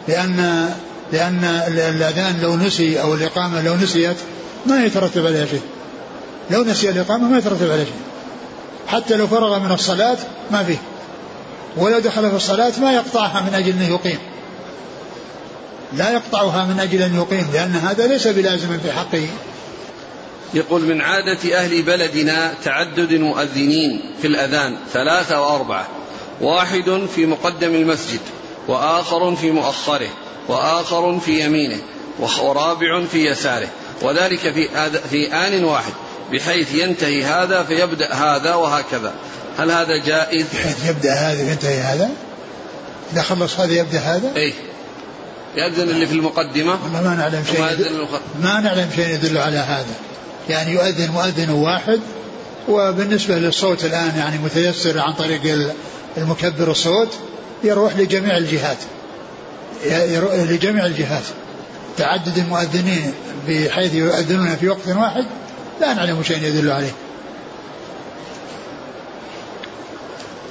لأن 0.08 0.70
لأن 1.12 1.44
الأذان 1.68 2.42
لو 2.42 2.56
نسي 2.56 3.02
أو 3.02 3.14
الإقامة 3.14 3.62
لو 3.62 3.76
نسيت 3.76 4.18
ما 4.66 4.86
يترتب 4.86 5.26
عليها 5.26 5.46
شيء. 5.46 5.62
لو 6.50 6.64
نسي 6.64 6.90
الإقامة 6.90 7.28
ما 7.28 7.38
يترتب 7.38 7.72
عليها 7.72 7.86
شيء. 7.86 8.02
حتى 8.88 9.18
لو 9.18 9.28
فرغ 9.28 9.60
من 9.60 9.72
الصلاة 9.72 10.18
ما 10.52 10.64
فيه. 10.64 10.78
ولو 11.78 12.00
دخل 12.00 12.30
في 12.30 12.36
الصلاة 12.36 12.74
ما 12.82 12.94
يقطعها 12.94 13.42
من 13.42 13.54
أجل 13.56 13.70
أنه 13.70 13.88
يقيم. 13.88 14.20
لا 15.94 16.12
يقطعها 16.12 16.66
من 16.66 16.80
أجل 16.80 17.02
أن 17.02 17.16
يقيم 17.16 17.48
لأن 17.54 17.72
هذا 17.72 18.08
ليس 18.08 18.28
بلازم 18.28 18.80
في 18.80 18.92
حقه. 18.92 19.28
يقول 20.54 20.82
من 20.82 21.02
عادة 21.02 21.58
أهل 21.58 21.82
بلدنا 21.82 22.54
تعدد 22.64 23.12
المؤذنين 23.12 24.02
في 24.22 24.28
الأذان 24.28 24.78
ثلاثة 24.94 25.42
وأربعة 25.42 25.88
واحد 26.42 27.08
في 27.16 27.26
مقدم 27.26 27.76
المسجد 27.76 28.20
وآخر 28.68 29.36
في 29.36 29.52
مؤخره 29.52 30.10
وآخر 30.48 31.20
في 31.20 31.46
يمينه 31.46 31.78
ورابع 32.20 33.06
في 33.06 33.26
يساره 33.26 33.68
وذلك 34.02 34.40
في 34.40 34.68
في 35.10 35.34
آن 35.34 35.64
واحد. 35.64 35.94
بحيث 36.34 36.76
ينتهي 36.76 37.24
هذا 37.24 37.64
فيبدأ 37.64 38.14
هذا 38.14 38.54
وهكذا 38.56 39.14
هل 39.58 39.72
هذا 39.72 39.98
جائز؟ 40.06 40.46
بحيث 40.54 40.90
يبدأ 40.90 41.14
هذا 41.14 41.44
وينتهي 41.44 41.80
هذا؟ 41.80 42.10
إذا 43.14 43.22
خلص 43.22 43.60
هذا 43.60 43.74
يبدأ 43.74 44.00
هذا؟ 44.00 44.32
إيه 44.36 44.54
يأذن 45.56 45.90
اللي 45.90 46.08
في 46.08 46.14
المقدمة 46.14 46.78
والله 46.84 47.02
ما 47.02 47.16
نعلم 47.16 47.44
شيء 47.52 47.72
يدل 47.72 48.08
ما 48.42 48.60
نعلم 48.60 48.90
شيء 48.96 49.08
يدل 49.08 49.38
على 49.38 49.58
هذا 49.58 49.96
يعني 50.50 50.72
يؤذن 50.72 51.12
مؤذن 51.12 51.50
واحد 51.50 52.00
وبالنسبة 52.68 53.36
للصوت 53.36 53.86
الآن 53.86 54.18
يعني 54.18 54.38
متيسر 54.38 55.00
عن 55.00 55.14
طريق 55.14 55.72
المكبر 56.18 56.72
الصوت 56.72 57.10
يروح 57.64 57.98
لجميع 57.98 58.38
الجهات 58.38 58.78
لجميع 60.50 60.86
الجهات 60.86 61.24
تعدد 61.98 62.38
المؤذنين 62.38 63.14
بحيث 63.48 63.94
يؤذنون 63.94 64.56
في 64.56 64.70
وقت 64.70 64.88
واحد 64.88 65.26
لا 65.84 65.94
نعلم 65.94 66.24
شيء 66.24 66.44
يدل 66.44 66.72
عليه. 66.72 66.92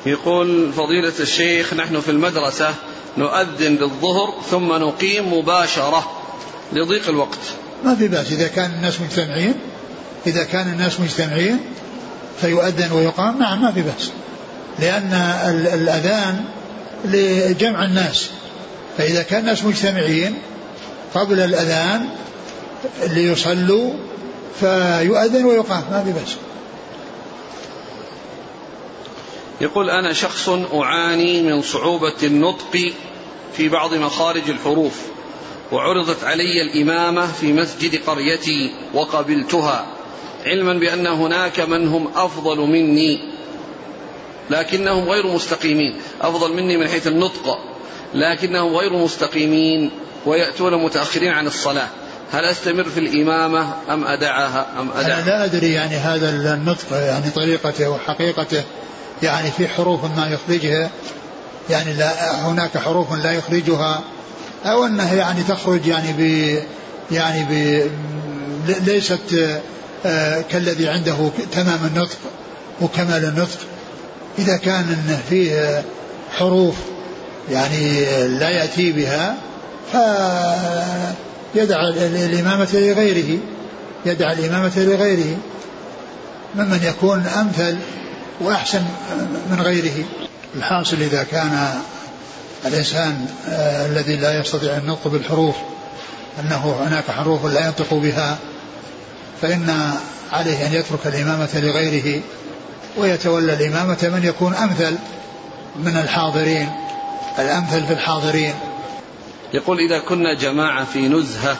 يقول 0.07 0.72
فضيلة 0.72 1.12
الشيخ 1.20 1.74
نحن 1.74 2.01
في 2.01 2.11
المدرسة 2.11 2.74
نؤذن 3.18 3.74
للظهر 3.74 4.35
ثم 4.51 4.72
نقيم 4.72 5.33
مباشرة 5.33 6.12
لضيق 6.72 7.09
الوقت. 7.09 7.39
ما 7.85 7.95
في 7.95 8.09
بأس. 8.09 8.33
إذا 8.33 8.49
كان 8.49 8.70
الناس 8.70 9.01
مجتمعين 9.01 9.55
إذا 10.26 10.45
كان 10.45 10.72
الناس 10.72 11.01
مجتمعين 11.01 11.59
فيؤذن 12.41 12.93
ويقام 12.93 13.39
نعم 13.39 13.62
ما 13.62 13.72
في 13.72 13.83
بأس. 13.83 14.11
لأن 14.78 15.12
الأذان 15.74 16.45
لجمع 17.05 17.85
الناس. 17.85 18.30
فإذا 18.99 19.22
كان 19.22 19.41
الناس 19.41 19.64
مجتمعين 19.64 20.39
قبل 21.14 21.41
الأذان 21.41 22.09
ليصلوا 23.03 23.93
فيؤذن 24.61 25.45
ويقام 25.45 25.85
ما 25.91 26.03
في 26.05 26.13
بأس. 26.13 26.37
يقول 29.61 29.91
أنا 29.91 30.13
شخص 30.13 30.49
أعاني 30.75 31.43
من 31.43 31.63
صعوبة 31.63 32.15
النطق 32.23 32.93
في 33.53 33.69
بعض 33.69 33.95
مخارج 33.95 34.51
الحروف 34.51 35.01
وعرضت 35.73 36.25
علي 36.25 36.63
الإمامة 36.63 37.27
في 37.27 37.53
مسجد 37.53 38.03
قريتي 38.07 38.75
وقبلتها 38.95 39.87
علما 40.47 40.73
بأن 40.73 41.07
هناك 41.07 41.61
من 41.61 41.89
هم 41.89 42.09
أفضل 42.17 42.59
مني 42.59 43.33
لكنهم 44.51 45.09
غير 45.09 45.27
مستقيمين. 45.27 45.97
أفضل 46.21 46.53
مني 46.53 46.77
من 46.77 46.89
حيث 46.89 47.07
النطق 47.07 47.59
لكنهم 48.15 48.77
غير 48.77 48.93
مستقيمين 48.93 49.91
ويأتون 50.27 50.85
متأخرين 50.85 51.33
عن 51.33 51.47
الصلاة. 51.47 51.89
هل 52.33 52.45
أستمر 52.45 52.85
في 52.85 53.01
الإمامة 53.01 53.74
أم 53.91 54.05
أدعها 54.05 54.66
أم 54.80 54.91
أدعها؟ 54.91 55.22
أنا 55.22 55.26
لا 55.26 55.45
أدري 55.45 55.72
يعني 55.72 55.97
هذا 55.97 56.55
النطق 56.55 56.93
يعني 56.93 57.30
طريقته 57.30 57.91
وحقيقته 57.91 58.62
يعني 59.22 59.51
في 59.51 59.68
حروف 59.68 60.05
ما 60.05 60.26
يخرجها. 60.26 60.91
يعني 61.70 61.93
لا 61.93 62.41
هناك 62.47 62.78
حروف 62.78 63.12
لا 63.12 63.33
يخرجها 63.33 64.01
أو 64.64 64.87
أنها 64.87 65.14
يعني 65.14 65.43
تخرج 65.43 65.87
يعني 65.87 66.12
ب 66.12 66.20
يعني 67.11 67.45
ب 67.45 67.83
ليست 68.87 69.61
آه، 70.07 70.41
كالذي 70.41 70.89
عنده 70.89 71.30
تمام 71.53 71.78
النطق 71.85 72.18
وكمال 72.80 73.24
النطق. 73.24 73.59
إذا 74.39 74.57
كان 74.57 75.18
فيه 75.28 75.85
حروف 76.39 76.74
يعني 77.51 78.05
لا 78.26 78.51
يأتي 78.51 78.93
بها 78.93 79.37
فيدع 81.53 81.89
الإمامة 81.89 82.69
لغيره 82.73 83.39
يدع 84.07 84.33
الإمامة 84.33 84.73
لغيره 84.77 85.37
ممن 86.55 86.81
يكون 86.83 87.27
أمثل 87.27 87.77
وأحسن 88.41 88.83
من 89.51 89.61
غيره. 89.61 90.05
الحاصل 90.57 90.97
إذا 90.97 91.23
كان 91.23 91.75
الإنسان 92.67 93.27
آه 93.49 93.87
الذي 93.87 94.17
لا 94.17 94.41
يستطيع 94.41 94.77
النطق 94.77 95.09
بالحروف 95.09 95.55
أنه 96.41 96.77
هناك 96.81 97.05
حروف 97.11 97.47
لا 97.47 97.67
ينطق 97.67 97.95
بها 97.95 98.39
فإن 99.43 99.93
عليه 100.33 100.67
أن 100.67 100.73
يترك 100.73 101.07
الإمامة 101.07 101.49
لغيره 101.55 102.23
ويتولى 102.97 103.53
الإمامة 103.53 103.99
من 104.03 104.25
يكون 104.25 104.55
أمثل 104.55 104.97
من 105.77 105.97
الحاضرين 105.97 106.71
الأمثل 107.39 107.87
في 107.87 107.93
الحاضرين. 107.93 108.55
يقول 109.55 109.79
إذا 109.79 109.99
كنا 109.99 110.35
جماعة 110.35 110.85
في 110.85 111.09
نزهة 111.09 111.57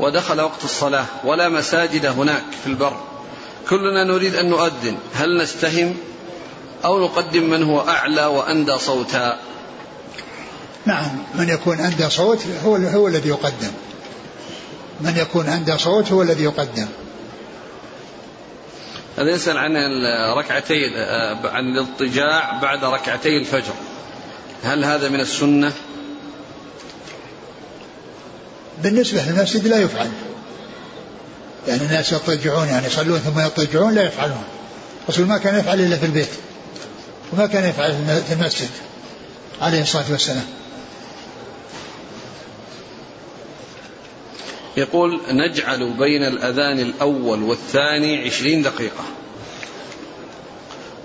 ودخل 0.00 0.40
وقت 0.40 0.64
الصلاة 0.64 1.06
ولا 1.24 1.48
مساجد 1.48 2.06
هناك 2.06 2.44
في 2.64 2.66
البر 2.66 2.96
كلنا 3.68 4.04
نريد 4.04 4.34
أن 4.34 4.50
نؤذن 4.50 4.98
هل 5.14 5.42
نستهم 5.42 5.96
أو 6.84 7.04
نقدم 7.04 7.50
من 7.50 7.62
هو 7.62 7.80
أعلى 7.80 8.26
وأندى 8.26 8.78
صوتا؟ 8.78 9.38
نعم 10.86 11.18
من 11.34 11.48
يكون 11.48 11.80
أندى 11.80 12.10
صوت 12.10 12.38
هو, 12.64 12.76
هو 12.76 13.08
الذي 13.08 13.28
يقدم. 13.28 13.72
من 15.00 15.16
يكون 15.16 15.46
أندى 15.46 15.78
صوت 15.78 16.12
هو 16.12 16.22
الذي 16.22 16.44
يقدم. 16.44 16.86
هذا 19.18 19.30
يسأل 19.30 19.58
عن 19.58 19.76
ركعتي 20.38 20.84
عن 21.44 21.64
الاضطجاع 21.64 22.58
بعد 22.62 22.84
ركعتي 22.84 23.36
الفجر. 23.36 23.74
هل 24.62 24.84
هذا 24.84 25.08
من 25.08 25.20
السنة؟ 25.20 25.72
بالنسبة 28.82 29.22
للمسجد 29.22 29.66
لا 29.66 29.78
يفعل. 29.78 30.10
يعني 31.68 31.82
الناس 31.82 32.12
يضطجعون 32.12 32.68
يعني 32.68 32.86
يصلون 32.86 33.18
ثم 33.18 33.40
يضطجعون 33.40 33.94
لا 33.94 34.02
يفعلون. 34.02 34.44
الرسول 35.04 35.26
ما 35.26 35.38
كان 35.38 35.58
يفعل 35.58 35.80
إلا 35.80 35.96
في 35.96 36.06
البيت. 36.06 36.28
وما 37.32 37.46
كان 37.46 37.64
يفعل 37.64 38.22
في 38.28 38.32
المسجد. 38.32 38.68
عليه 39.60 39.82
الصلاة 39.82 40.04
والسلام. 40.10 40.44
يقول 44.76 45.20
نجعل 45.30 45.92
بين 45.98 46.24
الأذان 46.24 46.80
الأول 46.80 47.42
والثاني 47.42 48.26
عشرين 48.26 48.62
دقيقة. 48.62 49.04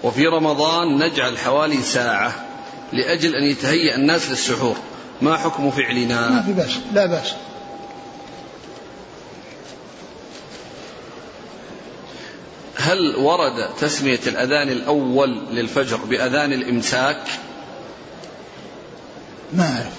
وفي 0.03 0.27
رمضان 0.27 0.97
نجعل 0.97 1.37
حوالي 1.37 1.81
ساعة 1.81 2.45
لأجل 2.93 3.35
أن 3.35 3.43
يتهيأ 3.43 3.95
الناس 3.95 4.29
للسحور. 4.29 4.75
ما 5.21 5.37
حكم 5.37 5.71
فعلنا؟ 5.71 6.29
ما 6.29 6.41
في 6.41 6.53
بأس. 6.53 6.71
لا 6.93 7.05
بأس. 7.05 7.33
هل 12.77 13.15
ورد 13.15 13.69
تسمية 13.79 14.19
الأذان 14.27 14.69
الأول 14.69 15.45
للفجر 15.51 15.97
بأذان 15.97 16.53
الإمساك؟ 16.53 17.21
ما 19.53 19.63
أعرف. 19.63 19.93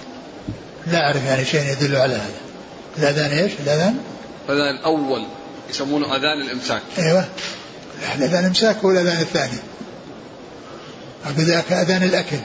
لا 0.87 1.05
أعرف 1.07 1.25
يعني 1.25 1.45
شيء 1.45 1.73
يدل 1.73 1.97
على 1.97 2.15
هذا. 2.15 2.41
الأذان 2.99 3.39
إيش؟ 3.39 3.53
الأذان؟ 3.61 3.99
الأذان 4.49 4.77
الأول 4.77 5.27
يسمونه 5.71 6.17
أذان 6.17 6.41
الإمساك. 6.47 6.83
أيوة. 6.99 7.25
الأذان 8.17 8.41
الإمساك 8.41 8.77
هو 8.77 8.91
الأذان 8.91 9.21
الثاني. 9.21 9.59
ذاك 11.39 11.73
أذان 11.73 12.03
الأكل. 12.03 12.41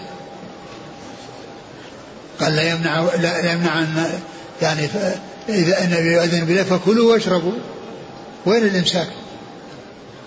قال 2.39 2.55
لا 2.55 2.71
يمنع 2.71 3.01
لا 3.01 3.51
يمنع 3.51 3.79
أن 3.79 4.19
يعني 4.61 4.87
إذا 5.49 5.83
النبي 5.83 6.13
يؤذن 6.13 6.45
بلا 6.45 6.63
فكلوا 6.63 7.13
واشربوا. 7.13 7.53
وين 8.45 8.63
الإمساك؟ 8.63 9.07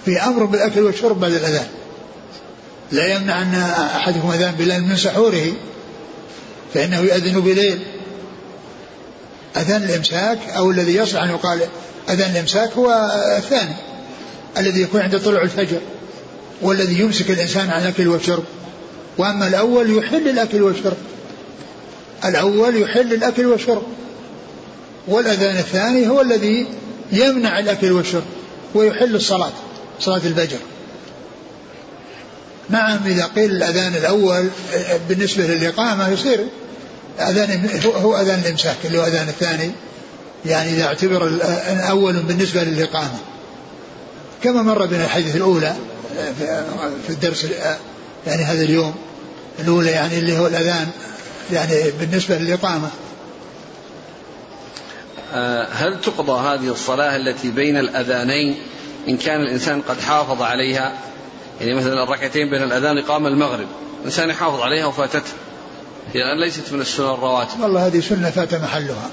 في 0.07 0.21
أمر 0.23 0.45
بالأكل 0.45 0.81
والشرب 0.81 1.21
بعد 1.21 1.33
الأذان. 1.33 1.67
لا 2.93 3.07
يمنع 3.07 3.43
أن 3.43 3.55
أحدكم 3.97 4.31
أذان 4.31 4.55
بلال 4.55 4.83
من 4.83 4.97
سحوره 4.97 5.53
فإنه 6.75 7.01
يؤذن 7.01 7.41
بليل 7.41 7.79
أذان 9.57 9.83
الإمساك 9.83 10.39
أو 10.57 10.71
الذي 10.71 10.95
يصح 10.95 11.23
أن 11.23 11.31
يقال 11.31 11.61
أذان 12.09 12.31
الإمساك 12.31 12.73
هو 12.73 13.11
الثاني 13.37 13.75
الذي 14.59 14.83
يكون 14.83 15.01
عند 15.01 15.21
طلوع 15.21 15.43
الفجر 15.43 15.81
والذي 16.63 17.01
يمسك 17.01 17.31
الإنسان 17.31 17.71
عن 17.71 17.83
الأكل 17.83 18.09
والشرب. 18.09 18.45
وأما 19.19 19.49
الأول 19.49 19.99
يحل 19.99 20.29
الأكل 20.29 20.63
والشرب. 20.63 20.97
الأول 22.25 22.83
يحل 22.83 23.13
الأكل 23.13 23.47
والشرب. 23.47 23.83
والأذان 25.09 25.57
الثاني 25.57 26.09
هو 26.09 26.21
الذي 26.21 26.67
يمنع 27.13 27.59
الأكل 27.59 27.93
والشرب 27.93 28.25
ويحل 28.75 29.15
الصلاة. 29.15 29.53
صلاة 30.01 30.17
الفجر. 30.25 30.59
نعم 32.69 32.99
إذا 33.07 33.25
قيل 33.25 33.51
الأذان 33.51 33.95
الأول 33.95 34.49
بالنسبة 35.09 35.47
للإقامة 35.47 36.09
يصير 36.09 36.47
أذان 37.21 37.71
هو 37.85 38.17
أذان 38.17 38.39
الإمساك 38.39 38.77
اللي 38.85 38.99
هو 38.99 39.05
أذان 39.05 39.29
الثاني. 39.29 39.71
يعني 40.47 40.71
إذا 40.71 40.85
اعتبر 40.85 41.27
الأول 41.73 42.17
بالنسبة 42.17 42.63
للإقامة. 42.63 43.19
كما 44.43 44.63
مر 44.63 44.87
بنا 44.87 45.05
الحديث 45.05 45.37
الأولى 45.37 45.77
في 47.07 47.11
الدرس 47.11 47.47
يعني 48.27 48.45
هذا 48.45 48.63
اليوم 48.63 48.95
الأولى 49.59 49.91
يعني 49.91 50.19
اللي 50.19 50.39
هو 50.39 50.47
الأذان 50.47 50.89
يعني 51.53 51.91
بالنسبة 52.01 52.39
للإقامة. 52.39 52.89
آه، 55.35 55.69
هل 55.73 56.01
تقضى 56.01 56.41
هذه 56.49 56.73
الصلاة 56.73 57.17
التي 57.17 57.51
بين 57.51 57.77
الأذانين 57.77 58.57
إن 59.09 59.17
كان 59.17 59.41
الإنسان 59.41 59.83
قد 59.83 60.01
حافظ 60.01 60.43
عليها 60.43 60.99
يعني 61.61 61.75
مثلا 61.75 62.03
الركعتين 62.03 62.51
بين 62.51 62.63
الأذان 62.63 62.99
إقامة 62.99 63.29
المغرب 63.29 63.67
الإنسان 64.01 64.31
يحافظ 64.31 64.61
عليها 64.61 64.87
وفاتته. 64.87 65.33
هي 66.15 66.21
ليست 66.41 66.73
من 66.73 66.81
السنن 66.81 67.07
الرواتب 67.07 67.61
والله 67.61 67.87
هذه 67.87 68.01
سنة 68.01 68.31
فات 68.31 68.55
محلها. 68.55 69.11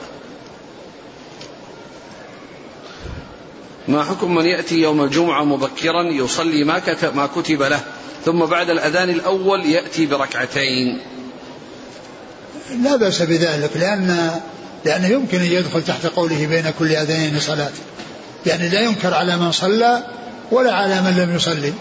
ما 3.88 4.04
حكم 4.04 4.36
من 4.36 4.46
يأتي 4.46 4.76
يوم 4.76 5.04
الجمعة 5.04 5.44
مبكرا 5.44 6.04
يصلي 6.04 6.64
ما 6.64 6.80
كتب, 6.80 7.16
ما 7.16 7.28
كتب 7.28 7.62
له 7.62 7.80
ثم 8.26 8.46
بعد 8.46 8.70
الأذان 8.70 9.10
الأول 9.10 9.66
يأتي 9.66 10.06
بركعتين؟ 10.06 11.00
لا 12.84 12.96
بأس 12.96 13.22
بذلك 13.22 13.78
لأن 13.78 14.40
لأنه 14.86 15.08
يمكن 15.08 15.40
أن 15.40 15.46
يدخل 15.46 15.84
تحت 15.84 16.06
قوله 16.06 16.48
بين 16.48 16.74
كل 16.80 16.92
أذانين 16.92 17.40
صلاة. 17.40 17.72
يعني 18.46 18.70
لا 18.70 18.82
ينكر 18.82 19.14
على 19.14 19.38
من 19.38 19.52
صلى 19.52 20.04
ولا 20.52 20.74
على 20.74 21.02
من 21.02 21.18
لم 21.18 21.36
يصلي. 21.36 21.74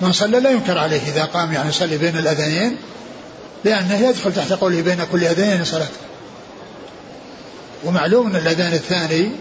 من 0.00 0.12
صلى 0.12 0.40
لا 0.40 0.50
ينكر 0.50 0.78
عليه 0.78 1.00
إذا 1.08 1.24
قام 1.24 1.52
يعني 1.52 1.68
يصلي 1.68 1.98
بين 1.98 2.18
الأذانين 2.18 2.76
لأنه 3.64 4.08
يدخل 4.08 4.32
تحت 4.32 4.52
قوله 4.52 4.82
بين 4.82 5.04
كل 5.12 5.24
أذانين 5.24 5.64
صلاة. 5.64 5.88
ومعلوم 7.84 8.26
أن 8.26 8.36
الأذان 8.36 8.72
الثاني 8.72 9.32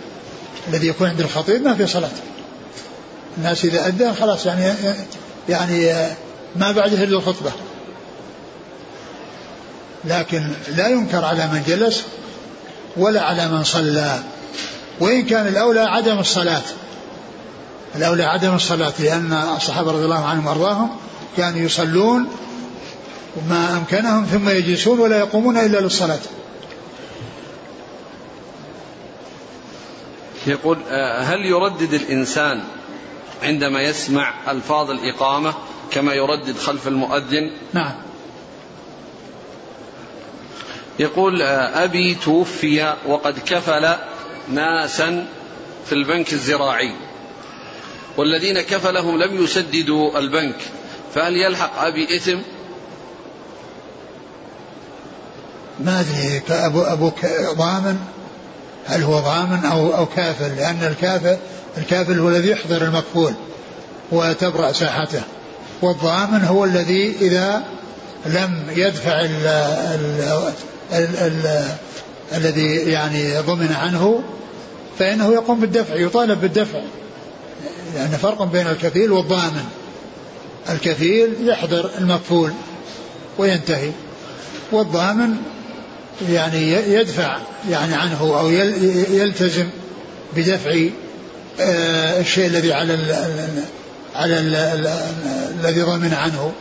الذي 0.68 0.88
يكون 0.88 1.10
عند 1.10 1.20
الخطيب 1.20 1.64
ما 1.64 1.76
في 1.76 1.88
صلاة. 1.88 2.10
الناس 3.38 3.66
إذا 3.66 3.88
أذن 3.88 4.14
خلاص 4.14 4.46
يعني 4.46 4.74
يعني 5.50 6.08
ما 6.56 6.72
بعده 6.72 7.04
إلا 7.04 7.18
الخطبة. 7.18 7.52
لكن 10.06 10.52
لا 10.76 10.88
ينكر 10.88 11.26
على 11.26 11.48
من 11.48 11.64
جلس 11.68 12.04
ولا 12.98 13.22
على 13.22 13.48
من 13.48 13.64
صلى. 13.64 14.20
وإن 15.00 15.26
كان 15.26 15.48
الأولى 15.48 15.80
عدم 15.80 16.20
الصلاة. 16.20 16.62
الأولى 17.96 18.24
عدم 18.24 18.56
الصلاة 18.56 18.94
لأن 19.00 19.34
الصحابة 19.34 19.92
رضي 19.92 20.06
الله 20.06 20.26
عنهم 20.26 20.48
وأرضاهم 20.48 20.90
كانوا 21.38 21.60
يصلون 21.60 22.28
ما 23.50 23.78
أمكنهم 23.78 24.26
ثم 24.26 24.50
يجلسون 24.50 25.00
ولا 25.00 25.20
يقومون 25.20 25.58
إلا 25.58 25.78
للصلاة. 25.78 26.20
يقول 30.48 30.78
آه، 30.90 31.22
هل 31.22 31.46
يردد 31.46 31.94
الإنسان 31.94 32.64
عندما 33.44 33.82
يسمع 33.82 34.34
ألفاظ 34.52 34.92
الإقامة 34.92 35.54
كما 35.92 36.14
يردد 36.14 36.58
خلف 36.58 36.88
المؤذن؟ 36.88 37.52
نعم. 37.74 37.94
يقول 41.00 41.42
آه، 41.42 41.84
أبي 41.84 42.16
توفي 42.16 42.94
وقد 43.08 43.40
كفل 43.40 43.96
ناسا 44.50 45.28
في 45.86 45.94
البنك 45.94 46.34
الزراعي. 46.34 46.92
والذين 48.18 48.62
كفلهم 48.62 49.18
لم 49.18 49.44
يسددوا 49.44 50.20
البنك 50.20 50.56
فهل 51.16 51.34
يلحق 51.36 51.80
أبي 51.80 52.16
إثم؟ 52.16 52.38
ما 55.80 56.00
أدري 56.00 56.42
أبو 56.50 56.82
أبوك 56.82 57.26
ضامن؟ 57.58 57.98
هل 58.86 59.04
هو 59.04 59.20
ضامن 59.20 59.66
أو 59.66 59.96
أو 59.98 60.06
كافل 60.06 60.56
لأن 60.56 60.84
الكافل 60.84 61.38
الكافل 61.78 62.20
هو 62.20 62.30
الذي 62.30 62.50
يحضر 62.50 62.82
المكفول 62.82 63.34
وتبرأ 64.12 64.72
ساحته. 64.72 65.22
والضامن 65.82 66.44
هو 66.44 66.66
الذي 66.66 67.16
إذا 67.22 67.64
لم 68.26 68.68
يدفع 68.76 69.22
ال 69.22 69.48
ال 69.48 70.52
ال 70.92 71.18
ال 71.18 71.68
الذي 72.36 72.76
يعني 72.76 73.40
ضمن 73.40 73.76
عنه 73.82 74.24
فإنه 75.00 75.34
يقوم 75.34 75.60
بالدفع 75.60 75.96
يطالب 75.96 76.42
بالدفع 76.42 76.80
لأن 77.94 78.06
يعني 78.06 78.18
فرق 78.18 78.44
بين 78.44 78.68
الكفيل 78.68 79.12
والضامن 79.12 79.66
الكفيل 80.70 81.34
يحضر 81.42 81.90
المكفول 81.98 82.52
وينتهي 83.38 83.92
والضامن 84.72 85.38
يعني 86.30 86.72
يدفع 86.72 87.38
يعني 87.70 87.96
عنه 87.96 88.40
أو 88.40 88.50
يلتزم 89.10 89.70
بدفع 90.36 90.90
آه، 91.60 92.20
الشيء 92.20 92.48
الذي 92.48 92.74
على 92.74 92.94
ال 92.94 93.16
على 94.16 94.40
ال 94.40 94.56
الذي 95.60 95.82
ضمن 95.82 96.14
عنه 96.14 96.52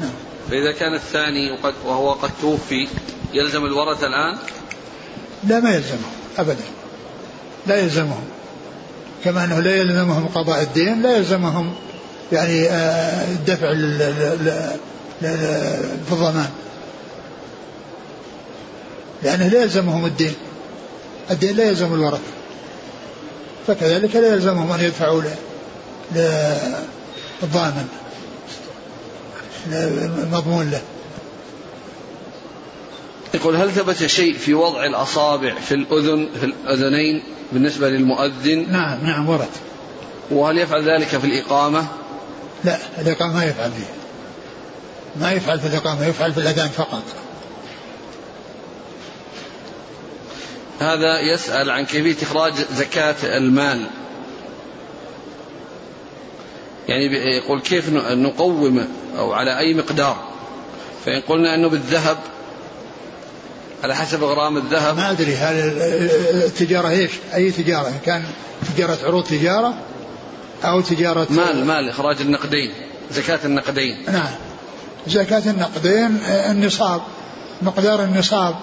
نعم. 0.00 0.10
فإذا 0.50 0.72
كان 0.72 0.94
الثاني 0.94 1.52
وقد 1.52 1.74
وهو 1.86 2.12
قد 2.12 2.30
توفي 2.40 2.88
يلزم 3.32 3.64
الورثة 3.64 4.06
الآن؟ 4.06 4.38
لا 5.44 5.60
ما 5.60 5.74
يلزمهم 5.74 6.12
أبدا. 6.38 6.64
لا 7.66 7.76
يلزمهم. 7.76 8.24
كما 9.24 9.44
أنه 9.44 9.60
لا 9.60 9.76
يلزمهم 9.76 10.28
قضاء 10.34 10.62
الدين 10.62 11.02
لا 11.02 11.16
يلزمهم 11.16 11.74
يعني 12.32 12.68
آه، 12.68 13.24
الدفع 13.24 13.74
في 15.20 16.12
الضمان. 16.12 16.50
لأنه 19.22 19.48
لا 19.48 19.62
يلزمهم 19.62 20.06
الدين. 20.06 20.34
الدين 21.30 21.56
لا 21.56 21.64
يلزم 21.64 21.94
الورثة. 21.94 22.32
فكذلك 23.66 24.16
لا 24.16 24.32
يلزمهم 24.32 24.72
أن 24.72 24.80
يدفعوا 24.80 25.22
للضامن 26.12 27.88
المضمون 29.72 30.70
له. 30.70 30.82
يقول 33.34 33.56
هل 33.56 33.70
ثبت 33.70 34.06
شيء 34.06 34.36
في 34.38 34.54
وضع 34.54 34.84
الأصابع 34.84 35.54
في 35.54 35.74
الأذن 35.74 36.28
في 36.40 36.46
الأذنين 36.46 37.22
بالنسبة 37.52 37.88
للمؤذن؟ 37.88 38.72
نعم 38.72 39.06
نعم 39.06 39.28
ورد. 39.28 39.48
وهل 40.30 40.58
يفعل 40.58 40.90
ذلك 40.90 41.06
في 41.06 41.26
الإقامة؟ 41.26 41.86
لا 42.64 42.78
الإقامة 42.98 43.34
ما 43.34 43.44
يفعل 43.44 43.70
فيه. 43.70 43.86
ما 45.20 45.32
يفعل 45.32 45.60
في 45.60 45.66
الإقامة 45.66 46.06
يفعل 46.06 46.32
في 46.32 46.40
الأذان 46.40 46.68
فقط. 46.68 47.02
هذا 50.80 51.20
يسأل 51.20 51.70
عن 51.70 51.84
كيفية 51.84 52.26
إخراج 52.26 52.52
زكاة 52.72 53.36
المال. 53.36 53.86
يعني 56.88 57.04
يقول 57.36 57.60
كيف 57.60 57.88
نقوم 57.94 58.88
أو 59.18 59.32
على 59.32 59.58
أي 59.58 59.74
مقدار؟ 59.74 60.30
فإن 61.04 61.20
قلنا 61.20 61.54
أنه 61.54 61.68
بالذهب 61.68 62.18
على 63.84 63.96
حسب 63.96 64.24
غرام 64.24 64.56
الذهب. 64.56 64.96
ما 64.96 65.10
أدري 65.10 65.36
هل 65.36 65.54
التجارة 66.44 66.88
إيش؟ 66.88 67.10
أي 67.34 67.50
تجارة؟ 67.50 67.88
إن 67.88 67.98
كان 68.06 68.22
تجارة 68.76 68.98
عروض 69.04 69.24
تجارة 69.24 69.74
أو 70.64 70.80
تجارة 70.80 71.26
مال 71.30 71.64
مال 71.64 71.88
إخراج 71.88 72.20
النقدين 72.20 72.72
زكاة 73.12 73.38
النقدين. 73.44 73.96
نعم. 74.12 74.30
زكاة 75.06 75.50
النقدين 75.50 76.18
النصاب. 76.28 77.00
مقدار 77.62 78.04
النصاب 78.04 78.54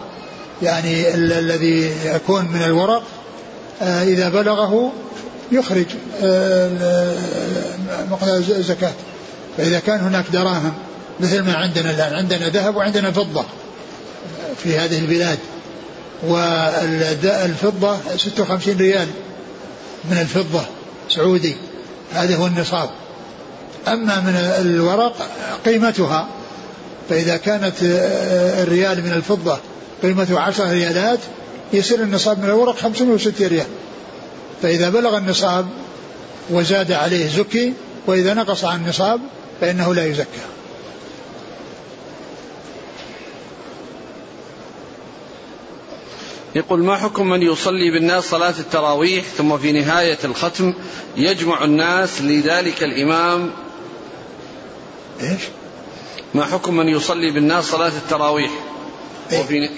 يعني 0.62 1.14
الذي 1.14 1.92
يكون 2.06 2.46
من 2.46 2.64
الورق 2.64 3.04
آه، 3.82 4.04
إذا 4.04 4.30
بلغه 4.30 4.92
يخرج 5.52 5.86
آه، 6.22 7.16
مقدار 8.12 8.38
الزكاة 8.38 8.94
فإذا 9.58 9.80
كان 9.80 10.00
هناك 10.00 10.26
دراهم 10.34 10.74
مثل 11.20 11.42
ما 11.42 11.56
عندنا 11.56 11.92
الآن 11.92 12.14
عندنا 12.14 12.50
ذهب 12.50 12.76
وعندنا 12.76 13.12
فضة. 13.12 13.46
في 14.64 14.78
هذه 14.78 15.00
البلاد. 15.00 15.40
والفضة 16.24 17.98
56 18.18 18.78
ريال 18.78 19.08
من 20.12 20.18
الفضة 20.18 20.62
سعودي. 21.10 21.56
هذا 22.14 22.36
هو 22.36 22.48
النصاب. 22.48 22.90
أما 23.88 24.20
من 24.20 24.36
الورق 24.36 25.30
قيمتها 25.66 26.28
فإذا 27.10 27.38
كانت 27.38 27.74
الريال 27.82 29.04
من 29.04 29.14
الفضة 29.14 29.60
قيمته 30.04 30.40
عشر 30.40 30.70
ريالات 30.70 31.20
يصير 31.74 32.02
النصاب 32.02 32.40
من 32.40 32.46
الورق 32.46 32.76
560 32.76 33.48
ريال. 33.48 33.68
فإذا 34.62 34.90
بلغ 34.90 35.18
النصاب 35.18 35.66
وزاد 36.50 36.92
عليه 36.92 37.28
زكي 37.38 37.74
وإذا 38.08 38.34
نقص 38.34 38.66
عن 38.66 38.82
النصاب 38.82 39.20
فإنه 39.62 39.94
لا 39.94 40.06
يزكى. 40.06 40.57
يقول 46.58 46.84
ما 46.84 46.96
حكم 46.96 47.30
من 47.30 47.42
يصلي 47.42 47.92
بالناس 47.92 48.24
صلاة 48.24 48.54
التراويح 48.60 49.26
ثم 49.38 49.58
في 49.58 49.72
نهاية 49.72 50.18
الختم 50.24 50.74
يجمع 51.18 51.64
الناس 51.64 52.22
لذلك 52.22 52.84
الإمام 52.84 53.52
إيش؟ 55.22 55.42
ما 56.34 56.46
حكم 56.46 56.78
من 56.78 56.88
يصلي 56.88 57.32
بالناس 57.32 57.66
صلاة 57.66 57.88
التراويح 57.88 58.52
إيه؟ 59.32 59.40
وفي 59.40 59.70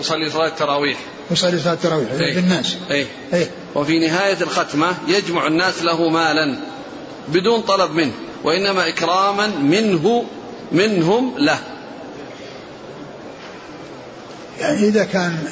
يصلي 0.00 0.30
صلاة 0.30 0.48
التراويح 0.48 0.98
يصلي 1.30 1.58
صلاة 1.58 1.72
التراويح 1.72 2.10
إيه؟ 2.10 2.34
بالناس 2.34 2.76
إيه؟ 2.90 3.06
إيه؟ 3.32 3.50
وفي 3.74 3.98
نهاية 3.98 4.36
الختمة 4.40 4.94
يجمع 5.08 5.46
الناس 5.46 5.82
له 5.82 6.08
مالا 6.08 6.56
بدون 7.28 7.60
طلب 7.60 7.90
منه 7.92 8.12
وإنما 8.44 8.88
إكراما 8.88 9.46
منه 9.46 10.24
منهم 10.72 11.34
له 11.38 11.58
يعني 14.60 14.88
إذا 14.88 15.04
كان 15.04 15.48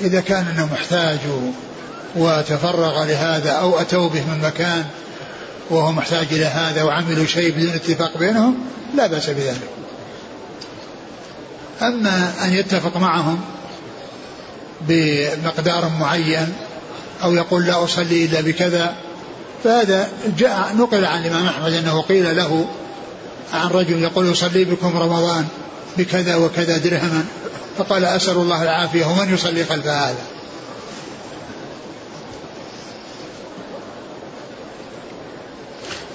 إذا 0.00 0.20
كان 0.20 0.46
أنه 0.46 0.68
محتاج 0.72 1.18
وتفرغ 2.16 3.04
لهذا 3.04 3.50
أو 3.50 3.80
أتوا 3.80 4.08
به 4.08 4.20
من 4.20 4.40
مكان 4.42 4.84
وهو 5.70 5.92
محتاج 5.92 6.26
إلى 6.30 6.44
هذا 6.44 6.82
وعملوا 6.82 7.26
شيء 7.26 7.52
بدون 7.56 7.74
اتفاق 7.74 8.18
بينهم 8.18 8.58
لا 8.94 9.06
بأس 9.06 9.30
بذلك. 9.30 9.68
أما 11.82 12.32
أن 12.44 12.52
يتفق 12.52 12.96
معهم 12.96 13.40
بمقدار 14.80 15.90
معين 16.00 16.52
أو 17.22 17.34
يقول 17.34 17.64
لا 17.64 17.84
أصلي 17.84 18.24
إلا 18.24 18.40
بكذا 18.40 18.94
فهذا 19.64 20.08
جاء 20.38 20.72
نقل 20.76 21.04
عن 21.04 21.20
الإمام 21.20 21.46
أحمد 21.46 21.72
أنه 21.72 22.02
قيل 22.02 22.36
له 22.36 22.66
عن 23.52 23.68
رجل 23.68 24.02
يقول 24.02 24.30
يصلي 24.32 24.64
بكم 24.64 24.98
رمضان 24.98 25.46
بكذا 25.98 26.36
وكذا 26.36 26.76
درهما. 26.78 27.24
فقال 27.78 28.04
أسأل 28.04 28.36
الله 28.36 28.62
العافية 28.62 29.06
ومن 29.06 29.34
يصلي 29.34 29.64
خلف 29.64 29.86
هذا 29.86 30.16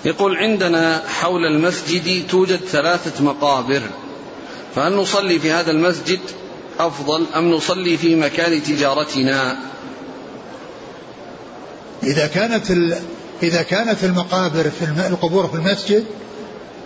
يقول 0.05 0.37
عندنا 0.37 1.03
حول 1.07 1.45
المسجد 1.45 2.27
توجد 2.27 2.59
ثلاثة 2.59 3.23
مقابر 3.23 3.81
فهل 4.75 4.93
نصلي 4.93 5.39
في 5.39 5.51
هذا 5.51 5.71
المسجد 5.71 6.19
أفضل 6.79 7.25
أم 7.35 7.51
نصلي 7.51 7.97
في 7.97 8.15
مكان 8.15 8.63
تجارتنا 8.63 9.57
إذا 12.03 12.27
كانت 12.27 12.71
ال... 12.71 12.97
إذا 13.43 13.61
كانت 13.61 14.03
المقابر 14.03 14.69
في 14.79 14.85
الم... 14.85 14.99
القبور 14.99 15.47
في 15.47 15.55
المسجد 15.55 16.05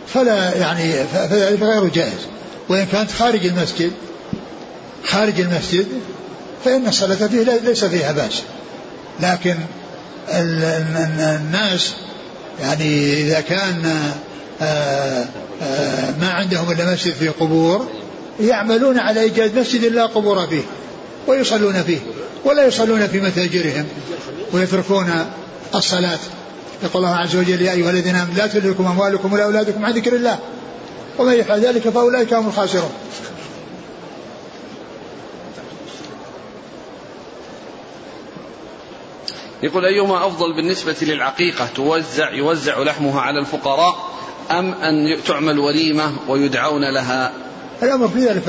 فلا 0.08 0.58
يعني 0.58 0.94
فذلك 1.04 1.62
غير 1.62 1.88
جائز 1.88 2.28
وإن 2.70 2.86
كانت 2.86 3.12
خارج 3.12 3.46
المسجد 3.46 3.92
خارج 5.06 5.40
المسجد 5.40 5.88
فإن 6.66 6.88
الصلاة 6.88 7.28
فيه 7.28 7.44
ليس 7.44 7.86
فيها 7.86 8.12
بأس. 8.12 8.42
لكن 9.20 9.56
الناس 10.30 11.94
يعني 12.62 13.14
إذا 13.22 13.40
كان 13.40 13.96
آه، 14.62 15.26
آه، 15.62 16.12
ما 16.22 16.30
عندهم 16.30 16.72
إلا 16.72 16.94
مسجد 16.94 17.14
في 17.14 17.30
قبور 17.30 17.88
يعملون 18.40 19.00
على 19.00 19.22
إيجاد 19.22 19.60
مسجد 19.60 19.86
لا 19.86 20.06
قبور 20.06 20.48
فيه 20.48 20.62
ويصلون 21.28 21.84
فيه 21.84 22.00
ولا 22.46 22.66
يصلون 22.66 23.08
في 23.08 23.20
متاجرهم 23.20 23.86
ويتركون 24.54 25.26
الصلاة. 25.76 26.20
يقول 26.84 27.06
الله 27.06 27.16
عز 27.16 27.36
وجل 27.36 27.62
يا 27.62 27.72
أيها 27.72 27.90
الذين 27.90 28.16
آمنوا 28.16 28.36
لا 28.36 28.48
تلهكم 28.48 28.86
أموالكم 28.86 29.34
ولا 29.34 29.44
أولادكم 29.44 29.86
عن 29.86 29.94
ذكر 29.94 30.16
الله 30.16 30.40
ومن 31.20 31.34
يفعل 31.34 31.66
ذلك 31.66 31.90
فأولئك 31.90 32.34
هم 32.34 32.48
الخاسرون. 32.48 32.92
يقول 39.64 39.86
أيهما 39.86 40.28
أفضل 40.28 40.56
بالنسبة 40.56 40.96
للعقيقة؟ 41.02 41.68
توزع 41.76 42.32
يوزع 42.32 42.80
لحمها 42.80 43.22
على 43.22 43.40
الفقراء 43.40 43.96
أم 44.52 44.74
أن 44.74 45.18
تعمل 45.28 45.60
وليمة 45.60 46.12
ويدعون 46.28 46.94
لها؟ 46.94 47.32
الأمر 47.84 48.08
في 48.08 48.20
ذلك 48.20 48.48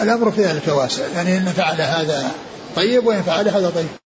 الأمر 0.00 0.30
في 0.30 0.44
ذلك 0.44 0.68
واسع 0.68 1.02
يعني 1.14 1.36
إن 1.36 1.44
فعل 1.44 1.80
هذا 1.80 2.30
طيب 2.76 3.06
وإن 3.06 3.22
فعل 3.22 3.48
هذا 3.48 3.70
طيب. 3.70 4.07